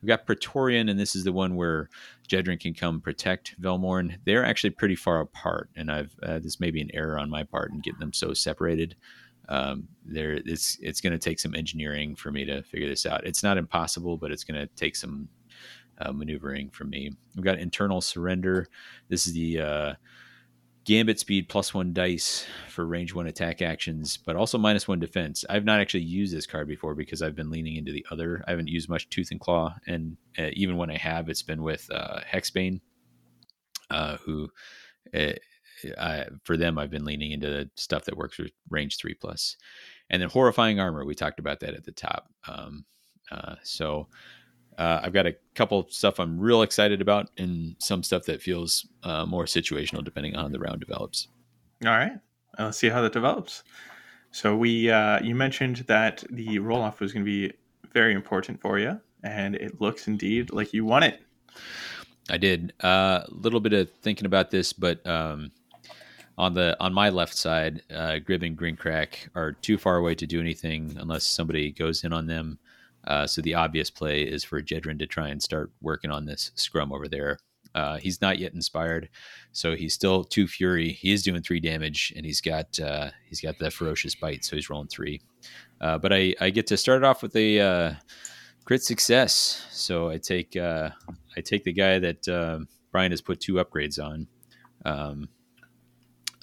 [0.00, 1.88] We've got Praetorian, and this is the one where
[2.28, 4.18] Jedrin can come protect Velmorn.
[4.24, 7.42] They're actually pretty far apart, and I've uh, this may be an error on my
[7.42, 8.94] part in getting them so separated.
[9.48, 13.26] Um, there, it's it's going to take some engineering for me to figure this out.
[13.26, 15.28] It's not impossible, but it's going to take some
[15.98, 17.12] uh, maneuvering from me.
[17.34, 18.68] We've got Internal Surrender.
[19.08, 19.94] This is the uh,
[20.84, 25.44] Gambit speed plus one dice for range one attack actions, but also minus one defense.
[25.48, 28.44] I've not actually used this card before because I've been leaning into the other.
[28.46, 31.62] I haven't used much Tooth and Claw, and uh, even when I have, it's been
[31.62, 32.80] with uh, Hexbane,
[33.90, 34.48] uh, who
[35.92, 39.14] uh, I, for them I've been leaning into the stuff that works with range three
[39.14, 39.56] plus,
[40.10, 41.04] and then Horrifying Armor.
[41.04, 42.28] We talked about that at the top.
[42.48, 42.84] Um,
[43.30, 44.08] uh, so
[44.78, 48.42] uh, I've got a couple of stuff I'm real excited about, and some stuff that
[48.42, 51.28] feels uh, more situational depending on how the round develops.
[51.84, 52.12] All right,
[52.58, 53.62] let's see how that develops.
[54.32, 57.54] So we, uh, you mentioned that the roll off was going to be
[57.92, 61.22] very important for you, and it looks indeed like you won it.
[62.28, 65.52] I did a uh, little bit of thinking about this, but um,
[66.38, 70.26] on the on my left side, uh, Grib and Greencrack are too far away to
[70.26, 72.58] do anything unless somebody goes in on them.
[73.06, 76.50] Uh, so the obvious play is for Jedrin to try and start working on this
[76.56, 77.38] scrum over there.
[77.74, 79.08] Uh, he's not yet inspired,
[79.52, 80.92] so he's still two fury.
[80.92, 84.56] He is doing three damage, and he's got uh, he's got the ferocious bite, so
[84.56, 85.20] he's rolling three.
[85.80, 87.94] Uh, but I, I get to start off with a uh,
[88.64, 90.90] crit success, so I take uh,
[91.36, 94.26] I take the guy that Brian has put two upgrades on.
[94.86, 95.28] Um,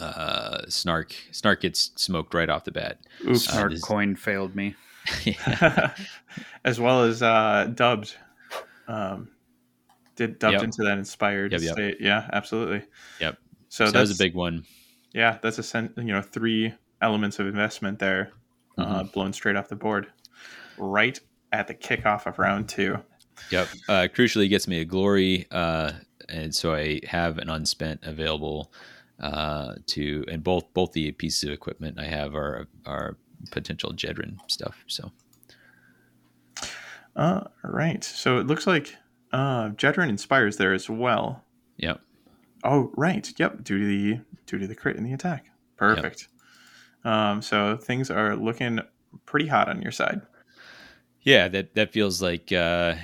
[0.03, 2.99] uh, Snark Snark gets smoked right off the bat.
[3.27, 3.53] Oops.
[3.53, 4.75] Uh, this- coin failed me.
[6.65, 8.15] as well as uh, dubbed.
[8.88, 9.30] Um,
[10.15, 10.63] did dubbed Yep.
[10.63, 11.73] into that inspired Yep, yep.
[11.73, 11.97] state.
[11.99, 12.84] Yeah, absolutely.
[13.19, 13.38] Yep.
[13.69, 14.63] So, So, that was a big one.
[15.13, 18.31] Yeah, that's a sen- you know three elements of investment there,
[18.77, 18.91] Mm-hmm.
[18.91, 20.07] uh, blown straight off the board,
[20.77, 21.19] right
[21.51, 22.97] at the kickoff of round two.
[23.51, 23.67] Yep.
[23.89, 25.91] Uh, crucially, gets me a glory, uh,
[26.30, 28.71] and so I have an unspent available
[29.23, 33.17] uh, to, and both both the pieces of equipment I have are are
[33.51, 34.83] potential Jedrin stuff.
[34.87, 35.11] So
[37.15, 38.03] Uh, right.
[38.03, 38.95] So it looks like
[39.31, 41.43] uh, Jedrin inspires there as well.
[41.77, 42.01] yep.
[42.63, 43.31] Oh, right.
[43.37, 43.63] Yep.
[43.63, 45.49] Due to the due to the crit in the attack.
[45.77, 46.29] Perfect.
[47.03, 48.79] Um, so things are looking
[49.25, 50.21] pretty hot on your side.
[51.21, 52.95] Yeah, that that feels like uh.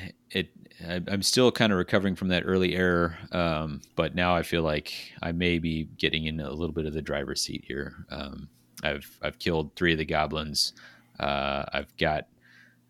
[0.88, 4.64] I, I'm still kind of recovering from that early error, um, but now I feel
[4.64, 8.06] like I may be getting in a little bit of the driver's seat here.
[8.10, 8.50] Um,
[8.84, 10.74] I've I've killed three of the goblins.
[11.20, 12.28] Uh, I've got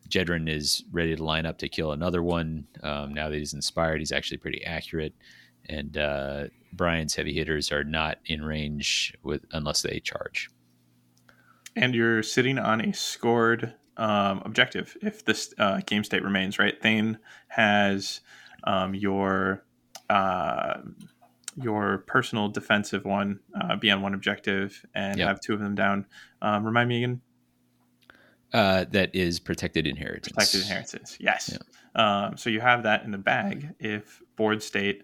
[0.10, 2.68] Jedrin is ready to line up to kill another one.
[2.84, 5.14] Um, now that he's inspired, he's actually pretty accurate.
[5.68, 10.50] And uh, Brian's heavy hitters are not in range with unless they charge.
[11.76, 16.82] And you're sitting on a scored um, objective if this uh, game state remains, right?
[16.82, 17.18] Thane
[17.50, 18.22] has
[18.64, 19.64] um, your
[20.10, 20.82] uh,
[21.62, 25.28] your personal defensive one uh, be on one objective and Yep.
[25.28, 26.06] have two of them down.
[26.42, 27.22] Um, remind me again.
[28.54, 30.34] Uh, that is protected inheritance.
[30.34, 31.18] Protected inheritance.
[31.20, 31.56] Yes.
[31.96, 35.04] Um, so you have that in the bag if board state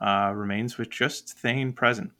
[0.00, 2.12] uh, remains with just Thane present,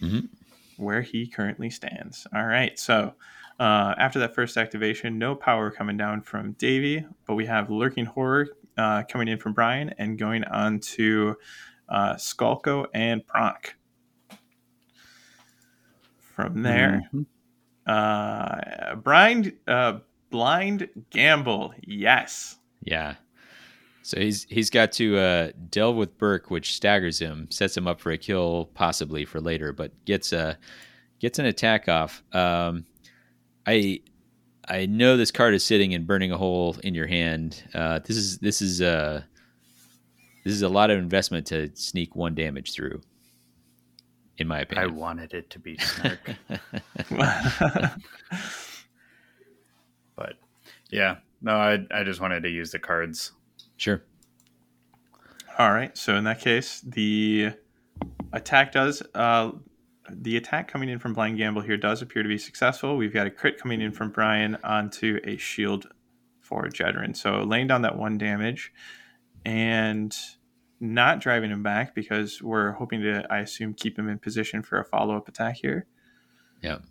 [0.00, 0.28] Mhm.
[0.76, 2.26] where he currently stands.
[2.34, 2.78] All right.
[2.78, 3.14] So
[3.58, 8.04] uh, after that first activation, no power coming down from Davy, but we have Lurking
[8.06, 11.36] Horror uh, coming in from Brian and going on to
[11.88, 13.70] uh, Skulko and Pronk.
[16.20, 17.26] From there, Mhm.
[17.86, 19.98] uh, Brian, uh,
[20.30, 21.74] Blind Gamble.
[21.82, 22.58] Yes.
[22.82, 23.14] Yeah.
[24.02, 28.00] So he's he's got to uh, delve with Burke, which staggers him, sets him up
[28.00, 30.56] for a kill, possibly for later, but gets a
[31.18, 32.22] gets an attack off.
[32.32, 32.84] Um,
[33.68, 34.00] I
[34.66, 37.62] I know this card is sitting and burning a hole in your hand.
[37.74, 39.22] Uh, this is this is uh,
[40.44, 43.02] this is a lot of investment to sneak one damage through,
[44.38, 46.30] in my opinion, I wanted it to be snark,
[50.16, 50.36] but
[50.90, 53.32] yeah, no, I I just wanted to use the cards.
[53.76, 54.02] sure.
[55.58, 55.94] All right.
[55.98, 57.50] So in that case, the
[58.32, 59.50] attack does uh,
[60.10, 62.96] the attack coming in from Blind Gamble here does appear to be successful.
[62.96, 65.88] We've got a crit coming in from Brian onto a shield
[66.40, 67.16] for Jedrin.
[67.16, 68.72] So laying down that one damage
[69.44, 70.16] and
[70.80, 74.78] not driving him back because we're hoping to, I assume, keep him in position for
[74.78, 75.86] a follow up attack here.
[76.62, 76.82] Yep.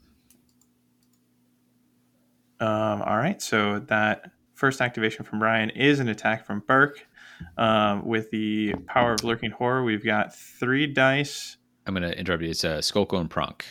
[2.59, 7.07] Um, all right, so that first activation from Brian is an attack from Burke.
[7.55, 11.56] Um, with the power of lurking horror, we've got three dice.
[11.87, 12.49] I'm gonna interrupt you.
[12.49, 13.61] It's uh, Skulko and Pronk.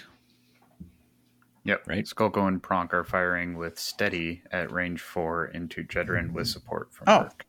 [1.65, 1.87] Yep.
[1.87, 2.05] Right.
[2.05, 7.05] Skulko and Pronk are firing with steady at range four into Jedrin with support from
[7.09, 7.23] Oh.
[7.25, 7.45] Burke.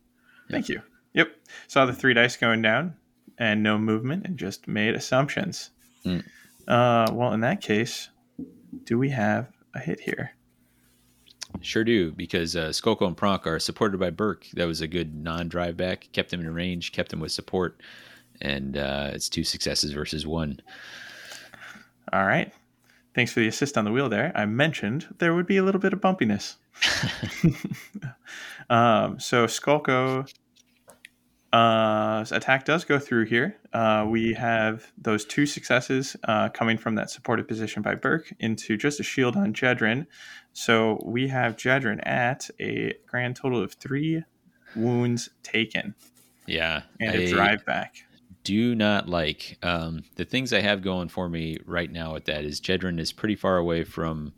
[0.50, 0.82] Thank you.
[1.14, 1.30] Yep,
[1.68, 2.96] saw the three dice going down
[3.40, 5.72] and no movement, and just made assumptions.
[6.06, 6.24] Mm.
[6.68, 8.10] Uh, well, in that case,
[8.84, 10.32] do we have a hit here?
[11.62, 14.48] Sure do, because uh, Skolko and Pronk are supported by Burke.
[14.54, 17.82] That was a good non-drive back, kept him in range, kept him with support,
[18.42, 20.62] and uh, it's two successes versus one.
[22.12, 22.52] All right.
[23.14, 24.32] Thanks for the assist on the wheel there.
[24.36, 26.56] I mentioned there would be a little bit of bumpiness.
[28.70, 30.32] um, so Skulko
[31.52, 33.58] uh, attack does go through here.
[33.74, 38.78] Uh, we have those two successes uh, coming from that supported position by Burke into
[38.78, 40.06] just a shield on Jedrin.
[40.54, 44.24] So we have Jedrin at a grand total of three
[44.76, 45.96] wounds taken
[46.46, 48.04] Yeah, and a I drive back.
[48.48, 52.14] Do not like um, the things I have going for me right now.
[52.14, 54.32] With that is Jedrin is pretty far away from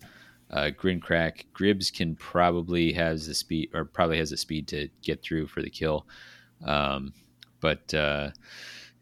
[0.49, 1.45] uh, Grinkrak.
[1.53, 5.61] Gribbs can probably has the speed, or probably has the speed to get through for
[5.61, 6.07] the kill.
[6.65, 7.14] Um,
[7.60, 8.31] but uh,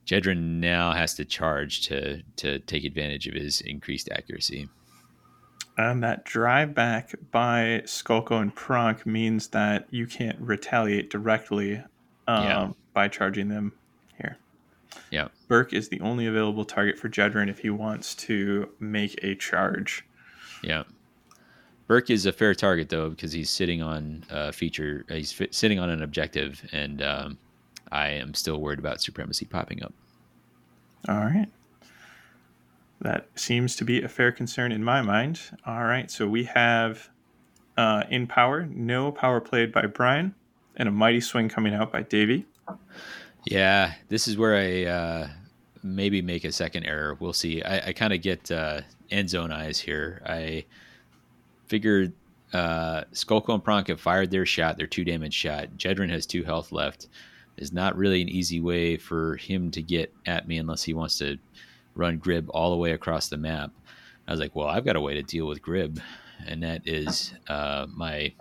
[0.06, 4.68] Jedrin now has to charge to to take advantage of his increased accuracy.
[5.78, 11.78] And that drive back by Skulko and Pronk means that you can't retaliate directly
[12.28, 12.72] um, Yeah.
[12.94, 13.72] by charging them.
[15.12, 15.28] Yeah.
[15.48, 20.06] Burke is the only available target for Jedrin if he wants to make a charge.
[20.64, 20.84] Yeah.
[21.88, 25.06] Burke is a fair target though because he's sitting on a feature.
[25.10, 27.38] He's fi- sitting on an objective, and um,
[27.92, 29.94] I am still worried about supremacy popping up.
[31.08, 31.48] All right.
[33.00, 35.40] That seems to be a fair concern in my mind.
[35.66, 37.10] All right, so we have
[37.78, 40.34] uh, in power, no power played by Brian,
[40.76, 42.48] and a mighty swing coming out by Davy.
[43.50, 45.30] Yeah, this is where I uh,
[45.82, 47.16] maybe make a second error.
[47.18, 47.64] We'll see.
[47.64, 50.22] I, I kind of get uh, end zone eyes here.
[50.26, 50.66] I
[51.68, 52.12] figured
[52.52, 55.70] uh, Skulko and Pronk have fired their shot, their two damage shot.
[55.78, 57.08] Jedrin has two health left.
[57.56, 61.18] There's not really an easy way for him to get at me unless he wants
[61.20, 61.38] to
[61.96, 63.72] run Grib all the way across the map.
[64.28, 66.02] I was like, well, I've got a way to deal with Grib,
[66.46, 68.34] and that is uh, my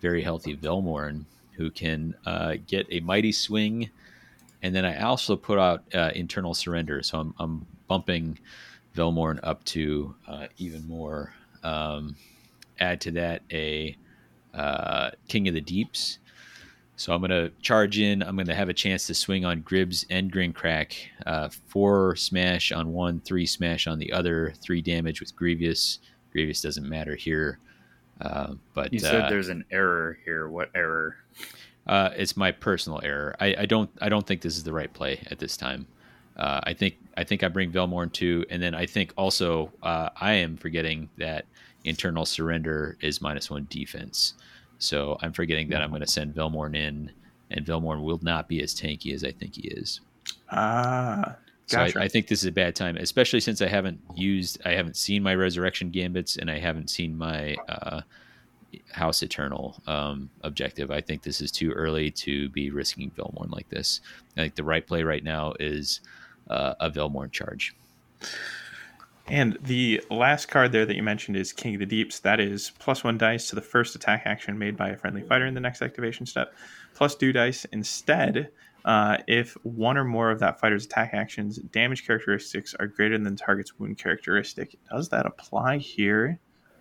[0.00, 3.90] very healthy Velmorn, who can uh, get a mighty swing
[4.62, 8.38] and then I also put out uh, internal surrender, so I'm, I'm bumping
[8.94, 11.32] Velmorn up to uh, even more.
[11.62, 12.16] Um,
[12.78, 13.96] add to that a
[14.54, 16.18] uh, King of the Deeps.
[16.96, 18.22] So I'm going to charge in.
[18.22, 20.94] I'm going to have a chance to swing on Gribbs and Grinkrak.
[21.24, 26.00] Uh, four smash on one, three smash on the other, three damage with Grievous.
[26.30, 27.58] Grievous doesn't matter here.
[28.20, 30.48] Uh, but You said uh, there's an error here.
[30.48, 31.16] What error?
[31.90, 33.34] Uh, it's my personal error.
[33.40, 35.88] I, I don't I don't think this is the right play at this time.
[36.36, 40.08] Uh, I think I think I bring Velmorn too, and then I think also uh,
[40.20, 41.46] I am forgetting that
[41.84, 44.34] internal surrender is minus one defense.
[44.78, 47.10] So I'm forgetting that I'm going to send Velmorn in,
[47.50, 50.00] and Velmorn will not be as tanky as I think he is.
[50.52, 51.34] Ah,
[51.66, 51.98] So gotcha.
[51.98, 54.96] I, I think this is a bad time, especially since I haven't used, I haven't
[54.96, 58.02] seen my resurrection gambits, and I haven't seen my uh,
[58.92, 60.90] House Eternal um, objective.
[60.90, 64.00] I think this is too early to be risking Velmorn like this.
[64.36, 66.00] I think the right play right now is
[66.48, 67.74] uh, a Velmorn charge.
[69.26, 72.18] And the last card there that you mentioned is King of the Deeps.
[72.20, 75.46] That is plus one dice to the first attack action made by a friendly fighter
[75.46, 76.52] in the next activation step,
[76.94, 78.50] plus two dice instead
[78.84, 83.34] uh, if one or more of that fighter's attack actions damage characteristics are greater than
[83.34, 84.76] the target's wound characteristic.
[84.90, 86.38] Does that apply here?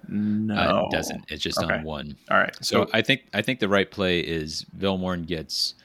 [0.08, 1.26] No, Uh, it doesn't.
[1.30, 1.76] It's just Okay.
[1.76, 2.16] on one.
[2.32, 2.56] All right.
[2.64, 5.76] So So, I think I think the right play is Velmorn gets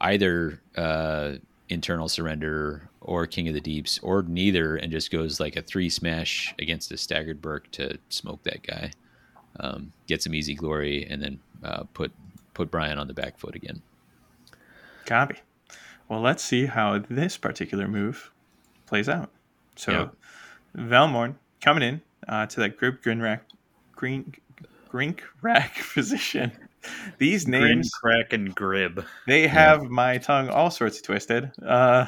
[0.00, 1.34] either uh,
[1.68, 5.88] internal surrender or King of the Deeps or neither, and just goes like a three
[5.88, 8.90] smash against a staggered Burke to smoke that guy,
[9.60, 12.12] um, get some easy glory, and then uh, put
[12.54, 13.80] put Brian on the back foot again.
[15.06, 15.36] copy.
[16.08, 18.30] Well, let's see how this particular move
[18.86, 19.30] plays out.
[19.76, 20.08] So, Yeah.
[20.76, 23.44] Velmorn coming in uh, to that group green rack,
[23.92, 24.32] green
[24.90, 26.52] grink rack position.
[27.18, 29.04] These Grin, names crack, and grib.
[29.26, 31.50] they have my tongue all sorts of twisted.
[31.64, 32.06] Uh,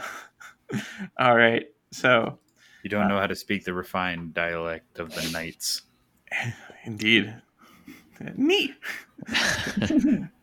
[1.18, 2.38] all right, so
[2.84, 5.82] You don't know how to speak the refined dialect of the knights.
[6.84, 7.34] indeed,
[8.36, 8.74] neat.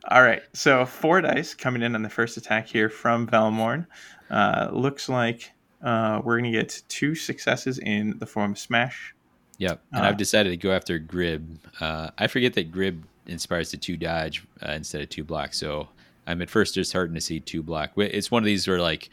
[0.09, 3.87] all right, so four dice coming in on the first attack here from Velmorn.
[4.29, 5.51] Uh, looks like
[5.81, 9.15] uh, we're gonna get two successes in the form of smash.
[9.59, 11.57] Yep, and Uh, I've decided to go after Grib.
[11.79, 15.89] Uh, I forget that Grib inspires the two dodge uh, instead of two block, so
[16.27, 17.91] I'm at first disheartened to see two block.
[17.97, 19.09] It's one of these where like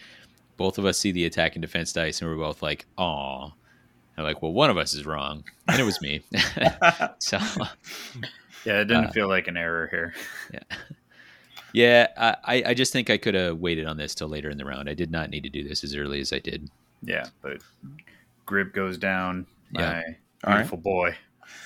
[0.56, 3.50] both of us see the attack and defense dice, and we're both like, "Aw."
[4.16, 6.22] I'm like, well, one of us is wrong, and it was me.
[7.18, 7.38] so,
[8.64, 10.14] Yeah, it didn't Uh, feel like an error here.
[11.72, 14.58] yeah, I, I I just think I could have waited on this till later in
[14.58, 14.88] the round.
[14.88, 16.70] I did not need to do this as early as I did.
[17.02, 17.58] Yeah, but
[18.46, 19.46] grib goes down.
[19.72, 20.02] My Yeah.
[20.44, 20.58] All right.
[20.58, 21.16] beautiful boy.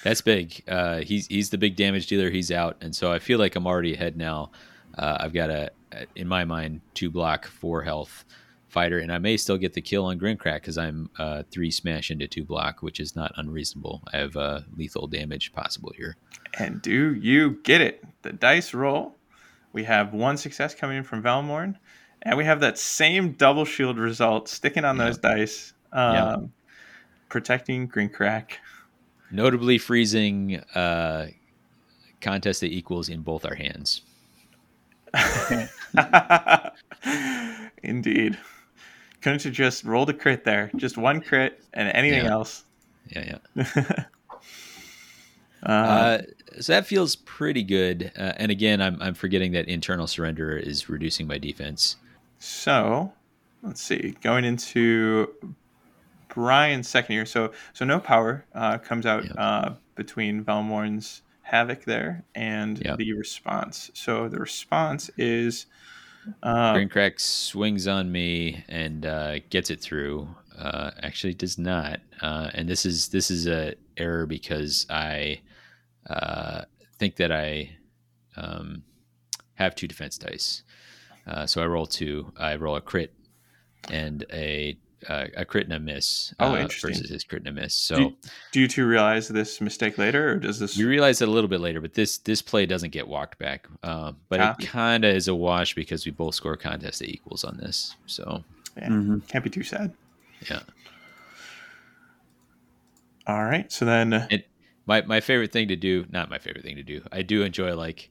[0.05, 0.63] That's big.
[0.69, 2.31] Uh, he's he's the big damage dealer.
[2.31, 4.51] He's out, and so I feel like I'm already ahead now.
[4.97, 5.71] Uh, I've got a,
[6.17, 8.25] in my mind, two block, four health
[8.69, 12.11] fighter, and I may still get the kill on Grinkrak because I'm uh, three smash
[12.11, 14.03] into two block, which is not unreasonable.
[14.13, 16.17] I have uh, lethal damage possible here.
[16.59, 18.05] And do you get it?
[18.23, 19.17] The dice roll.
[19.73, 21.77] We have one success coming in from Velmorn,
[22.23, 25.05] and we have that same double shield result sticking on Yeah.
[25.05, 26.37] those dice, um, Yeah.
[27.29, 28.61] protecting Green Crack.
[29.31, 31.27] Notably freezing uh,
[32.21, 34.03] contest that equals in both our hands.
[37.83, 38.39] Indeed.
[39.21, 40.71] Couldn't you just roll the crit there?
[40.77, 42.31] Just one crit and anything Yeah.
[42.33, 42.65] else.
[43.09, 43.65] Yeah, yeah.
[45.63, 46.19] uh, Uh,
[46.61, 48.13] so that feels pretty good.
[48.17, 51.97] Uh, and again, I'm I'm forgetting that internal surrender is reducing my defense.
[52.39, 53.13] So
[53.63, 54.15] let's see.
[54.23, 55.33] Going into
[56.29, 57.27] Brian's second year.
[57.27, 59.35] So so no power uh, comes out Yep.
[59.39, 62.99] uh, between Velmorn's havoc there and Yep.
[62.99, 63.91] the response.
[63.95, 65.67] So the response is
[66.43, 70.29] uh, Green Crack swings on me and uh, gets it through.
[70.59, 72.01] Uh, actually, does not.
[72.21, 75.41] Uh, and this is this is a error because I
[76.09, 76.63] uh,
[76.99, 77.71] think that I
[78.37, 78.83] um,
[79.55, 80.65] have two defense dice.
[81.27, 82.33] Uh, so I roll two.
[82.37, 83.15] I roll a crit
[83.91, 84.79] and a
[85.09, 86.91] uh, a crit and a miss Oh, uh, interesting.
[86.91, 87.75] versus his crit and a miss.
[87.75, 88.17] So do,
[88.53, 90.77] do you two realize this mistake later, or does this?
[90.77, 93.67] we realize it a little bit later, but this this play doesn't get walked back.
[93.83, 94.65] Um, but Copy.
[94.65, 97.95] it kind of is a wash because we both score contest that equals on this.
[98.07, 98.45] So
[98.77, 99.27] Yeah, Mhm.
[99.29, 99.93] Can't be too sad.
[100.51, 100.61] yeah.
[103.27, 103.71] All right.
[103.71, 104.49] So then, uh, It
[104.87, 107.03] my my favorite thing to do, not my favorite thing to do.
[107.13, 108.11] I do enjoy like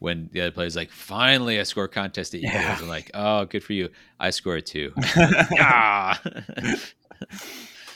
[0.00, 2.54] when the other player's like, finally I score contest that equals.
[2.54, 2.78] Yeah.
[2.80, 3.88] I'm like, oh, good for you.
[4.20, 4.92] I score it too.
[5.58, 6.20] ah.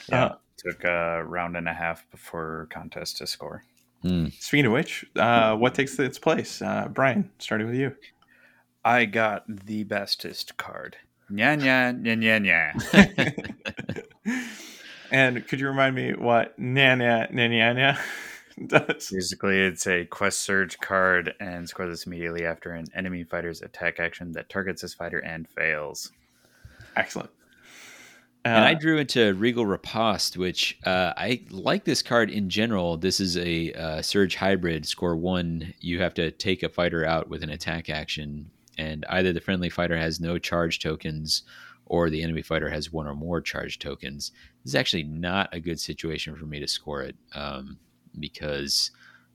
[0.09, 3.63] Yeah, Uh, took a round and a half before contest to score.
[4.03, 4.27] Hmm.
[4.41, 6.61] speaking of which, uh, what takes its place?
[6.61, 7.95] Uh, Brian, starting with you.
[8.85, 10.97] I got the bestest card.
[11.31, 14.05] Nya nya nya nya nya.
[15.13, 17.31] and could you remind me what Nanya
[18.59, 19.11] Nanya does?
[19.11, 24.01] Basically, it's a quest surge card and score this immediately after an enemy fighter's attack
[24.01, 26.13] action that targets this fighter and fails.
[26.97, 27.31] Excellent.
[28.45, 32.97] and I drew into Regal Riposte, which uh, I like this card in general.
[32.97, 34.87] This is a uh, Surge hybrid.
[34.87, 39.33] Score one, you have to take a fighter out with an attack action, and either
[39.33, 41.43] the friendly fighter has no charge tokens
[41.87, 44.33] or the enemy fighter has one or more charge tokens.
[44.65, 47.79] This is actually not a good situation for me to score it um,
[48.19, 48.91] because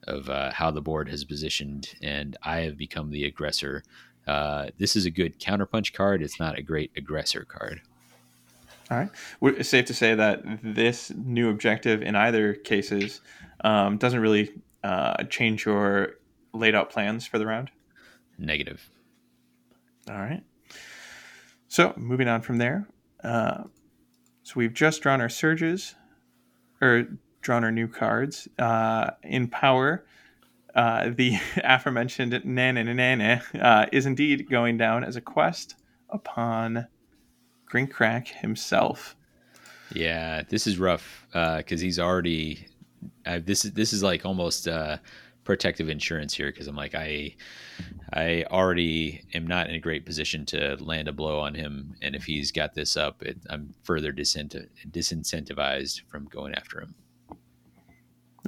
[0.07, 3.83] of uh, how the board has positioned, and I have become the aggressor.
[4.25, 6.21] Uh, this is a good counterpunch card.
[6.21, 7.81] It's not a great aggressor card.
[8.89, 9.09] All right.
[9.41, 13.21] It's safe to say that this new objective in either cases
[13.61, 16.15] um, doesn't really uh, change your
[16.53, 17.69] laid out plans for the round?
[18.37, 18.89] Negative.
[20.09, 20.43] All right.
[21.67, 22.87] So moving on from there.
[23.23, 23.63] Uh,
[24.43, 25.95] so we've just drawn our surges,
[26.81, 27.07] or
[27.47, 28.49] drawn our new cards.
[28.59, 30.05] Uh, in power,
[30.75, 35.75] uh, the aforementioned Nana Nana uh, is indeed going down as a quest
[36.09, 36.85] upon
[37.71, 39.15] Grinkrak himself.
[39.95, 42.67] Yeah, this is rough because uh, he's already.
[43.25, 44.97] Uh, this is this is like almost uh,
[45.45, 47.33] protective insurance here because I'm like I
[48.11, 52.13] I already am not in a great position to land a blow on him, and
[52.13, 56.93] if he's got this up, it, I'm further disincentivized from going after him.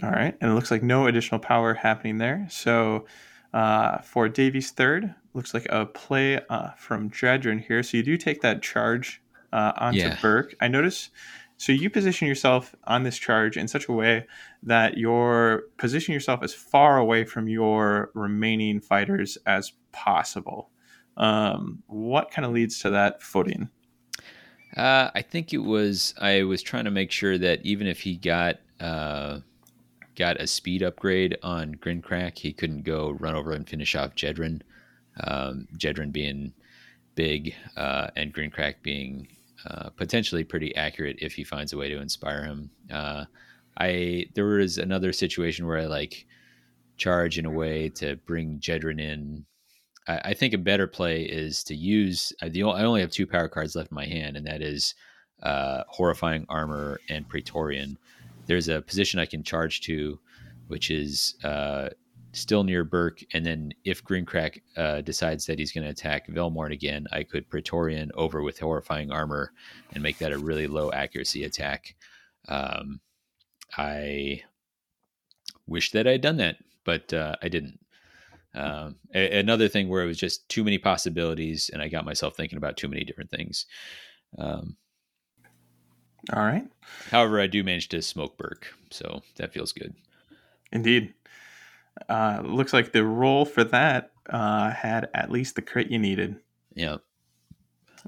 [0.02, 2.48] All right, and it looks like no additional power happening there.
[2.50, 3.06] So
[3.54, 7.84] uh, for Davy's third, looks like a play uh, from Jedrin here.
[7.84, 9.22] So you do take that charge
[9.52, 10.18] uh, onto yeah.
[10.22, 10.56] Burk.
[10.62, 11.10] I notice.
[11.58, 14.26] So you position yourself on this charge in such a way
[14.64, 20.70] that you're positioning yourself as far away from your remaining fighters as possible.
[21.18, 23.70] Um, what kind of leads to that footing?
[24.78, 28.16] Uh, I think it was I was trying to make sure that even if he
[28.16, 29.40] got uh,
[30.20, 34.62] got a speed upgrade on Grinkrak, he couldn't go run over and finish off Jedrin.
[35.24, 36.54] Um, Jedrin being
[37.16, 39.30] big uh, and Grinkrak being
[39.66, 42.70] uh, potentially pretty accurate if he finds a way to inspire him.
[42.92, 43.26] Uh,
[43.80, 46.26] I there was another situation where I like
[46.98, 49.46] charge in a way to bring Jedrin in.
[50.08, 52.34] I, I think a better play is to use.
[52.42, 54.96] I, the, I only have two power cards left in my hand, and that is
[55.44, 57.98] uh, horrifying armor and Praetorian.
[58.50, 60.20] There's a position I can charge to,
[60.70, 61.90] which is uh,
[62.32, 66.74] still near Burk, and then if Grinkrak uh, decides that he's going to attack Velmorn
[66.74, 69.54] again, I could Praetorian over with horrifying armor
[69.94, 71.94] and make that a really low accuracy attack.
[72.48, 73.02] Um,
[73.78, 74.42] I
[75.68, 76.56] wish that I had done that,
[76.86, 77.80] but uh, I didn't.
[78.56, 82.36] Um, a- another thing where it was just too many possibilities, and I got myself
[82.36, 83.68] thinking about too many different things.
[84.40, 84.76] Um,
[86.34, 86.68] All right.
[87.12, 89.94] However, I do manage to smoke Burk, so that feels good.
[90.72, 91.14] Indeed.
[92.08, 96.38] Uh, looks like the roll for that uh, had at least the crit you needed.
[96.74, 96.98] Yeah.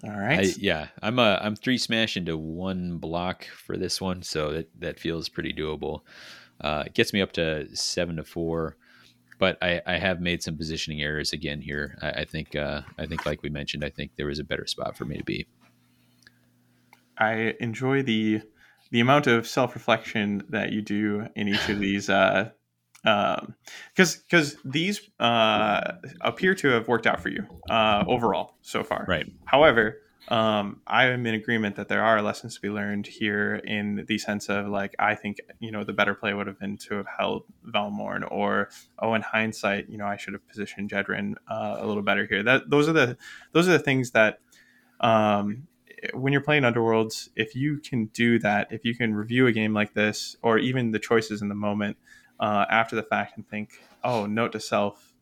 [0.04, 0.40] All right.
[0.40, 4.70] I, yeah, I'm a I'm three smash into one block for this one, so that
[4.80, 6.02] that feels pretty doable.
[6.62, 8.78] Uh, it gets me up to seven to four,
[9.40, 11.98] but I, I have made some positioning errors again here.
[12.02, 14.66] I, I think uh, I think like we mentioned, I think there was a better
[14.66, 15.46] spot for me to be.
[17.22, 18.42] I enjoy the
[18.90, 22.50] the amount of self reflection that you do in each of these uh,
[23.04, 28.84] because um, because these uh, appear to have worked out for you uh, overall so
[28.84, 29.06] far.
[29.08, 29.26] Right.
[29.46, 30.00] However,
[30.30, 34.18] um, I am in agreement that there are lessons to be learned here in the
[34.18, 37.08] sense of like I think you know the better play would have been to have
[37.08, 38.70] held Velmorn or
[39.00, 42.42] oh in hindsight you know I should have positioned Jedrin uh, a little better here.
[42.44, 43.18] That those are the
[43.52, 44.40] those are the things that
[45.00, 45.68] um,
[46.14, 49.74] when you're playing Underworlds, if you can do that, if you can review a game
[49.74, 51.98] like this or even the choices in the moment
[52.40, 53.72] uh, after the fact and think,
[54.04, 55.14] oh, note to self,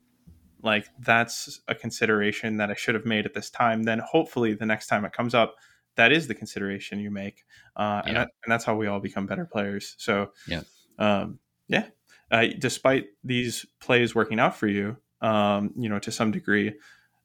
[0.62, 3.84] like that's a consideration that I should have made at this time.
[3.84, 5.56] Then hopefully the next time it comes up,
[5.96, 7.44] that is the consideration you make,
[7.76, 8.08] uh, yeah.
[8.08, 9.96] and, that, and, that's how we all become better players.
[9.98, 10.62] So yeah,
[10.98, 11.88] um, yeah.
[12.32, 16.74] Uh, despite these plays working out for you, um, you know, to some degree,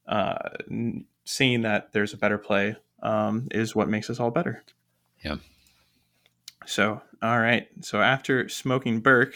[0.09, 0.39] uh,
[1.25, 2.75] seeing that there's a better play
[3.05, 4.65] um, is what makes us all better.
[5.25, 5.37] Yeah.
[6.67, 7.69] So, all right.
[7.83, 9.35] So after smoking Burk,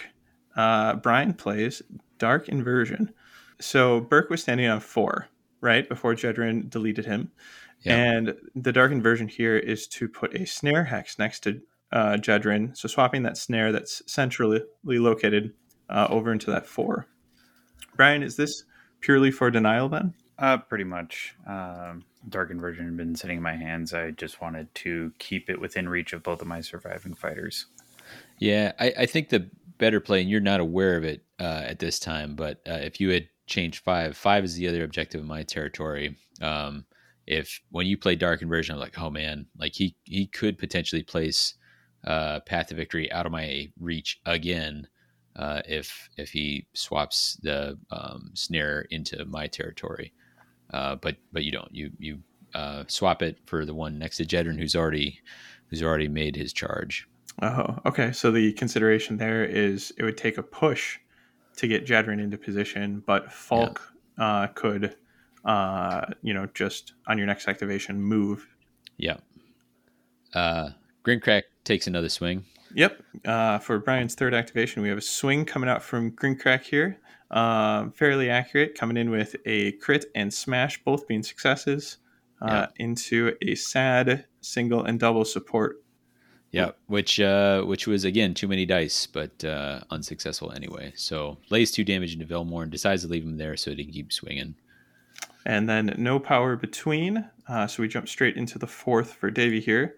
[0.56, 1.82] uh, Brian plays
[2.18, 3.12] Dark Inversion.
[3.60, 5.28] So Burk was standing on four,
[5.60, 7.30] right, before Jedrin deleted him.
[7.82, 7.96] Yeah.
[7.96, 11.60] And the Dark Inversion here is to put a snare hex next to
[11.92, 12.76] uh, Jedrin.
[12.76, 15.52] So swapping that snare that's centrally located
[15.88, 17.06] uh, over into that four.
[17.96, 18.64] Brian, is this
[19.00, 20.14] purely for denial then?
[20.38, 21.34] Uh, pretty much.
[21.46, 23.92] Um, Dark Inversion had been sitting in my hands.
[23.92, 27.66] I just wanted to keep it within reach of both of my surviving fighters.
[28.38, 31.80] Yeah, I, I think the better play, and you're not aware of it uh, at
[31.80, 32.36] this time.
[32.36, 36.16] But uh, if you had changed five, five is the other objective in my territory.
[36.40, 36.84] Um,
[37.26, 41.02] if when you play Dark Inversion, I'm like, oh man, like he he could potentially
[41.02, 41.54] place
[42.06, 44.86] uh, Path to Victory out of my reach again
[45.36, 50.12] uh, if if he swaps the um, snare into my territory.
[50.72, 51.74] Uh, but but you don't.
[51.74, 52.18] You you
[52.54, 55.20] uh, swap it for the one next to Jedrin, who's already
[55.68, 57.08] who's already made his charge.
[57.40, 58.12] Oh, okay.
[58.12, 60.98] So the consideration there is it would take a push
[61.56, 63.80] to get Jedrin into position, but Falk
[64.18, 64.24] yeah.
[64.24, 64.96] uh, could,
[65.44, 68.46] uh, you know, just on your next activation move.
[68.96, 69.18] Yeah.
[70.34, 70.70] Uh,
[71.04, 72.44] Grinkrak takes another swing.
[72.74, 73.02] Yep.
[73.24, 76.98] Uh, for Brian's third activation, we have a swing coming out from Grinkrak here.
[77.30, 81.98] Uh, fairly accurate, coming in with a crit and smash, both being successes,
[82.40, 82.66] uh, yeah.
[82.84, 85.82] into a sad single and double support.
[86.50, 90.94] Yeah, which uh, which was again too many dice, but uh, unsuccessful anyway.
[90.96, 93.92] So lays two damage into Velmorn and decides to leave him there so he can
[93.92, 94.54] keep swinging.
[95.44, 99.60] And then no power between, uh, so we jump straight into the fourth for Davy
[99.60, 99.96] here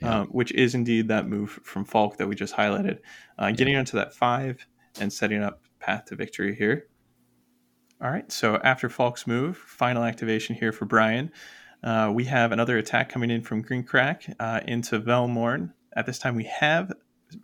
[0.00, 0.20] yeah.
[0.20, 2.98] Um, which is indeed that move from Falk that we just highlighted.
[3.38, 3.80] Uh, getting yeah.
[3.80, 4.66] onto that five
[5.00, 6.88] and setting up path to victory here.
[8.02, 11.30] All right, so after Falk's move, final activation here for Brian.
[11.82, 15.72] Uh, we have another attack coming in from Grinkrak uh, into Velmorn.
[15.94, 16.92] At this time, we have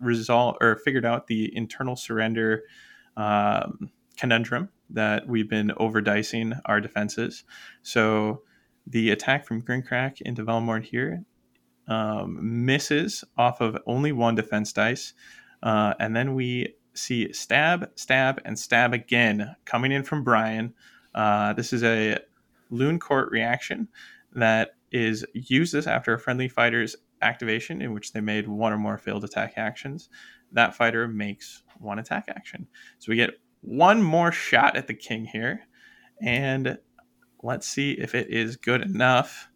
[0.00, 2.64] resolved or figured out the internal surrender
[3.16, 7.44] um, conundrum that we've been over dicing our defenses.
[7.82, 8.42] So
[8.86, 11.24] the attack from Grinkrak into Velmorn here
[11.88, 15.14] um, misses off of only one defense dice.
[15.62, 20.74] Uh, and then we see stab, stab, and stab again coming in from Brian.
[21.14, 22.18] Uh, this is a
[22.70, 23.88] Looncourt reaction
[24.34, 28.78] that is used this after a friendly fighter's activation in which they made one or
[28.78, 30.08] more failed attack actions.
[30.52, 32.66] That fighter makes one attack action.
[32.98, 35.60] So we get one more shot at the king here.
[36.20, 36.78] And
[37.42, 39.48] let's see if it is good enough.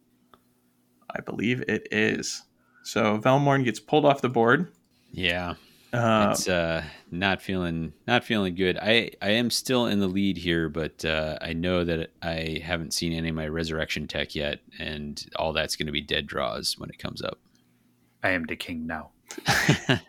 [1.14, 2.42] I believe it is.
[2.82, 4.72] So Velmorn gets pulled off the board.
[5.12, 5.54] Yeah.
[5.92, 8.76] Uh, it's uh, not feeling not feeling good.
[8.76, 12.92] I, I am still in the lead here, but uh, I know that I haven't
[12.92, 16.76] seen any of my resurrection tech yet, and all that's going to be dead draws
[16.78, 17.38] when it comes up.
[18.22, 19.10] I am the king now.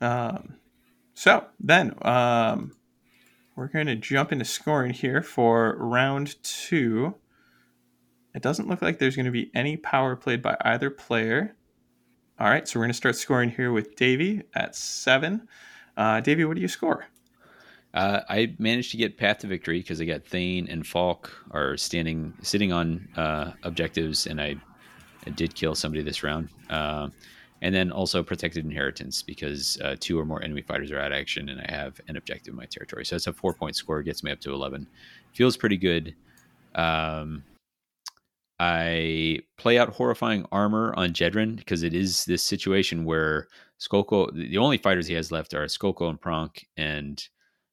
[0.00, 0.54] um,
[1.14, 2.76] so then um,
[3.56, 7.14] we're going to jump into scoring here for round two.
[8.34, 11.56] It doesn't look like there's going to be any power played by either player.
[12.40, 15.46] All right, so we're going to start scoring here with Davy at seven.
[15.98, 17.04] Uh, Davy, what do you score?
[17.92, 21.76] Uh, I managed to get path to victory because I got Thane and Falk are
[21.76, 24.56] standing, sitting on uh, objectives, and I,
[25.26, 26.48] I, did kill somebody this round.
[26.70, 27.10] Uh,
[27.60, 31.18] and then also protected inheritance because uh, two or more enemy fighters are out of
[31.18, 33.04] action, and I have an objective in my territory.
[33.04, 34.86] So it's a four point score, gets me up to eleven.
[35.34, 36.14] Feels pretty good.
[36.74, 37.44] Um,
[38.62, 43.48] I play out horrifying armor on Jedrin because it is this situation where
[43.80, 47.26] Skulko, the only fighters he has left are Skulko and Pronk and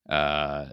[0.10, 0.68] uh,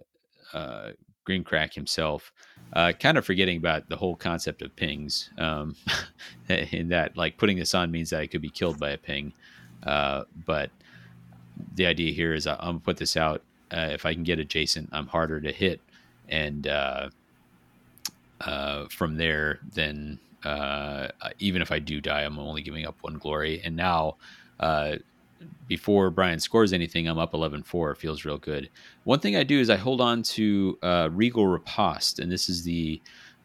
[0.52, 0.90] uh,
[1.28, 2.32] Grinkrak himself.
[2.74, 5.30] Uh, kind of forgetting about the whole concept of pings.
[5.36, 5.74] Um,
[6.48, 9.32] in that, like putting this on means that I could be killed by a ping.
[9.82, 10.70] Uh, but
[11.74, 13.42] the idea here is I'm gonna put this out.
[13.72, 15.80] Uh, if I can get adjacent, I'm harder to hit,
[16.28, 16.68] and
[18.44, 21.08] uh, from there, then uh,
[21.38, 23.60] even if I do die, I'm only giving up one glory.
[23.64, 24.16] And now,
[24.60, 24.96] uh,
[25.66, 27.92] before Brian scores anything, I'm up 11 4.
[27.92, 28.70] It feels real good.
[29.04, 32.62] One thing I do is I hold on to uh, Regal Riposte, and this is
[32.62, 33.00] the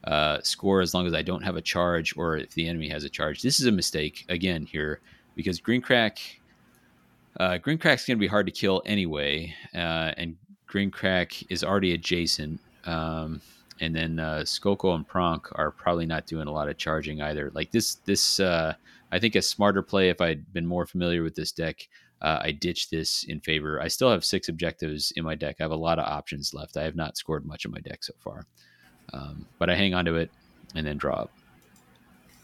[0.05, 3.03] uh, score as long as I don't have a charge or if the enemy has
[3.03, 3.41] a charge.
[3.41, 5.01] This is a mistake, again, here,
[5.35, 6.19] because Grinkrak.
[7.39, 10.35] Uh, Grinkrak's going to be hard to kill anyway, and
[10.67, 12.59] Grinkrak is already adjacent.
[12.85, 13.41] Um,
[13.79, 17.51] and then uh, Skulko and Pronk are probably not doing a lot of charging either.
[17.53, 18.73] Like this, this uh,
[19.11, 21.87] I think a smarter play if I'd been more familiar with this deck.
[22.21, 23.81] Uh, I ditched this in favor.
[23.81, 25.55] I still have six objectives in my deck.
[25.59, 26.75] I have a lot of options left.
[26.75, 28.45] I have not scored much in my deck so far,
[29.13, 30.29] um, but I hang on to it
[30.75, 31.31] and then draw up.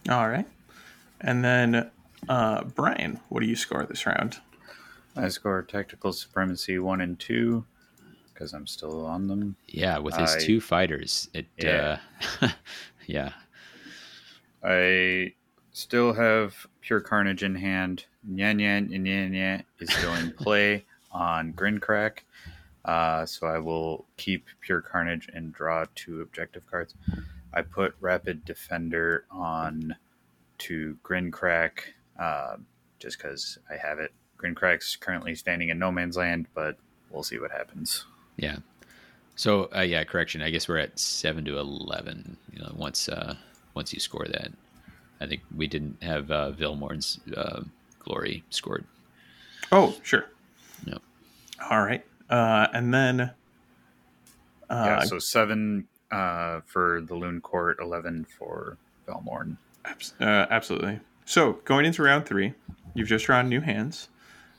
[0.10, 0.48] All right,
[1.20, 1.92] and then
[2.30, 4.38] uh, Brian, what do you score this round?
[5.18, 7.66] I score tactical supremacy one and two
[8.36, 9.56] because I'm still on them.
[9.68, 12.00] Yeah, with his I, two fighters, it yeah.
[12.42, 12.50] Uh,
[13.08, 13.32] yeah.
[14.64, 15.34] I
[15.72, 18.06] still have pure carnage in hand.
[18.30, 22.20] Nyan Nyan Nyan Nyan is still in play on Grinkrak.
[22.84, 26.94] Uh, so I will keep pure carnage and draw two objective cards.
[27.54, 29.96] I put rapid defender on
[30.60, 31.80] to Grinkrak
[32.20, 32.58] uh,
[33.00, 34.12] just because I have it.
[34.38, 36.78] Grinkrak's currently standing in no man's land, but
[37.10, 38.06] we'll see what happens.
[38.38, 38.58] Yeah.
[39.36, 40.42] So uh, yeah, correction.
[40.42, 42.38] I guess we're at seven to eleven.
[42.54, 43.36] You know, once uh,
[43.74, 44.52] once you score that,
[45.20, 47.62] I think we didn't have uh, Velmorn's uh,
[48.00, 48.86] glory scored.
[49.72, 50.26] Oh, sure.
[50.86, 51.02] Yep.
[51.70, 52.06] All right.
[52.30, 53.32] Uh, and then, uh,
[54.70, 59.58] yeah, so seven uh, for the Looncourt, eleven for Velmorn.
[59.86, 61.00] abs- uh, absolutely.
[61.26, 62.54] So going into round three,
[62.94, 64.10] you've just drawn new hands.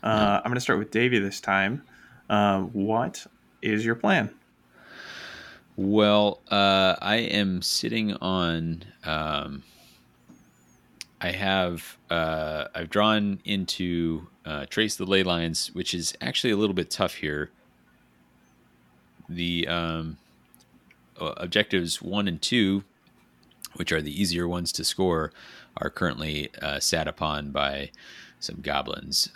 [0.02, 1.82] Uh, I'm going to start with Davy this time.
[2.28, 3.26] Uh, what
[3.62, 4.30] is your plan?
[5.76, 8.84] Well, uh, I am sitting on.
[9.04, 9.62] Um,
[11.20, 16.56] I have uh, I've drawn into uh, trace the ley lines, which is actually a
[16.56, 17.50] little bit tough here.
[19.28, 20.18] The um,
[21.20, 22.84] uh, objectives one and two,
[23.74, 25.32] which are the easier ones to score,
[25.76, 27.90] are currently uh, sat upon by
[28.40, 29.28] some goblins.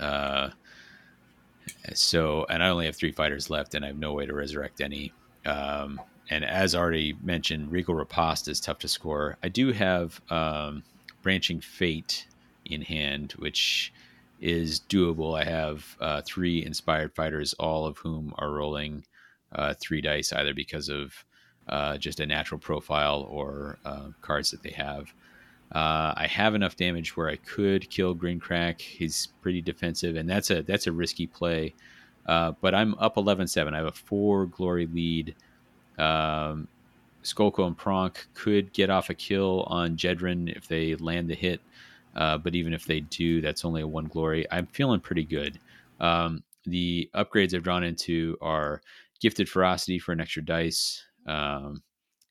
[1.95, 4.81] So, and I only have three fighters left, and I have no way to resurrect
[4.81, 5.13] any.
[5.47, 9.37] Um, and as already mentioned, Regal Riposte is tough to score.
[9.43, 10.83] I do have um,
[11.23, 12.27] Branching Fate
[12.65, 13.93] in hand, which
[14.41, 15.39] is doable.
[15.39, 19.05] I have uh, three inspired fighters, all of whom are rolling
[19.53, 21.25] uh, three dice, either because of
[21.69, 25.13] uh, just a natural profile or uh, cards that they have.
[25.73, 28.81] Uh, I have enough damage where I could kill Grinkrak.
[28.81, 31.75] He's pretty defensive, and that's a that's a risky play.
[32.27, 33.73] Uh, but I'm up 11-7.
[33.73, 35.35] I have a four glory lead.
[35.99, 36.69] Um,
[37.23, 41.61] Skulko and Pronk could get off a kill on Jedrin if they land the hit.
[42.15, 44.47] Uh, but even if they do, that's only a one glory.
[44.51, 45.59] I'm feeling pretty good.
[46.01, 48.81] Um, the upgrades I've drawn into are
[49.21, 51.83] Gifted Ferocity for an extra dice, um,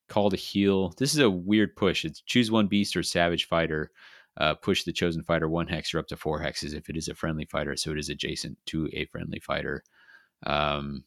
[0.09, 0.93] Call to Heal.
[0.97, 2.03] This is a weird push.
[2.03, 3.91] It's choose one beast or Savage Fighter.
[4.37, 7.09] Uh, push the chosen fighter one hex or up to four hexes if it is
[7.09, 9.83] a friendly fighter, so it is adjacent to a friendly fighter.
[10.45, 11.03] Um,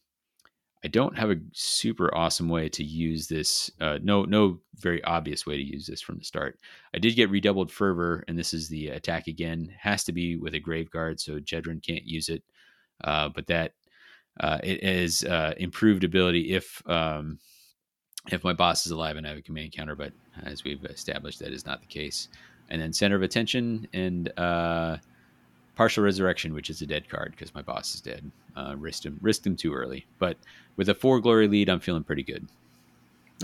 [0.85, 3.71] I don't have a super awesome way to use this.
[3.81, 6.59] Uh, no, no very obvious way to use this from the start.
[6.93, 9.73] I did get redoubled fervor, and this is the attack again.
[9.79, 12.43] Has to be with a grave guard, so Jedrin can't use it.
[13.03, 13.75] Uh, but that
[14.41, 17.39] uh, it is uh, improved ability if um,
[18.31, 19.95] if my boss is alive and I have a command counter.
[19.95, 20.13] But
[20.45, 22.29] as we've established, that is not the case.
[22.71, 24.99] And then center of attention and uh,
[25.75, 28.31] partial resurrection, which is a dead card because my boss is dead.
[28.57, 30.07] Uh, risked him, risked him too early.
[30.19, 30.37] But
[30.77, 32.47] with a four glory lead, I'm feeling pretty good.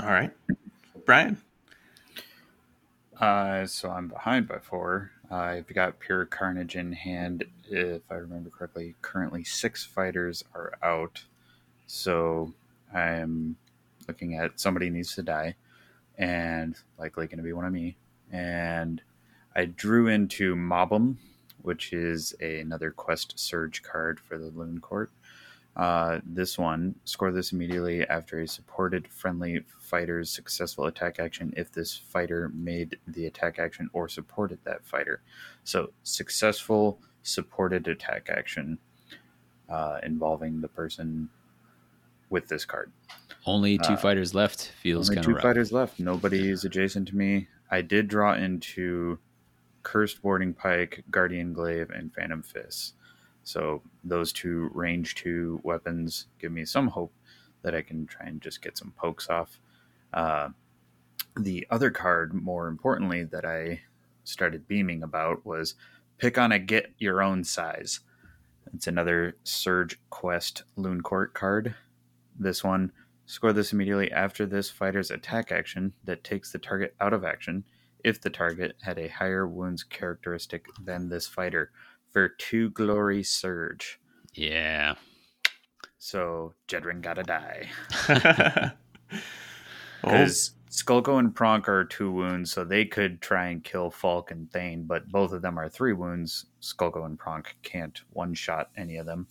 [0.01, 0.31] All right.
[1.05, 1.39] Brian.
[3.19, 5.11] Uh, so I'm behind by four.
[5.31, 7.45] I've got pure carnage in hand.
[7.69, 11.25] If I remember correctly, currently six fighters are out.
[11.87, 12.55] So
[12.95, 13.57] I'm
[14.09, 15.55] looking at somebody needs to die,
[16.17, 17.97] and likely going to be one of me.
[18.33, 19.01] And
[19.55, 21.17] I drew into Mobum,
[21.63, 25.09] which is a, another quest surge card for the Looncourt.
[25.77, 31.71] Uh, this one, score this immediately after a supported friendly fighter's successful attack action if
[31.71, 35.23] this fighter made the attack action or supported that fighter.
[35.63, 38.79] So, successful supported attack action
[39.69, 41.29] uh, involving the person
[42.31, 42.93] with this card.
[43.47, 44.73] Only two Uh, fighters left.
[44.83, 45.43] Feels kind two of rough.
[45.43, 45.99] fighters left.
[46.01, 47.49] Nobody is adjacent to me.
[47.71, 49.19] I did draw into
[49.83, 52.95] Cursed Boarding Pike, Guardian Glaive, and Phantom Fist.
[53.45, 57.13] So those two range two weapons give me some hope
[57.63, 59.59] that I can try and just get some pokes off.
[60.13, 60.51] Uh,
[61.37, 63.81] the other card, more importantly, that I
[64.25, 65.75] started beaming about was
[66.19, 68.01] pick on a get your own size.
[68.75, 71.75] It's another Surge Quest Looncourt card.
[72.39, 72.93] This one,
[73.27, 77.65] score this immediately after this fighter's attack action that takes the target out of action
[78.05, 81.71] if the target had a higher wounds characteristic than this fighter
[82.13, 84.01] for two glory surge.
[84.35, 84.95] Yeah.
[85.99, 87.69] So Jedrin gotta die.
[88.09, 88.71] oh,
[90.03, 94.51] Because Skulko and Pronk are two wounds, so they could try and kill Falk and
[94.51, 96.47] Thane, but both of them are three wounds.
[96.61, 99.27] Skulko and Pronk can't one shot any of them.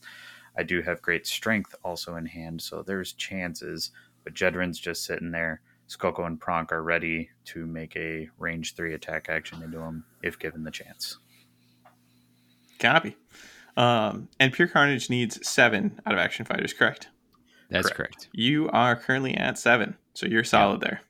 [0.57, 3.91] I do have great strength also in hand, so there's chances,
[4.23, 5.61] but Jedrin's just sitting there.
[5.88, 10.38] Skulko and Pronk are ready to make a range three attack action into him if
[10.39, 11.17] given the chance.
[12.79, 13.15] copy.
[13.75, 17.09] Um, and Pure Carnage needs seven out of action fighters, correct?
[17.69, 17.97] That's Correct.
[17.97, 18.29] correct.
[18.34, 21.01] You are currently at seven, so you're solid there.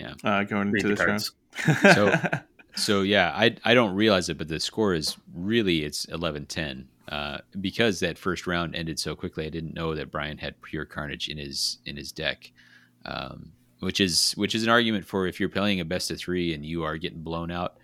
[0.00, 0.14] Yeah.
[0.24, 1.32] Uh, going Read into this cards.
[1.66, 1.78] round.
[1.94, 2.38] So-
[2.76, 6.86] So yeah, I I don't realize it, but the score is really it's 11-10.
[7.08, 10.86] Uh, because that first round ended so quickly, I didn't know that Brian had pure
[10.86, 12.50] carnage in his in his deck,
[13.04, 16.54] um, which is which is an argument for if you're playing a best of three
[16.54, 17.76] and you are getting blown out,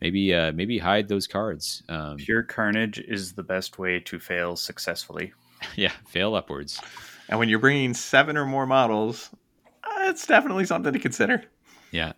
[0.00, 1.82] maybe uh, maybe hide those cards.
[1.88, 5.32] Um, Pure Carnage is the best way to fail successfully.
[5.76, 6.78] Yeah, fail upwards.
[7.30, 9.30] And when you're bringing seven or more models,
[9.82, 11.42] uh, it's definitely something to consider.
[11.90, 12.12] Yeah.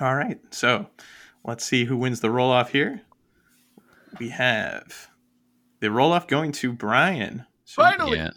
[0.00, 0.38] All right.
[0.50, 0.86] So
[1.44, 3.02] let's see who wins the roll off here.
[4.20, 5.08] We have
[5.84, 7.44] the roll off going to Brian.
[7.66, 8.16] So, Finally.
[8.16, 8.30] Yeah.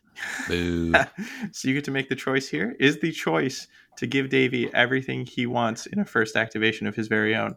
[0.49, 0.91] Boo.
[1.52, 2.76] so you get to make the choice here.
[2.78, 3.68] Is the choice
[3.98, 7.56] to give Davy everything he wants in a first activation of his very own?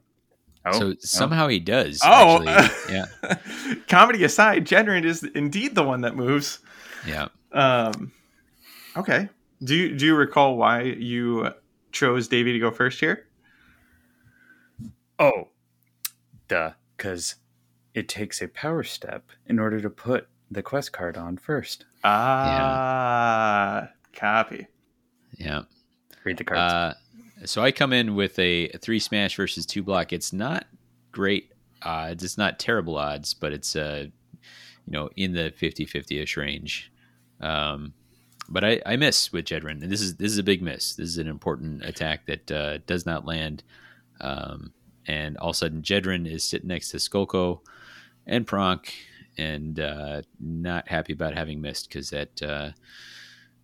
[0.65, 0.95] Oh, so no.
[1.01, 2.01] somehow he does.
[2.05, 2.95] Oh, actually.
[2.95, 3.75] yeah.
[3.89, 6.61] Comedy aside, Jedrin is indeed the one that moves.
[7.05, 7.29] Yeah.
[7.51, 8.13] Um,
[8.97, 9.29] okay.
[9.65, 11.51] Do you do you recall why you
[11.91, 13.27] chose Davy to go first here?
[15.19, 15.49] Oh,
[16.47, 16.73] duh.
[16.97, 17.37] Because
[17.95, 21.85] it takes a power step in order to put the quest card on first.
[22.05, 24.67] Ah, copy.
[25.39, 25.63] Yeah.
[26.25, 26.73] Read the cards.
[26.73, 26.95] Uh,
[27.47, 30.13] so I come in with a three smash versus two block.
[30.13, 30.67] It's not
[31.13, 31.53] great
[31.83, 32.23] odds.
[32.23, 34.07] It's not terrible odds, but it's uh,
[34.87, 36.93] you know, in the 50-50ish range.
[37.41, 37.95] Um,
[38.49, 40.97] but I, I miss with Jedrin, and this is this is a big miss.
[40.97, 43.63] This is an important attack that uh, does not land.
[44.21, 44.73] Um,
[45.07, 47.61] and all of a sudden, Jedrin is sitting next to Skulko
[48.31, 48.91] and Pronk,
[49.37, 52.71] and uh, not happy about having missed because that uh,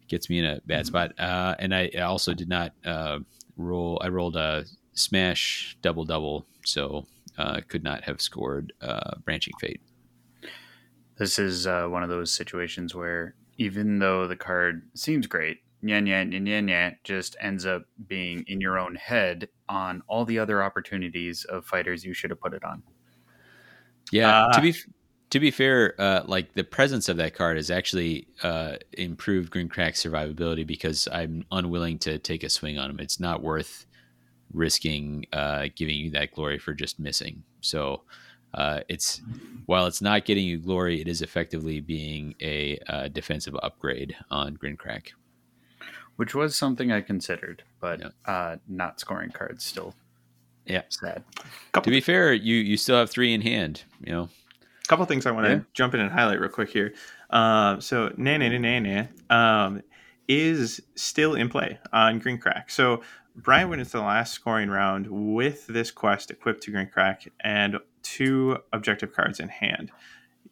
[0.09, 1.13] gets me in a bad spot.
[1.19, 3.21] Uh, and I also did not uh,
[3.57, 3.99] roll.
[4.05, 7.07] I rolled a smash double double, so
[7.39, 9.81] uh, could not have scored uh, branching fate.
[11.17, 16.07] This is uh, one of those situations where even though the card seems great, yan
[16.07, 20.63] yan yan yan just ends up being in your own head on all the other
[20.63, 22.83] opportunities of fighters you should have put it on.
[24.13, 24.53] Yeah, Ah.
[24.53, 24.75] to be
[25.31, 30.03] to be fair, uh, like the presence of that card has actually uh, improved Grinkrak's
[30.03, 33.01] survivability because I'm unwilling to take a swing on him.
[33.01, 33.87] It's not worth
[34.53, 37.43] risking uh, giving you that glory for just missing.
[37.61, 38.03] So
[38.55, 39.21] uh, it's
[39.67, 44.57] while it's not getting you glory, it is effectively being a uh, defensive upgrade on
[44.57, 45.09] Grinkrak.
[46.15, 48.09] Which was something I considered, but Yeah.
[48.25, 49.95] uh, not scoring cards still
[50.67, 50.83] Yeah.
[50.89, 51.23] sad.
[51.37, 53.85] To Couple, be fair, you you still have three in hand.
[54.05, 54.23] You know.
[54.85, 55.61] A couple things I want to Yeah.
[55.75, 56.95] jump in and highlight real quick here.
[57.31, 59.07] Um, so na na na na na
[59.67, 59.83] um,
[60.29, 62.71] is still in play on Grinkrak.
[62.71, 63.03] So
[63.35, 68.59] Brian went into the last scoring round with this quest equipped to Grinkrak and two
[68.73, 69.91] objective cards in hand.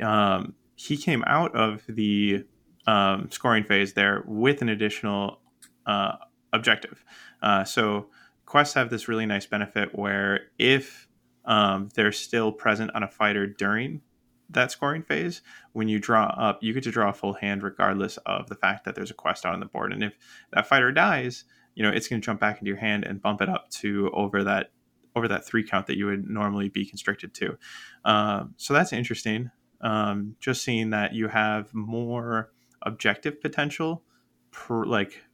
[0.02, 2.44] Um, he came out of the
[2.86, 5.38] um, scoring phase there with an additional
[5.86, 6.16] uh,
[6.52, 7.04] objective.
[7.40, 8.08] Uh, so
[8.54, 11.08] quests have this really nice benefit where if
[11.44, 14.00] um, they're still present on a fighter during
[14.48, 18.16] that scoring phase, when you draw up, you get to draw a full hand regardless
[18.26, 19.92] of the fact that there's a quest on the board.
[19.92, 20.16] And if
[20.52, 21.42] that fighter dies,
[21.74, 24.08] you know it's going to jump back into your hand and bump it up to
[24.14, 24.70] over that
[25.16, 27.58] over that three count that you would normally be constricted to.
[28.04, 29.50] Um, so that's interesting.
[29.80, 32.52] Um, just seeing that you have more
[32.82, 34.04] objective potential,
[34.52, 35.24] per, like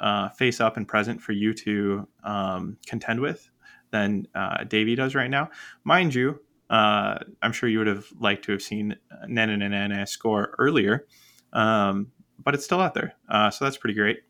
[0.00, 3.50] uh, face up and present for you to um, contend with
[3.90, 5.50] than uh, Davy does right now.
[5.84, 6.40] Mind you,
[6.70, 8.96] uh, I'm sure you would have liked to have seen
[9.26, 11.06] Nana Nana score earlier,
[11.52, 12.12] um,
[12.42, 13.14] but it's still out there.
[13.28, 14.20] Uh, so that's pretty great.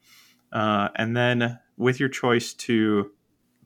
[0.53, 3.13] Uh, and then with your choice to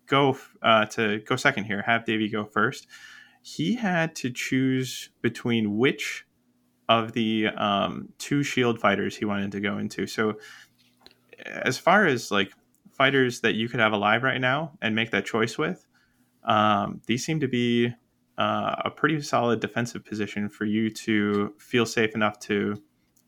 [0.06, 2.86] go uh, to go second here, have Davy go first.
[3.42, 6.26] He had to choose between which
[6.88, 10.06] of the um, two shield fighters he wanted to go into.
[10.06, 10.34] So
[11.44, 12.52] as far as like
[12.90, 15.86] fighters that you could have alive right now and make that choice with,
[16.44, 17.92] um, these seem to be
[18.38, 22.82] uh, a pretty solid defensive position for you to feel safe enough to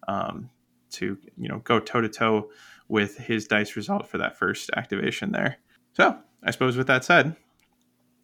[0.09, 0.51] um,
[0.91, 2.51] to you know go toe to toe
[2.89, 5.57] with his dice result for that first activation there.
[5.95, 7.37] So I suppose with that said,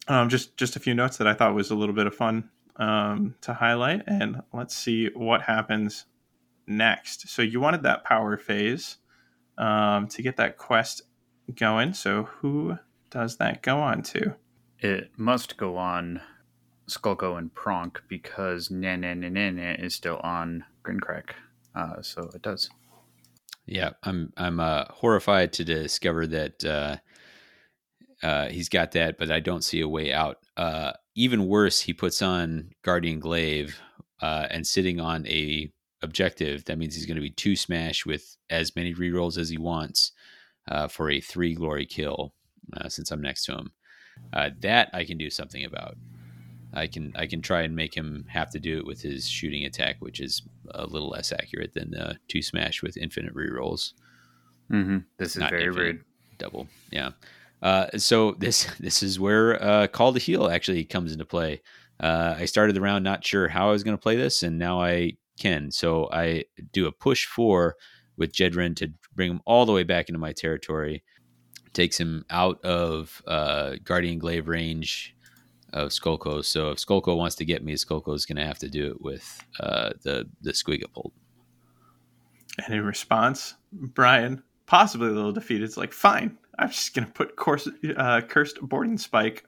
[0.07, 2.49] um, just just a few notes that I thought was a little bit of fun
[2.77, 6.05] um, to highlight, and let's see what happens
[6.67, 7.29] next.
[7.29, 8.97] So you wanted that power phase
[9.57, 11.03] um, to get that quest
[11.55, 11.93] going.
[11.93, 12.77] So who
[13.09, 14.35] does that go on to?
[14.79, 16.21] It must go on
[16.89, 21.31] Skulko and Pronk because Nana Nana is still on Grinkrak.
[21.75, 22.69] Uh, so it does.
[23.65, 26.97] Yeah, I'm I'm uh, horrified to discover that uh,
[28.21, 30.37] uh, he's got that, but I don't see a way out.
[30.57, 33.79] Uh, even worse, he puts on Guardian Glaive
[34.21, 35.71] uh, and sitting on a
[36.03, 36.65] objective.
[36.65, 40.11] That means he's going to be two smash with as many rerolls as he wants
[40.67, 42.33] uh, for a three glory kill.
[42.77, 43.71] Uh, since I'm next to him,
[44.31, 45.97] uh, that I can do something about.
[46.73, 49.65] I can I can try and make him have to do it with his shooting
[49.65, 53.93] attack, which is a little less accurate than the two smash with infinite rerolls.
[54.71, 54.99] Mm-hmm.
[55.17, 55.83] This is Not very infinite.
[55.83, 56.03] rude.
[56.39, 57.11] Double, yeah.
[57.61, 61.61] Uh, so this this is where uh, call to heal actually comes into play.
[61.99, 64.57] Uh, I started the round not sure how I was going to play this, and
[64.57, 65.71] now I can.
[65.71, 67.75] So I do a push four
[68.17, 71.03] with Jedrin to bring him all the way back into my territory.
[71.73, 75.15] Takes him out of uh, Guardian Glaive range
[75.73, 76.45] of Skulko.
[76.45, 79.01] So if Skulko wants to get me, Skulko is going to have to do it
[79.01, 81.11] with uh, the the Squigapult.
[82.63, 87.11] And in response, Brian, possibly a little defeated, is like, "Fine, I'm just going to
[87.11, 89.45] put course, uh, cursed boarding spike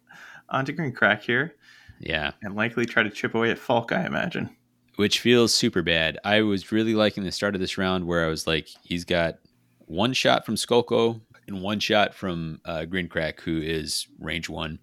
[0.49, 1.55] onto Grinkrak here."
[1.99, 3.91] Yeah, and likely try to chip away at Falk.
[3.91, 4.49] I imagine
[4.95, 6.17] which feels super bad.
[6.23, 9.35] I was really liking the start of this round where I was like, he's got
[9.79, 14.79] one shot from Skulko and one shot from uh, Grinkrak, who is range one.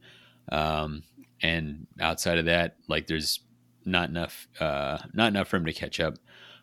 [0.51, 1.02] Um,
[1.43, 3.40] and outside of that, like there's
[3.84, 6.14] not enough, uh, not enough for him to catch up.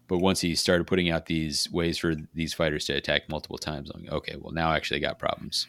[0.07, 3.91] But once he started putting out these ways for these fighters to attack multiple times,
[3.91, 5.67] I'm like, okay, well now I actually got problems.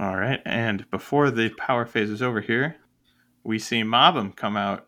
[0.00, 2.76] All right, and before the power phase is over here,
[3.44, 4.86] we see Mobham come out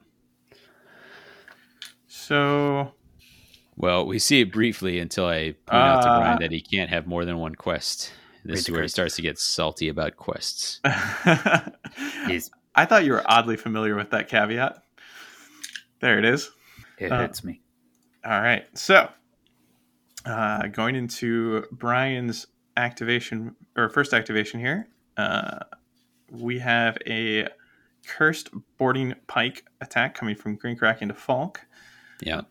[2.10, 2.92] so.
[3.76, 6.90] Well, we see it briefly until I point uh, out to Brian that he can't
[6.90, 8.12] have more than one quest.
[8.44, 10.80] This is where he starts to get salty about quests.
[12.26, 12.50] He's...
[12.74, 14.82] I thought you were oddly familiar with that caveat.
[16.00, 16.50] There it is.
[16.98, 17.60] It uh, hits me.
[18.24, 18.66] All right.
[18.76, 19.08] So,
[20.26, 22.46] uh, going into Brian's
[22.76, 25.60] activation or first activation here, uh,
[26.30, 27.48] we have a
[28.06, 31.60] cursed boarding pike attack coming from Grinkrak into Falk.
[32.22, 32.42] Yeah.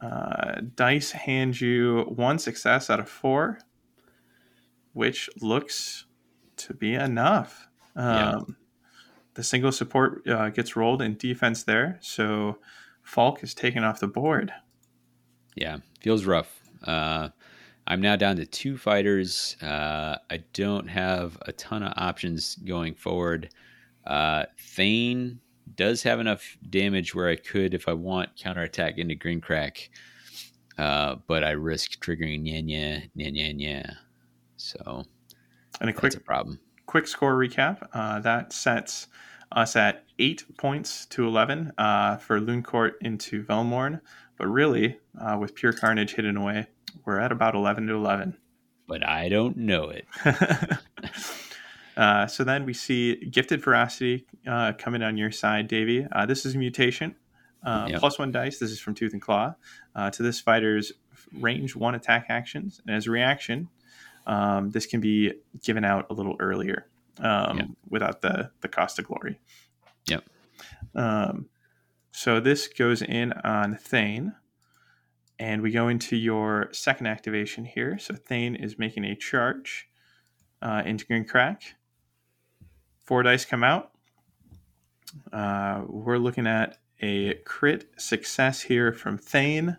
[0.00, 3.58] Uh, dice hand you one success out of four,
[4.92, 6.06] which looks
[6.56, 7.68] to be enough.
[7.94, 8.40] Um, yeah.
[9.34, 12.58] The single support uh, gets rolled in defense there, so
[13.02, 14.52] Falk is taken off the board.
[15.54, 16.60] Yeah, feels rough.
[16.84, 17.28] Uh,
[17.86, 19.56] I'm now down to two fighters.
[19.62, 23.50] Uh, I don't have a ton of options going forward.
[24.06, 25.40] Uh, Thane
[25.74, 29.88] does have enough damage where I could, if I want, counterattack into Grinkrak.
[30.78, 33.96] Uh, but I risk triggering Nyanya, Nyanya, Nyanya.
[34.56, 35.04] So
[35.80, 36.60] and a quick a problem.
[36.86, 37.86] Quick score recap.
[37.92, 39.08] Uh, that sets
[39.50, 44.00] us at eight points to eleven uh, for Looncourt into Velmorn.
[44.38, 46.66] But really, uh, with pure carnage hidden away,
[47.04, 48.36] we're at about eleven to eleven.
[48.86, 50.06] But I don't know it.
[51.96, 56.06] Uh, so then we see Gifted Ferocity uh, coming on your side, Davy.
[56.10, 57.14] Uh, this is a mutation.
[57.64, 58.00] Uh, yep.
[58.00, 58.58] Plus one dice.
[58.58, 59.54] This is from Tooth and Claw.
[59.94, 60.92] Uh, to this fighter's
[61.38, 62.80] range one attack actions.
[62.86, 63.68] And as a reaction,
[64.26, 66.86] um, this can be given out a little earlier
[67.18, 67.68] um, yep.
[67.88, 69.40] without the, the cost of glory.
[70.08, 70.24] Yep.
[70.94, 71.46] Um,
[72.10, 74.34] so this goes in on Thane.
[75.38, 77.98] And we go into your second activation here.
[77.98, 79.88] So Thane is making a charge
[80.60, 81.62] uh, into Grinkrak
[83.04, 83.90] four dice come out.
[85.32, 89.76] Uh, we're looking at a crit success here from Thane.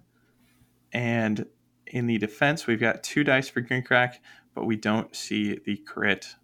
[0.92, 1.46] And
[1.88, 4.16] in the defense, we've got two dice for Grinkrak,
[4.54, 6.36] but we don't see the crit.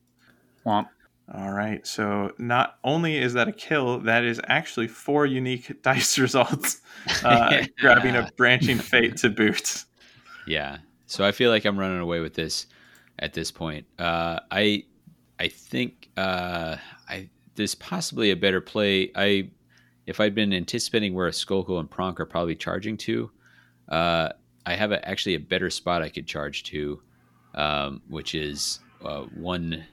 [0.66, 0.88] Womp.
[1.34, 1.86] All right.
[1.86, 6.82] So not only is that a kill, that is actually four unique dice results,
[7.24, 9.86] uh, grabbing a branching fate to boot.
[10.48, 10.78] Yeah.
[11.06, 12.66] So I feel like I'm running away with this
[13.20, 13.86] at this point.
[14.00, 14.86] Uh, I
[15.40, 19.12] I think uh, I there's possibly a better play.
[19.16, 19.50] I
[20.06, 23.30] if I'd been anticipating where a Skulko and Pronk are probably charging to,
[23.90, 24.30] uh,
[24.66, 27.00] I have a, actually a better spot I could charge to,
[27.54, 29.86] um, which is uh, one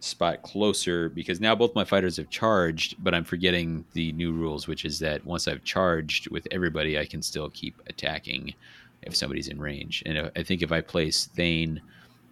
[0.00, 4.66] spot closer because now both my fighters have charged, but I'm forgetting the new rules,
[4.66, 8.54] which is that once I've charged with everybody, I can still keep attacking
[9.02, 10.02] if somebody's in range.
[10.06, 11.80] And I think if I place Thane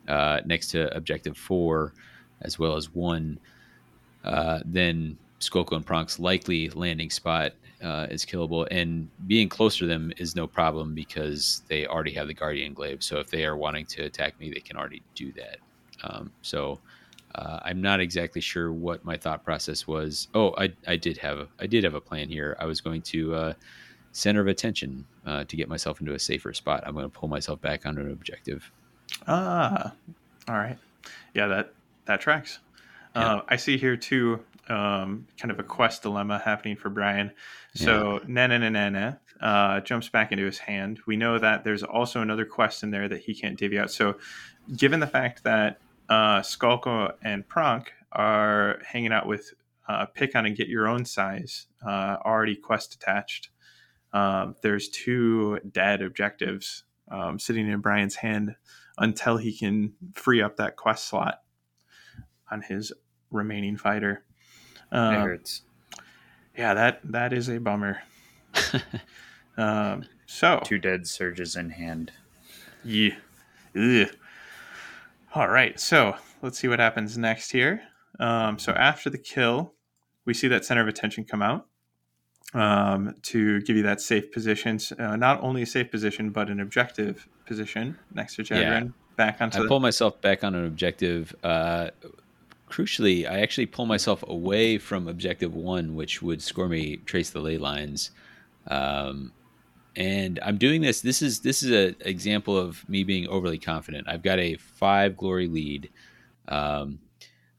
[0.08, 1.94] uh, next to objective four,
[2.42, 3.38] as well as one,
[4.24, 7.52] uh, then Skulko and Pronk's likely landing spot
[7.82, 8.66] uh, is killable.
[8.70, 13.02] And being closer to them is no problem because they already have the Guardian Glaive.
[13.02, 15.58] So if they are wanting to attack me, they can already do that.
[16.02, 16.80] Um, so
[17.34, 20.28] uh, I'm not exactly sure what my thought process was.
[20.34, 22.56] Oh, I, I did have a, I did have a plan here.
[22.58, 23.52] I was going to uh,
[24.12, 26.82] center of attention uh, to get myself into a safer spot.
[26.86, 28.70] I'm going to pull myself back onto an objective.
[29.26, 29.92] Ah,
[30.48, 30.78] all right.
[31.34, 31.72] Yeah, that
[32.08, 32.58] that tracks.
[33.14, 33.36] Yeah.
[33.36, 37.32] Uh, I see here too, um, kind of a quest dilemma happening for Brian.
[37.74, 38.24] So yeah.
[38.26, 41.00] Nana Nana uh, jumps back into his hand.
[41.06, 43.90] We know that there's also another quest in there that he can't divvy out.
[43.90, 44.16] So,
[44.76, 45.78] given the fact that
[46.08, 49.52] uh, Skolko and Pronk are hanging out with
[49.88, 53.50] uh, pick on and get your own size, uh, already quest attached.
[54.12, 58.56] Um, there's two dead objectives um, sitting in Brian's hand
[58.98, 61.42] until he can free up that quest slot
[62.50, 62.92] on his
[63.30, 64.24] remaining fighter.
[64.90, 65.62] Um, it hurts.
[66.56, 68.02] Yeah, that that is a bummer.
[69.56, 72.12] um, So Two dead surges in hand.
[72.84, 73.16] Yeah.
[73.76, 74.08] Ugh.
[75.34, 75.78] All right.
[75.78, 77.82] So let's see what happens next here.
[78.18, 79.74] Um, so after the kill,
[80.24, 81.66] we see that center of attention come out
[82.54, 84.78] um, to give you that safe position.
[84.98, 88.84] Uh, not only a safe position, but an objective position next to Jedrin.
[88.84, 88.88] Yeah.
[89.16, 89.68] Back onto I the.
[89.68, 91.34] pull myself back on an objective.
[91.42, 91.90] Uh,
[92.68, 97.40] crucially, I actually pull myself away from objective one, which would score me trace the
[97.40, 98.10] ley lines.
[98.66, 99.32] Um,
[99.96, 101.00] and I'm doing this.
[101.00, 104.06] This is this is an example of me being overly confident.
[104.08, 105.90] I've got a five glory lead.
[106.46, 107.00] Um,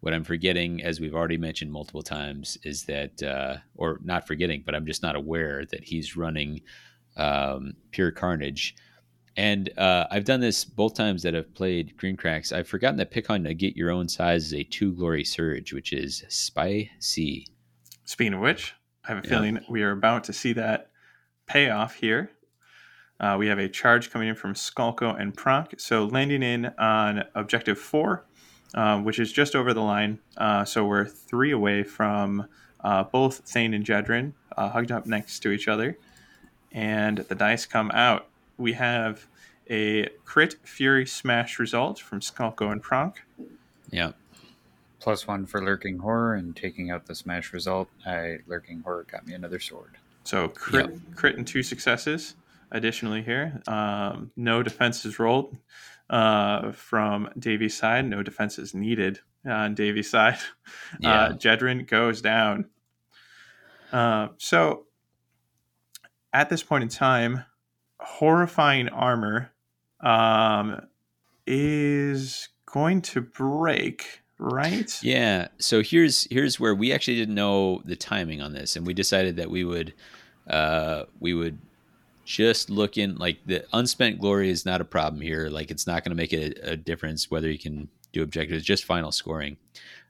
[0.02, 4.64] what I'm forgetting, as we've already mentioned multiple times, is that, uh, or not forgetting,
[4.66, 6.62] but I'm just not aware that he's running
[7.18, 8.76] um, pure carnage.
[9.40, 12.52] And uh, I've done this both times that I've played Grinkrak's.
[12.52, 15.72] I've forgotten that pick on to get your own size is a two glory surge,
[15.72, 17.48] which is Spy C.
[18.04, 18.74] Speaking of which,
[19.06, 19.30] I have a Yeah.
[19.36, 20.92] feeling we are about to see that
[21.48, 22.32] payoff here.
[23.22, 25.80] Uh, we have a charge coming in from Skulko and Pronk.
[25.80, 28.26] So landing in on objective four,
[28.74, 30.20] uh, which is just over the line.
[30.36, 32.46] Uh, so we're three away from
[32.84, 35.98] uh, both Thane and Jedrin uh, hugged up next to each other.
[36.74, 38.29] And the dice come out.
[38.60, 39.26] We have
[39.70, 43.16] a crit fury smash result from Skulko and Pronk.
[43.90, 44.12] Yeah.
[45.00, 47.88] Plus one for lurking horror and taking out the smash result.
[48.06, 49.98] I lurking horror got me another sword.
[50.24, 52.36] So crit, crit and two successes.
[52.72, 55.58] Additionally, here, um, no defenses rolled
[56.10, 58.06] uh, from Davy's side.
[58.06, 60.38] No defenses needed on Davy's side.
[61.00, 61.12] Yeah.
[61.12, 62.66] Uh, Jedrin goes down.
[63.92, 64.86] Uh, so
[66.34, 67.46] at this point in time,
[68.00, 69.52] horrifying armor
[70.02, 70.82] um,
[71.46, 74.98] is going to break, right?
[75.04, 75.48] Yeah.
[75.60, 79.36] So here's here's where we actually didn't know the timing on this, and we decided
[79.38, 79.94] that we would
[80.48, 81.58] uh, we would
[82.26, 85.50] just look in like the unspent glory is not a problem here.
[85.50, 88.64] Like it's not going to make a, a difference whether you can do objectives.
[88.64, 89.58] Just final scoring.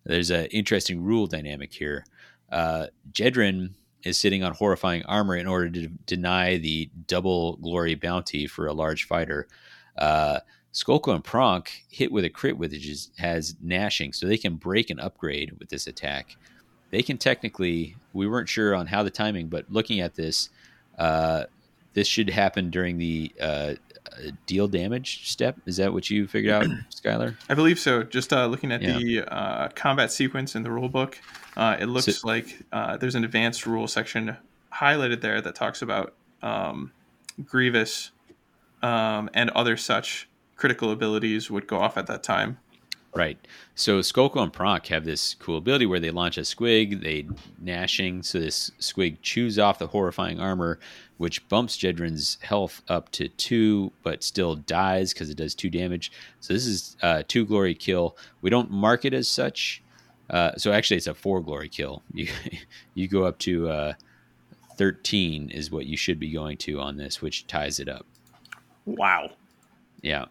[0.05, 2.05] There's an interesting rule dynamic here.
[2.51, 3.71] Uh, Jedrin
[4.03, 8.73] is sitting on horrifying armor in order to deny the double glory bounty for a
[8.73, 9.47] large fighter.
[9.97, 10.39] Uh,
[10.73, 14.89] Skolko and Pronk hit with a crit, which is, has gnashing, so they can break
[14.89, 16.37] and upgrade with this attack.
[16.91, 20.49] They can technically, we weren't sure on how the timing, but looking at this,
[20.97, 21.45] uh,
[21.93, 23.73] this should happen during the uh,
[24.45, 25.57] deal damage step.
[25.65, 27.35] Is that what you figured out, Skylar?
[27.49, 28.03] I believe so.
[28.03, 28.97] Just uh, looking at Yeah.
[28.97, 31.19] the uh, combat sequence in the rule book,
[31.57, 34.37] uh, it looks So- like uh, there's an advanced rule section
[34.73, 36.91] highlighted there that talks about um,
[37.45, 38.11] Grievous
[38.81, 42.57] um, and other such critical abilities would go off at that time.
[43.15, 43.39] Right.
[43.73, 47.27] So Skolko and Pronk have this cool ability where they launch a squig, they
[47.59, 50.79] gnashing, so this squig chews off the horrifying armor,
[51.19, 56.11] which bumps Jedrin's health up to two, but still dies because it does two damage.
[56.39, 58.17] So this is uh, two glory kill.
[58.41, 59.83] We don't mark it as such.
[60.29, 62.01] Uh, so actually, it's a four glory kill.
[62.13, 62.27] You
[62.93, 63.93] you go up to uh,
[64.77, 68.05] thirteen is what you should be going to on this, which ties it up.
[68.85, 69.31] Wow.
[70.01, 70.25] Yeah.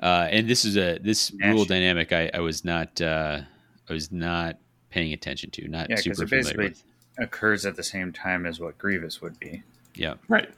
[0.00, 1.54] Uh, and this is a this Nash.
[1.54, 3.40] rule dynamic I, I was not uh,
[3.88, 4.56] I was not
[4.90, 6.82] paying attention to, not Yeah, because super it familiar basically with.
[7.18, 9.62] occurs at the same time as what Grievous would be.
[9.94, 10.14] Yeah.
[10.28, 10.48] Right.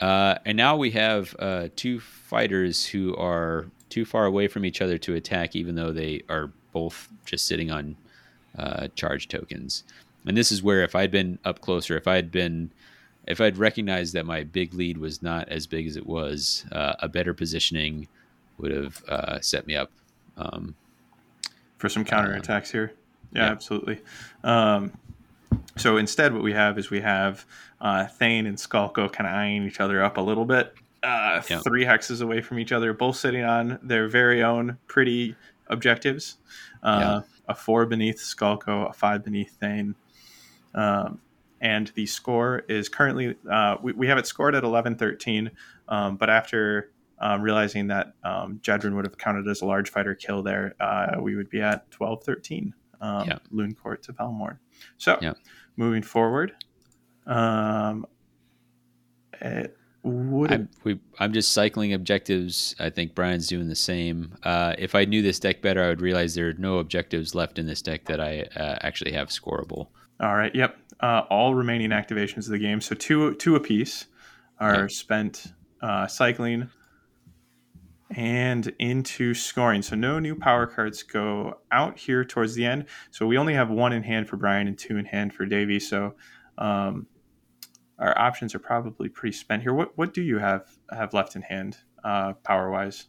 [0.00, 4.80] Uh, and now we have uh, two fighters who are too far away from each
[4.80, 7.96] other to attack, even though they are both just sitting on
[8.58, 9.84] uh, charge tokens.
[10.26, 12.70] And this is where, if I'd been up closer, if I'd been,
[13.26, 16.94] if I'd recognized that my big lead was not as big as it was, uh,
[17.00, 18.08] a better positioning
[18.58, 19.90] would have uh, set me up.
[20.36, 20.74] Um,
[21.78, 22.92] For some counterattacks here.
[23.32, 23.50] Yeah, yeah.
[23.50, 24.00] absolutely.
[24.44, 24.92] Um,
[25.80, 27.44] so instead, what we have is we have
[27.80, 30.74] uh, Thane and Skulko kind of eyeing each other up a little bit.
[31.02, 31.60] Uh, Yeah.
[31.60, 35.34] Three hexes away from each other, both sitting on their very own pretty
[35.68, 36.36] objectives.
[36.82, 39.94] Uh, A four beneath Skulko, a five beneath Thane.
[40.74, 41.20] Um,
[41.60, 45.50] and the score is currently, uh, we, we have it scored at 11 13.
[45.88, 50.14] Um, but after um, realizing that um, Jedrin would have counted as a large fighter
[50.14, 52.74] kill there, uh, we would be at 12 13.
[53.00, 53.38] Um, Yeah.
[53.52, 54.58] Looncourt to Velmorn.
[54.98, 55.32] So, Yeah.
[55.76, 56.52] Moving forward,
[57.26, 58.06] um,
[59.40, 62.74] it would I'm, we, I'm just cycling objectives.
[62.78, 64.34] I think Brian's doing the same.
[64.42, 67.58] Uh, if I knew this deck better, I would realize there are no objectives left
[67.58, 69.88] in this deck that I uh, actually have scoreable.
[70.20, 70.54] All right.
[70.54, 70.76] Yep.
[71.00, 74.06] Uh, all remaining activations of the game, so two two apiece,
[74.58, 74.86] are Yeah.
[74.88, 75.46] spent
[75.80, 76.68] uh, cycling
[78.16, 79.82] and into scoring.
[79.82, 82.86] So no new power cards go out here towards the end.
[83.10, 85.78] So we only have one in hand for Brian and two in hand for Davy.
[85.78, 86.14] So
[86.58, 87.06] um,
[87.98, 89.74] our options are probably pretty spent here.
[89.74, 93.06] What what do you have have left in hand, uh, power wise?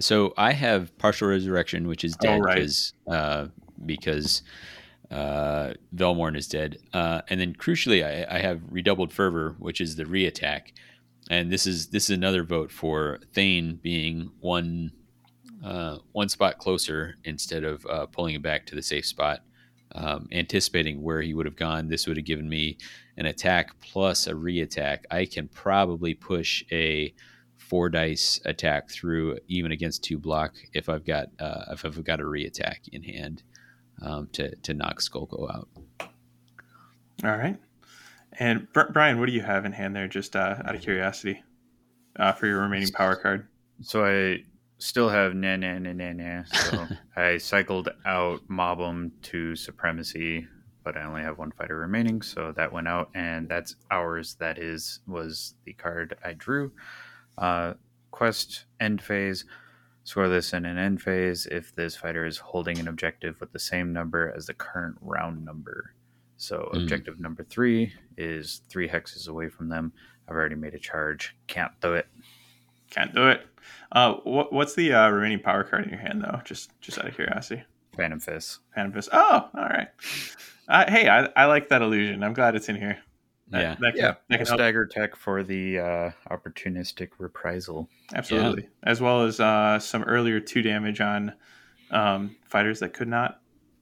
[0.00, 2.56] So I have partial resurrection, which is dead Oh, right.
[2.56, 3.46] because uh,
[3.86, 4.42] because
[5.10, 9.96] uh, Velmorn is dead, uh, and then crucially, I, I have redoubled fervor, which is
[9.96, 10.72] the reattack,
[11.30, 14.92] and this is this is another vote for Thane being one
[15.64, 19.40] uh, one spot closer instead of uh, pulling him back to the safe spot.
[19.96, 22.78] Um, anticipating where he would have gone, this would have given me
[23.16, 25.04] an attack plus a reattack.
[25.10, 27.14] I can probably push a
[27.56, 32.20] four dice attack through even against two block if I've got uh, if I've got
[32.20, 33.42] a reattack in hand
[34.02, 35.68] um, to to knock Skulko out.
[37.22, 37.56] All right.
[38.38, 41.42] And Br- Brian, what do you have in hand there, just uh, out of curiosity,
[42.16, 43.48] uh, for your remaining power card?
[43.80, 44.44] So I
[44.78, 46.44] still have na na na na na.
[46.44, 46.86] So
[47.16, 50.46] I cycled out Mobum to Supremacy,
[50.82, 54.36] but I only have one fighter remaining, so that went out, and that's ours.
[54.40, 56.72] That is was the card I drew.
[57.38, 57.74] Uh,
[58.10, 59.44] quest end phase.
[60.06, 63.58] Score this in an end phase if this fighter is holding an objective with the
[63.58, 65.94] same number as the current round number.
[66.36, 66.82] So Mm.
[66.82, 69.92] objective number three is three hexes away from them.
[70.28, 71.36] I've already made a charge.
[71.46, 72.06] Can't do it.
[72.90, 73.46] Can't do it.
[73.92, 76.40] Uh, what, what's the uh, remaining power card in your hand, though?
[76.44, 77.62] Just just out of curiosity.
[77.96, 78.60] Phantom Fist.
[78.74, 79.08] Phantom Fist.
[79.12, 79.88] Oh, all right.
[80.68, 82.22] Uh, hey, I, I like that illusion.
[82.24, 82.98] I'm glad it's in here.
[83.50, 83.76] That, Yeah.
[83.80, 87.88] that can, Yeah, that can a stagger tech for the uh, opportunistic reprisal.
[88.14, 91.32] absolutely, as well as uh, some earlier two damage on
[91.90, 93.40] um, fighters that could not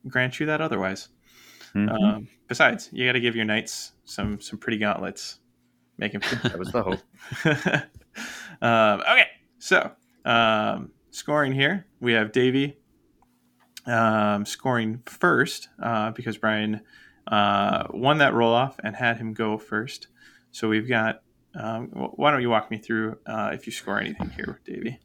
[0.08, 1.08] grant you that otherwise.
[1.74, 1.90] Mhm.
[1.90, 5.38] Um, besides, you got to give your knights some some pretty gauntlets.
[5.96, 6.20] Make them.
[6.42, 7.00] that was the hope.
[8.62, 9.26] um, okay,
[9.58, 9.90] so
[10.26, 12.76] um, scoring here, we have Davy
[13.86, 16.82] um, scoring first uh, because Brian
[17.26, 20.08] uh, won that roll off and had him go first.
[20.50, 21.22] So we've got.
[21.54, 24.98] Um, why don't you walk me through uh, if you score anything here, Davy?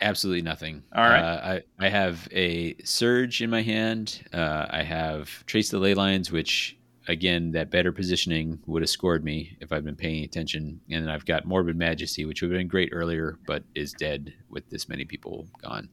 [0.00, 0.82] Absolutely nothing.
[0.94, 1.20] All right.
[1.20, 4.22] Uh, I, I have a surge in my hand.
[4.32, 6.76] Uh, I have trace the ley lines, which
[7.08, 10.80] again, that better positioning would have scored me if I'd been paying attention.
[10.90, 14.34] And then I've got morbid majesty, which would have been great earlier, but is dead
[14.48, 15.88] with this many people gone.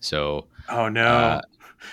[0.00, 1.06] So Oh no!
[1.06, 1.40] Uh,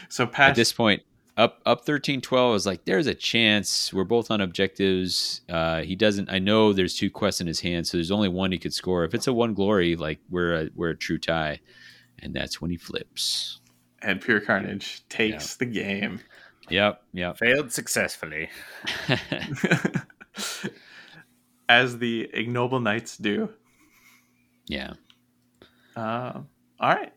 [0.09, 1.03] so at this point,
[1.37, 3.93] up up thirteen twelve, I was like, there's a chance.
[3.93, 5.41] We're both on objectives.
[5.49, 6.29] Uh, he doesn't.
[6.29, 9.05] I know there's two quests in his hand, so there's only one he could score.
[9.05, 11.61] If it's a one glory, like we're a, we're a true tie,
[12.19, 13.59] and that's when he flips.
[14.01, 16.19] and pure carnage takes the game.
[16.71, 17.37] Yep, yep.
[17.37, 18.49] Failed successfully.
[21.69, 23.49] As the ignoble knights do.
[24.67, 24.93] yeah.
[25.95, 26.41] Uh,
[26.79, 27.13] all right.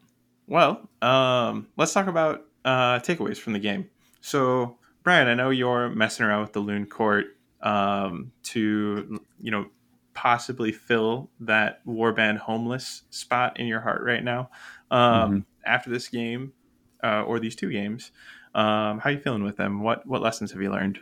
[0.46, 3.88] Well, um, let's talk about uh, takeaways from the game.
[4.20, 7.24] So, Brian, I know you're messing around with the Looncourt
[7.62, 9.66] um, to, you know,
[10.12, 14.50] possibly fill that Warband homeless spot in your heart right now.
[14.90, 16.52] Um, After this game,
[17.02, 18.12] uh, or these two games,
[18.54, 19.82] um, how are you feeling with them?
[19.82, 20.98] What what lessons have you learned?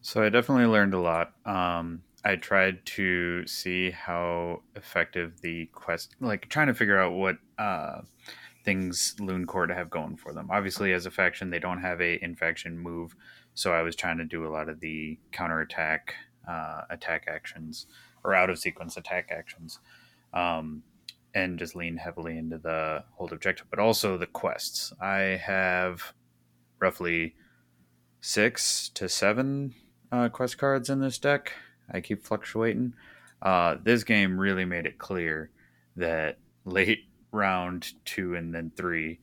[0.00, 1.32] So I definitely learned a lot.
[1.44, 7.36] Um, I tried to see how effective the quest, like trying to figure out what
[7.58, 8.00] uh,
[8.64, 10.48] things Looncourt have going for them.
[10.50, 13.14] Obviously, as a faction, they don't have a infection move,
[13.54, 16.14] so I was trying to do a lot of the counterattack,
[16.48, 17.86] uh, attack actions,
[18.24, 19.80] or out of sequence attack actions,
[20.34, 20.82] um,
[21.34, 24.92] and just lean heavily into the hold objective, but also the quests.
[25.00, 26.12] I have
[26.80, 27.34] roughly
[28.20, 29.74] six to seven
[30.12, 31.52] uh, quest cards in this deck.
[31.90, 32.94] I keep fluctuating.
[33.42, 35.50] Uh, this game really made it clear
[35.96, 39.20] that late round two and then three,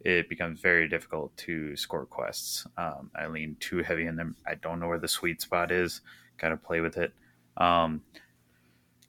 [0.00, 2.66] it becomes very difficult to score quests.
[2.78, 4.36] Um, I lean too heavy in them.
[4.46, 6.00] I don't know where the sweet spot is.
[6.38, 7.12] Got to play with it.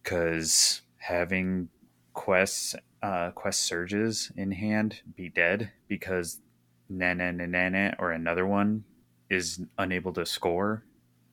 [0.03, 1.69] Because having
[2.13, 6.41] quests, uh, quest surges in hand be dead because
[6.97, 8.83] Nana Nana or another one
[9.29, 10.83] is unable to score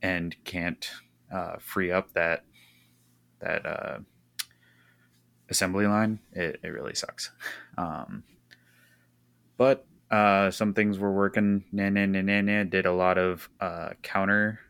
[0.02, 0.88] and can't
[1.32, 2.44] uh, free up that
[3.40, 3.98] that uh,
[5.48, 7.30] assembly line, it, it really sucks.
[7.76, 8.24] Um,
[9.56, 11.64] but uh, some things were working.
[11.72, 14.60] Na na na na na did a lot of uh, counter,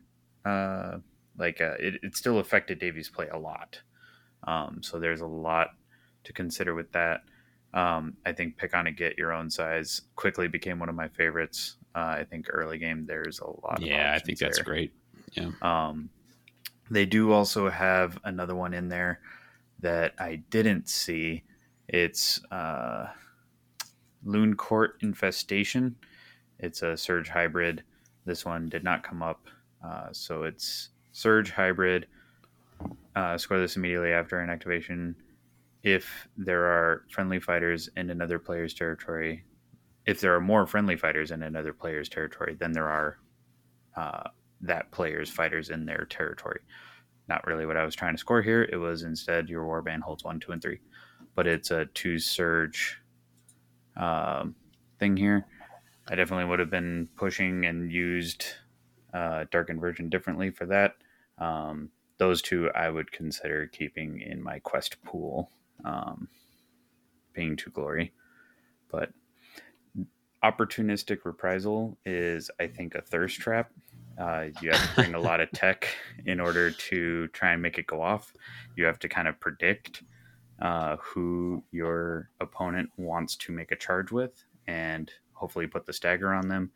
[0.44, 0.98] uh,
[1.36, 3.80] like uh, it, it still affected Davy's play a lot.
[4.44, 5.68] Um, so there's a lot
[6.24, 7.22] to consider with that.
[7.74, 11.08] Um, I think pick on a get your own size quickly became one of my
[11.08, 11.76] favorites.
[11.94, 13.80] Uh, I think early game there's a lot.
[13.80, 14.64] Yeah, I think that's there.
[14.64, 14.92] great.
[15.32, 15.50] Yeah.
[15.62, 16.10] Um,
[16.90, 19.20] they do also have another one in there
[19.80, 21.42] that I didn't see.
[21.88, 23.08] It's uh,
[24.26, 25.96] Looncourt Infestation.
[26.58, 27.82] It's a Surge hybrid.
[28.24, 29.46] This one did not come up.
[29.84, 32.06] Uh, so it's Surge hybrid
[33.16, 35.14] uh, score this immediately after an activation
[35.82, 39.44] if there are friendly fighters in another player's territory.
[40.06, 43.18] If there are more friendly fighters in another player's territory than there are
[43.96, 44.30] uh,
[44.60, 46.60] that player's fighters in their territory.
[47.28, 48.68] Not really what I was trying to score here.
[48.72, 50.80] It was instead your warband holds one, two, and three,
[51.34, 53.00] but it's a two surge
[53.96, 54.54] um,
[54.98, 55.46] thing here.
[56.08, 58.46] I definitely would have been pushing and used
[59.12, 60.94] uh, Dark Inversion differently for that.
[61.38, 65.50] Um, those two I would consider keeping in my quest pool,
[65.84, 66.28] um,
[67.32, 68.12] being to glory.
[68.90, 69.10] But
[70.42, 73.70] opportunistic reprisal is, I think, a thirst trap.
[74.18, 75.88] Uh, you have to bring a lot of tech
[76.26, 78.32] in order to try and make it go off.
[78.76, 80.02] You have to kind of predict
[80.60, 86.34] uh, who your opponent wants to make a charge with and hopefully put the stagger
[86.34, 86.70] on them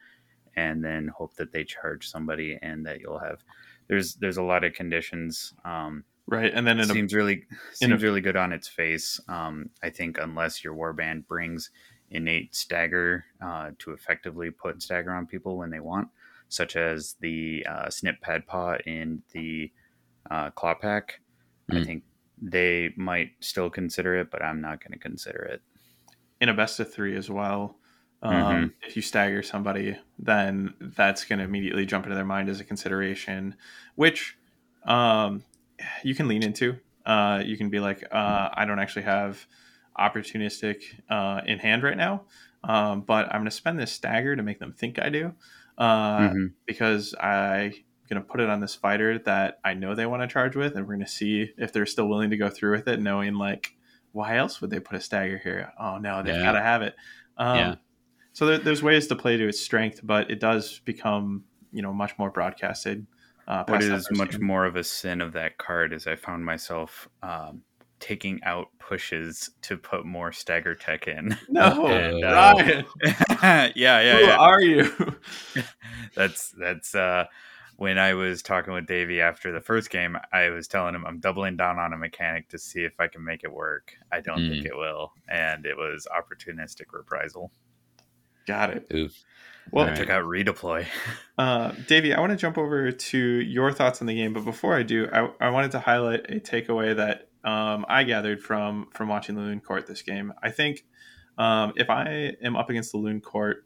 [0.55, 3.43] and then hope that they charge somebody and that you'll have
[3.89, 8.03] there's there's a lot of conditions um, right and then it seems a, really seems
[8.03, 11.71] a- really good on its face um, i think unless your warband brings
[12.11, 16.09] innate stagger uh, to effectively put stagger on people when they want
[16.49, 19.73] such as the uh, snip pad paw in the
[20.31, 21.21] uh, claw pack
[21.71, 21.87] i Mm.
[21.87, 22.05] think
[22.41, 25.63] they might still consider it but i'm not going to consider it
[26.41, 27.79] in a best of three as well.
[28.23, 28.75] Um, Mhm.
[28.83, 32.65] If you stagger somebody, then that's going to immediately jump into their mind as a
[32.65, 33.57] consideration,
[33.97, 34.37] which
[34.85, 35.45] um,
[36.05, 36.77] you can lean into.
[37.05, 39.47] Uh, you can be like, uh, I don't actually have
[39.99, 42.25] opportunistic uh, in hand right now,
[42.65, 45.35] um, but I'm going to spend this stagger to make them think I do,
[45.79, 46.53] uh, Mhm.
[46.67, 47.73] because I'm
[48.09, 50.77] going to put it on this fighter that I know they want to charge with,
[50.77, 53.35] and we're going to see if they're still willing to go through with it, knowing
[53.35, 53.77] like,
[54.13, 55.73] why else would they put a stagger here?
[55.79, 56.43] Oh no, they've Yeah.
[56.45, 56.95] got to have it.
[57.37, 57.75] Um, Yeah.
[58.35, 61.93] So there, there's ways to play to its strength, but it does become you know
[61.93, 63.07] much more broadcasted.
[63.53, 64.47] Uh, What past that is first much game.
[64.47, 67.63] more of a sin of that card is I found myself um,
[68.01, 71.37] taking out pushes to put more stagger tech in.
[71.51, 72.85] No, And, uh, Ryan,
[73.77, 74.37] yeah, yeah, who yeah.
[74.37, 75.17] are you?
[76.15, 77.27] That's that's uh,
[77.77, 80.17] when I was talking with Davy after the first game.
[80.33, 83.25] I was telling him I'm doubling down on a mechanic to see if I can
[83.25, 83.95] make it work.
[84.11, 87.51] I don't think it will, and it was opportunistic reprisal.
[88.47, 88.87] Got it.
[88.93, 89.23] Oof.
[89.71, 90.87] Well, I took out redeploy.
[91.39, 94.77] Uh, Davy, I want to jump over to your thoughts on the game, but before
[94.77, 99.09] I do, I, I wanted to highlight a takeaway that um, I gathered from from
[99.09, 100.35] watching the Looncourt this game.
[100.43, 100.85] I think
[101.39, 103.63] um, if I am up against the Looncourt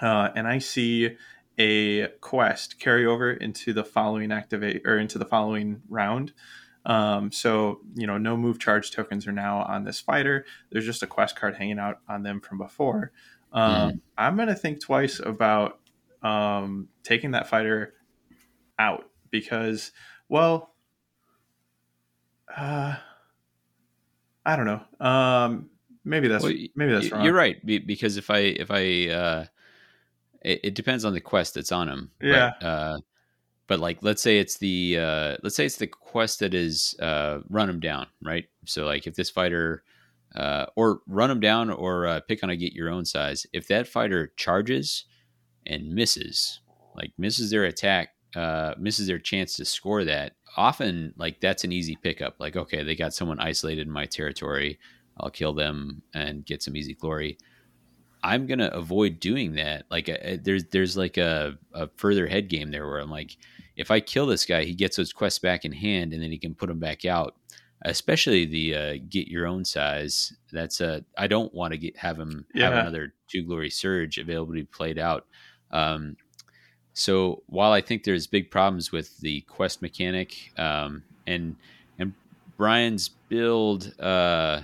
[0.00, 1.16] uh, and I see
[1.58, 6.32] a quest carry over into the following activate or into the following round.
[6.86, 10.46] Um, so you know, no move charge tokens are now on this fighter.
[10.70, 13.12] There's just a quest card hanging out on them from before.
[13.52, 15.80] Um, I'm gonna think twice about
[16.22, 17.94] um, taking that fighter
[18.78, 19.92] out because,
[20.28, 20.74] well,
[22.54, 22.96] uh,
[24.44, 25.06] I don't know.
[25.06, 25.70] Um,
[26.04, 27.24] maybe that's Well, maybe that's wrong.
[27.24, 29.44] You're right because if I if I uh,
[30.42, 32.10] it, it depends on the quest that's on him.
[32.20, 32.52] Yeah.
[32.60, 32.98] But, uh,
[33.66, 37.40] but like let's say it's the uh, let's say it's the quest that is uh,
[37.48, 38.46] run him down, right?
[38.64, 39.82] So like if this fighter
[40.36, 43.46] uh, or run him down or uh, pick on a get your own size.
[43.52, 45.04] If that fighter charges
[45.66, 46.60] and misses,
[46.94, 51.72] like misses their attack, uh, misses their chance to score that, often like that's an
[51.72, 52.36] easy pickup.
[52.38, 54.78] Like okay, they got someone isolated in my territory.
[55.20, 57.38] I'll kill them and get some easy glory.
[58.22, 59.84] I'm gonna avoid doing that.
[59.90, 63.36] Like uh, there's there's like a, a further head game there where I'm like,
[63.76, 66.38] if I kill this guy, he gets those quests back in hand, and then he
[66.38, 67.36] can put them back out.
[67.82, 70.32] Especially the uh, get your own size.
[70.52, 74.52] That's a I don't want to get have him have another two glory surge available
[74.52, 75.26] to be played out.
[75.70, 76.16] Um,
[76.92, 81.54] so while I think there's big problems with the quest mechanic, um, and
[81.98, 82.12] and
[82.56, 84.62] Brian's build uh,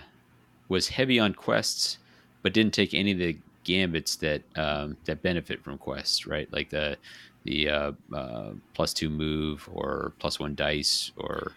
[0.68, 1.98] was heavy on quests,
[2.42, 6.52] but didn't take any of the gambits that um, that benefit from quests, right?
[6.52, 6.96] Like the
[7.44, 11.52] the uh, uh, plus two move or plus one dice or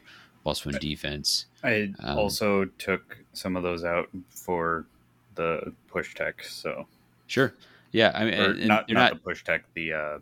[0.47, 1.45] plus one defense.
[1.61, 4.85] I Um, also took some of those out for
[5.35, 6.41] the push tech.
[6.45, 6.87] So,
[7.25, 7.53] Sure,
[7.91, 8.13] yeah.
[8.15, 10.19] I mean, or and- and not, not not the push tech, the uh,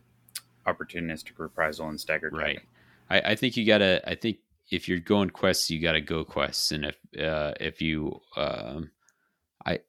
[0.66, 2.60] opportunistic reprisal and stagger right.
[3.08, 4.02] I, I think you gotta.
[4.10, 4.40] I think
[4.72, 8.90] if you're going quests, you gotta go quests, and if uh, if you, um,
[9.64, 9.82] I,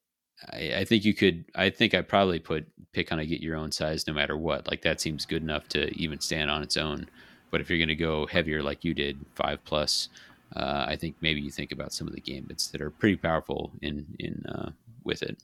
[0.53, 1.47] I I think you could.
[1.55, 4.69] I think I probably put pick on a get your own size no matter what.
[4.69, 7.09] Like that seems good enough to even stand on its own.
[7.51, 10.09] But if you're gonna go heavier like you did, five plus,
[10.55, 13.73] uh, I think maybe you think about some of the gambits that are pretty powerful
[13.82, 14.70] in in uh,
[15.05, 15.39] with it.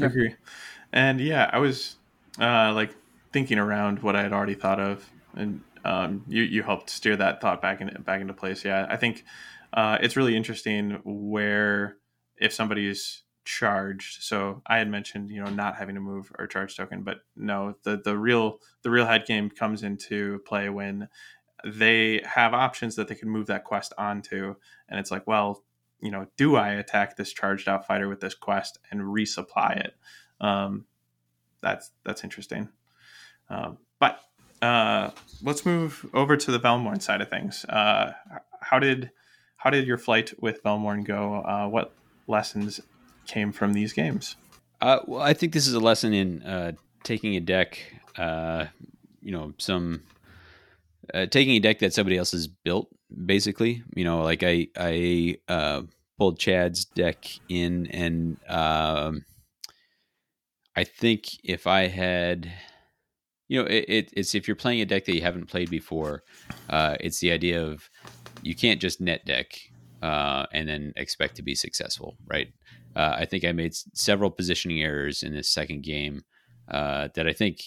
[0.00, 0.34] I agree.
[0.92, 1.96] And yeah, I was
[2.40, 2.94] uh, like
[3.32, 7.42] thinking around what I had already thought of, and Um, you you helped steer that
[7.42, 8.64] thought back in, back into place.
[8.64, 9.22] Yeah, I think
[9.74, 11.98] uh, it's really interesting where
[12.38, 14.22] if somebody's charged.
[14.22, 17.76] So I had mentioned, you know, not having to move or charge token, but no,
[17.82, 21.08] the the real the real head game comes into play when
[21.64, 24.54] they have options that they can move that quest onto,
[24.88, 25.62] and it's like, well,
[26.00, 29.96] you know, do I attack this charged out fighter with this quest and resupply it?
[30.40, 30.84] Um,
[31.62, 32.68] that's that's interesting.
[33.48, 34.20] Um, but
[34.62, 35.10] uh,
[35.42, 37.64] let's move over to the Velmorn side of things.
[37.64, 38.12] Uh,
[38.60, 39.10] how did
[39.56, 41.36] how did your flight with Velmorn go?
[41.36, 41.92] Uh, what
[42.26, 42.80] lessons
[43.26, 44.36] came from these games?
[44.84, 46.72] Uh, well, I think this is a lesson in uh,
[47.04, 47.78] taking a deck,
[48.18, 48.66] uh,
[49.22, 50.02] you know, some
[51.14, 52.88] uh, taking a deck that somebody else has built.
[53.24, 55.82] Basically, you know, like I I uh,
[56.18, 59.24] pulled Chad's deck in, and um,
[60.76, 62.52] I think if I had,
[63.48, 66.24] you know, it, it, it's if you're playing a deck that you haven't played before,
[66.68, 67.88] uh, it's the idea of
[68.42, 69.58] you can't just net deck
[70.02, 72.52] and then expect to be successful, right?
[72.96, 76.24] Uh, I think I made several positioning errors in this second game
[76.68, 77.64] uh, that I think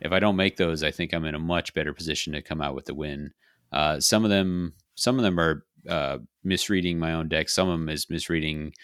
[0.00, 2.60] if I don't make those, I think I'm in a much better position to come
[2.60, 3.32] out with the win.
[3.72, 7.48] Uh, some of them, some of them are uh, misreading my own deck.
[7.48, 8.74] Some of them is misreading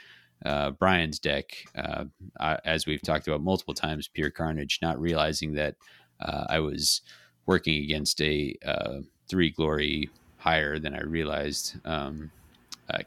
[0.44, 2.05] uh, Brian's deck, uh,
[2.40, 4.09] I, as we've talked about multiple times.
[4.09, 5.77] Pure Carnage, not realizing that
[6.20, 7.02] I was
[7.47, 8.55] working against a
[9.28, 12.31] three glory higher than I realized um,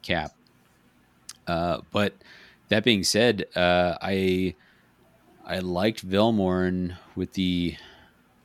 [0.02, 0.34] cap.
[1.46, 2.14] but
[2.70, 4.56] that being said, uh, I
[5.46, 7.76] I liked Velmorn with the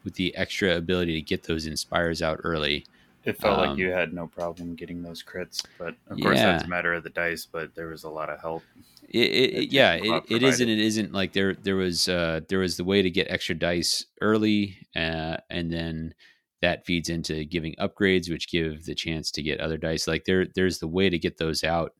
[0.05, 2.87] with the extra ability to get those inspires out early.
[3.25, 6.53] It felt um, like you had no problem getting those crits, but of course yeah.
[6.53, 7.47] that's a matter of the dice.
[7.51, 8.63] But there was a lot of help.
[9.09, 10.69] It, it, yeah, it, it isn't.
[10.69, 11.55] It isn't like there.
[11.55, 16.15] There was uh, there was the way to get extra dice early, uh, and then
[16.63, 20.07] that feeds into giving upgrades, which give the chance to get other dice.
[20.07, 21.95] Like there, there's the way to get those out,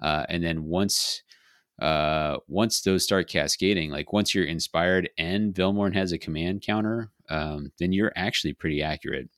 [0.00, 1.22] uh, and then once
[1.80, 7.10] uh, once those start cascading, like once you're inspired and Velmorn has a command counter,
[7.28, 9.28] um, then you're actually pretty accurate.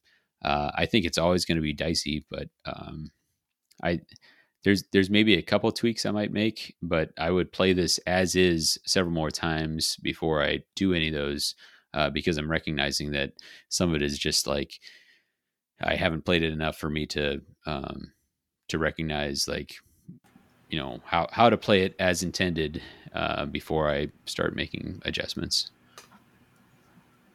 [0.44, 3.10] Uh, I think it's always going to be dicey, but um,
[3.82, 4.00] I
[4.64, 8.36] there's there's maybe a couple tweaks I might make, but I would play this as
[8.36, 11.54] is several more times before I do any of those
[11.94, 13.32] uh, because I'm recognizing that
[13.68, 14.72] some of it is just like
[15.80, 18.12] I haven't played it enough for me to um,
[18.68, 19.76] to recognize like
[20.68, 22.82] you know how how to play it as intended
[23.12, 25.70] uh, before I start making adjustments.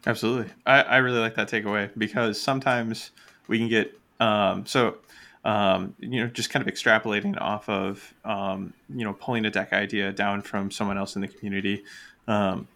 [0.05, 3.11] Absolutely, I, I really like that takeaway because sometimes
[3.47, 4.97] we can get um, so
[5.45, 9.73] um, you know just kind of extrapolating off of um, you know pulling a deck
[9.73, 11.83] idea down from someone else in the community.
[12.27, 12.67] Um,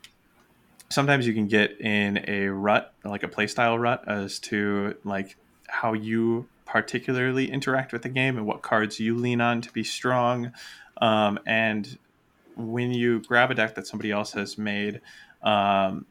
[0.89, 5.35] sometimes you can get in a rut, like a playstyle rut, as to like
[5.67, 9.83] how you particularly interact with the game and what cards you lean on to be
[9.83, 10.51] strong.
[10.97, 11.97] Um, and
[12.55, 15.01] when you grab a deck that somebody else has made,
[15.43, 16.05] um,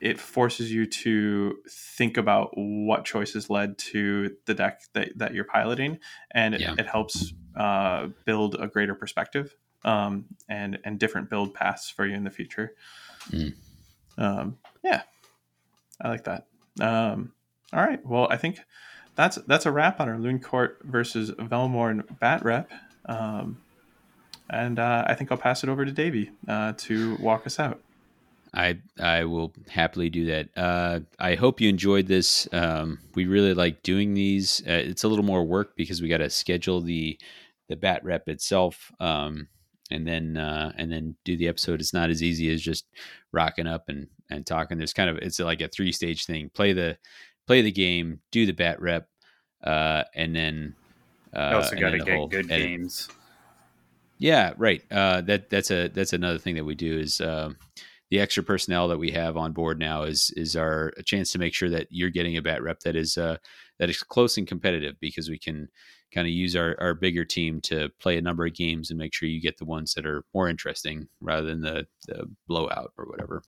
[0.00, 5.44] it forces you to think about what choices led to the deck that, that you're
[5.44, 5.98] piloting,
[6.32, 6.74] and it, yeah.
[6.78, 12.14] it helps uh, build a greater perspective um, and and different build paths for you
[12.14, 12.74] in the future.
[13.30, 13.54] Mm.
[14.18, 15.02] Um, yeah,
[16.00, 16.46] I like that.
[16.80, 17.32] Um,
[17.72, 18.58] all right, well, I think
[19.16, 22.70] that's that's a wrap on our Looncourt versus Velmorn bat rep.
[23.06, 23.58] Um,
[24.48, 27.80] and uh, I think I'll pass it over to Davy uh, to walk us out.
[28.54, 30.48] I I will happily do that.
[30.56, 32.48] Uh, I hope you enjoyed this.
[32.52, 34.62] Um, we really like doing these.
[34.66, 37.18] Uh, it's a little more work because we got to schedule the
[37.68, 39.48] the bat rep itself, um,
[39.90, 41.80] and then uh, and then do the episode.
[41.80, 42.86] It's not as easy as just
[43.32, 44.78] rocking up and and talking.
[44.78, 46.50] There's kind of it's like a three stage thing.
[46.50, 46.96] Play the
[47.46, 49.08] play the game, do the bat rep,
[49.62, 50.74] uh, and then
[51.34, 52.66] uh, also got to get good edit.
[52.66, 53.08] games.
[54.18, 54.82] Yeah, right.
[54.90, 57.50] Uh, that that's a that's another thing that we do is uh,
[58.10, 61.38] the extra personnel that we have on board now is is our a chance to
[61.38, 63.36] make sure that you're getting a bat rep that is uh,
[63.78, 65.68] that is close and competitive because we can
[66.14, 69.12] kind of use our, our bigger team to play a number of games and make
[69.12, 73.06] sure you get the ones that are more interesting rather than the, the blowout or
[73.06, 73.42] whatever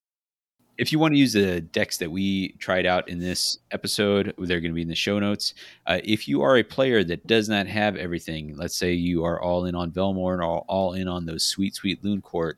[0.78, 4.60] if you want to use the decks that we tried out in this episode, they're
[4.60, 5.54] going to be in the show notes.
[5.86, 9.42] Uh, if you are a player that does not have everything, let's say you are
[9.42, 12.54] all in on Velmorn or all in on those sweet, sweet Looncourt,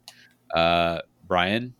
[0.54, 1.72] uh, Brian,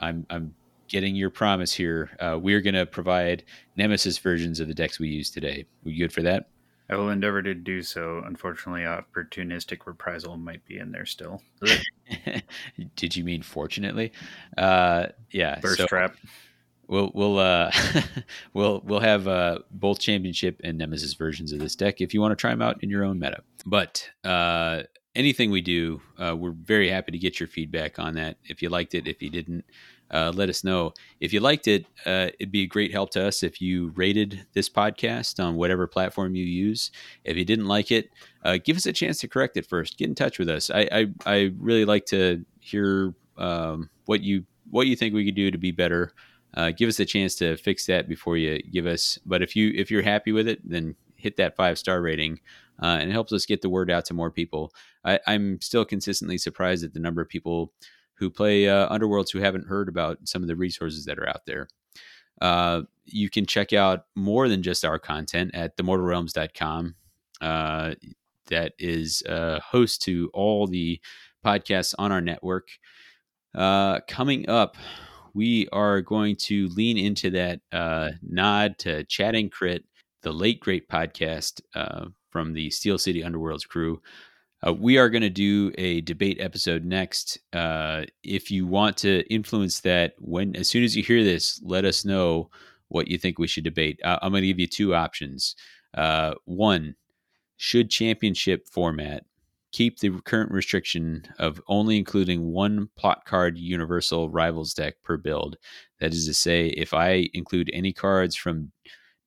[0.00, 0.54] I'm I'm
[0.86, 2.16] getting your promise here.
[2.20, 3.42] Uh, we're going to provide
[3.76, 5.66] Nemesis versions of the decks we use today.
[5.82, 6.48] We good for that?
[6.90, 8.22] I will endeavor to do so.
[8.24, 11.42] Unfortunately, opportunistic reprisal might be in there still.
[12.96, 14.12] Did you mean fortunately?
[14.56, 15.60] Uh, yeah.
[15.60, 16.16] Burst so, trap.
[16.86, 17.70] we'll we'll uh,
[18.54, 22.32] we'll we'll have uh, both championship and nemesis versions of this deck if you want
[22.32, 23.42] to try them out in your own meta.
[23.66, 24.84] But uh,
[25.14, 28.38] anything we do, uh, we're very happy to get your feedback on that.
[28.44, 29.64] If you liked it, if you didn't,
[30.10, 30.92] uh, let us know.
[31.20, 34.46] If you liked it, uh, it'd be a great help to us if you rated
[34.52, 36.90] this podcast on whatever platform you use.
[37.24, 38.10] If you didn't like it,
[38.44, 39.98] uh, give us a chance to correct it first.
[39.98, 40.70] Get in touch with us.
[40.70, 45.34] I I, I really like to hear um, what you what you think we could
[45.34, 46.12] do to be better.
[46.54, 49.18] Uh, give us a chance to fix that before you give us.
[49.26, 52.40] But if you if you're happy with it, then hit that five star rating.
[52.80, 54.72] Uh, and it helps us get the word out to more people.
[55.04, 57.72] I, I'm still consistently surprised at the number of people
[58.18, 61.46] who play uh, Underworlds who haven't heard about some of the resources that are out
[61.46, 61.68] there.
[62.40, 66.94] Uh, you can check out more than just our content at themortalrealms.com.
[67.40, 67.94] Uh,
[68.46, 71.00] that is host to all the
[71.44, 72.68] podcasts on our network.
[73.54, 74.76] Uh, coming up,
[75.34, 79.84] we are going to lean into that uh, nod to Chatting Crit,
[80.22, 84.00] the late great podcast uh, from the Steel City Underworlds crew.
[84.66, 87.38] Uh, we are going to do a debate episode next.
[87.52, 91.84] Uh, if you want to influence that, when as soon as you hear this, let
[91.84, 92.50] us know
[92.88, 94.00] what you think we should debate.
[94.02, 95.54] Uh, I'm going to give you two options.
[95.94, 96.94] Uh, one,
[97.56, 99.24] should championship format
[99.70, 105.56] keep the current restriction of only including one plot card universal rivals deck per build?
[106.00, 108.72] That is to say, if I include any cards from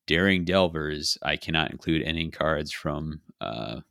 [0.07, 3.81] Daring Delvers, I cannot include any cards from uh,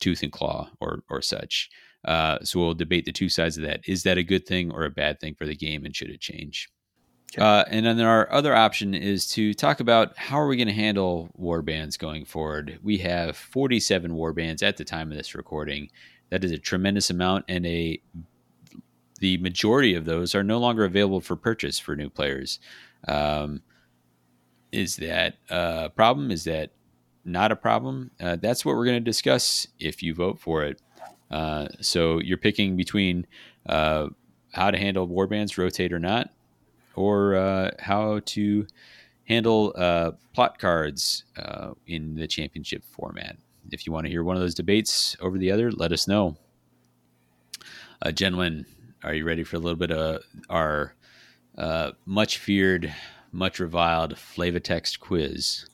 [0.00, 1.70] tooth and claw or or such.
[2.04, 3.80] Uh, so we'll debate the two sides of that.
[3.86, 6.20] Is that a good thing or a bad thing for the game, and should it
[6.20, 6.68] change?
[7.34, 7.42] Okay.
[7.42, 10.74] Uh, and then our other option is to talk about how are we going to
[10.74, 12.78] handle war bands going forward.
[12.82, 15.90] We have 47 war bands at the time of this recording.
[16.30, 18.00] That is a tremendous amount, and a
[19.20, 22.58] the majority of those are no longer available for purchase for new players.
[23.08, 23.62] Um,
[24.70, 26.30] is that a problem?
[26.30, 26.72] Is that
[27.24, 28.10] not a problem.
[28.20, 30.80] Uh, that's what we're going to discuss if you vote for it.
[31.30, 33.26] Uh, so you're picking between
[33.66, 34.08] uh,
[34.52, 36.30] how to handle warbands, rotate or not,
[36.94, 38.66] or uh, how to
[39.26, 43.36] handle uh, plot cards uh, in the championship format.
[43.72, 46.36] If you want to hear one of those debates over the other, let us know.
[48.12, 48.66] gentlemen,
[49.02, 50.94] are you ready for a little bit of our
[52.04, 52.94] much feared,
[53.32, 55.66] much reviled Flavatext quiz?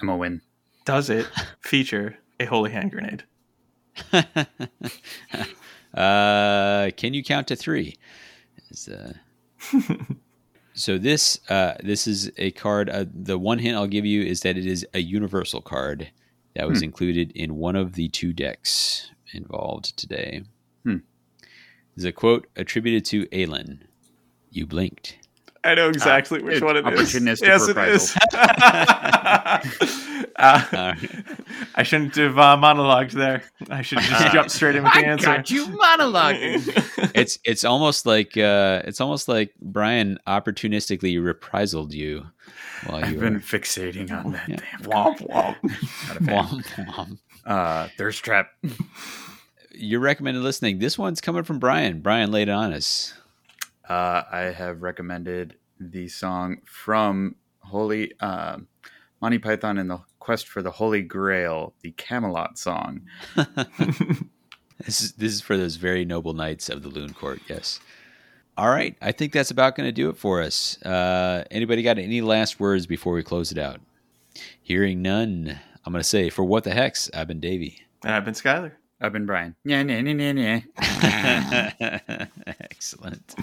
[0.00, 0.42] I'm a win
[0.84, 1.26] does it
[1.60, 3.24] feature a holy hand grenade?
[5.94, 7.96] uh, can you count to three?
[8.90, 9.12] Uh...
[10.74, 12.90] so this uh, this is a card.
[12.90, 16.10] Uh, the one hint I'll give you is that it is a universal card
[16.54, 16.84] that was hmm.
[16.84, 20.42] included in one of the two decks involved today.
[20.84, 20.98] Hmm.
[21.96, 23.80] There's a quote attributed to Ailenn.
[24.50, 25.18] You blinked.
[25.64, 27.14] I know exactly uh, which one it is.
[27.14, 28.14] Yes, it is.
[30.36, 30.94] uh,
[31.74, 33.42] I shouldn't have uh, monologued there.
[33.70, 35.26] I should just jump straight in with the I answer.
[35.26, 37.10] Got you monologuing.
[37.14, 42.26] it's it's almost like uh, it's almost like Brian opportunistically reprisaled you.
[42.86, 44.56] While I've you been fixating on that yeah.
[44.56, 45.56] damn womp womp
[46.20, 47.18] womp womp.
[47.46, 48.50] Uh, thirst trap.
[49.72, 50.78] Your recommended listening.
[50.78, 52.00] This one's coming from Brian.
[52.00, 53.14] Brian laid it on us.
[53.88, 58.58] Uh, I have recommended the song from Holy uh,
[59.20, 63.02] Monty Python and the Quest for the Holy Grail, the Camelot song.
[63.36, 67.40] this is this is for those very noble knights of the Looncourt.
[67.48, 67.80] Yes.
[68.56, 70.80] All right, I think that's about going to do it for us.
[70.82, 73.80] Uh, anybody got any last words before we close it out?
[74.62, 77.80] Hearing none, I'm going to say, for what the hex, I've been Davy.
[78.04, 78.72] And I've been Skylar.
[79.00, 79.56] I've been Brian.
[79.64, 80.60] Yeah, yeah, yeah,
[81.80, 82.26] yeah.
[82.60, 83.34] Excellent.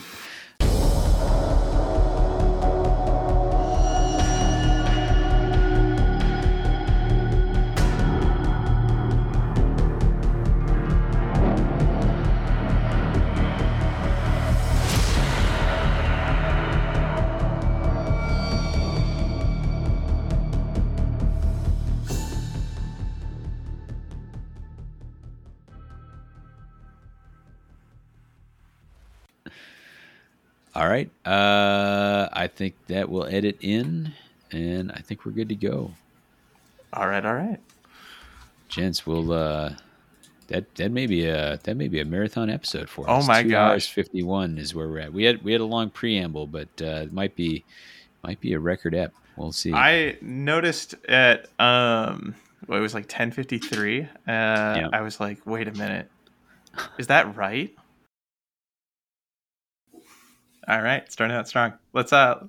[30.74, 31.09] All right.
[31.25, 34.14] Uh, I think that will edit in,
[34.51, 35.91] and I think we're good to go.
[36.93, 37.25] All right.
[37.25, 37.59] All right.
[38.69, 39.74] Gents, we'll uh,
[40.48, 43.24] that that may be a that may be a marathon episode for us.
[43.24, 45.14] Oh my Two gosh, fifty one is where we're at.
[45.14, 47.66] We had we had a long preamble, but uh, it might be
[48.24, 49.14] might be a record ep.
[49.35, 49.74] We'll see.
[49.74, 52.35] I noticed at um,
[52.67, 54.03] well, it was like ten fifty three.
[54.03, 54.90] Uh, yeah.
[54.93, 56.09] I was like, wait a minute,
[56.98, 57.75] is that right?
[60.68, 61.74] All right, starting out strong.
[61.94, 62.46] Let's uh,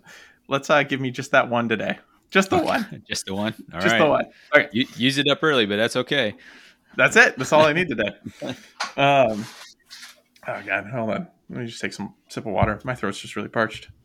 [0.49, 1.99] let's uh, give me just that one today.
[2.31, 3.03] Just the one.
[3.09, 3.55] Just the one.
[3.75, 3.99] All just right.
[3.99, 4.25] the one.
[4.57, 6.35] Okay, U- use it up early, but that's okay.
[6.97, 7.37] that's it.
[7.37, 8.11] That's all I need today.
[8.95, 9.47] Um,
[10.47, 11.29] oh god, hold on.
[11.49, 12.79] Let me just take some sip of water.
[12.85, 13.89] My throat's just really parched.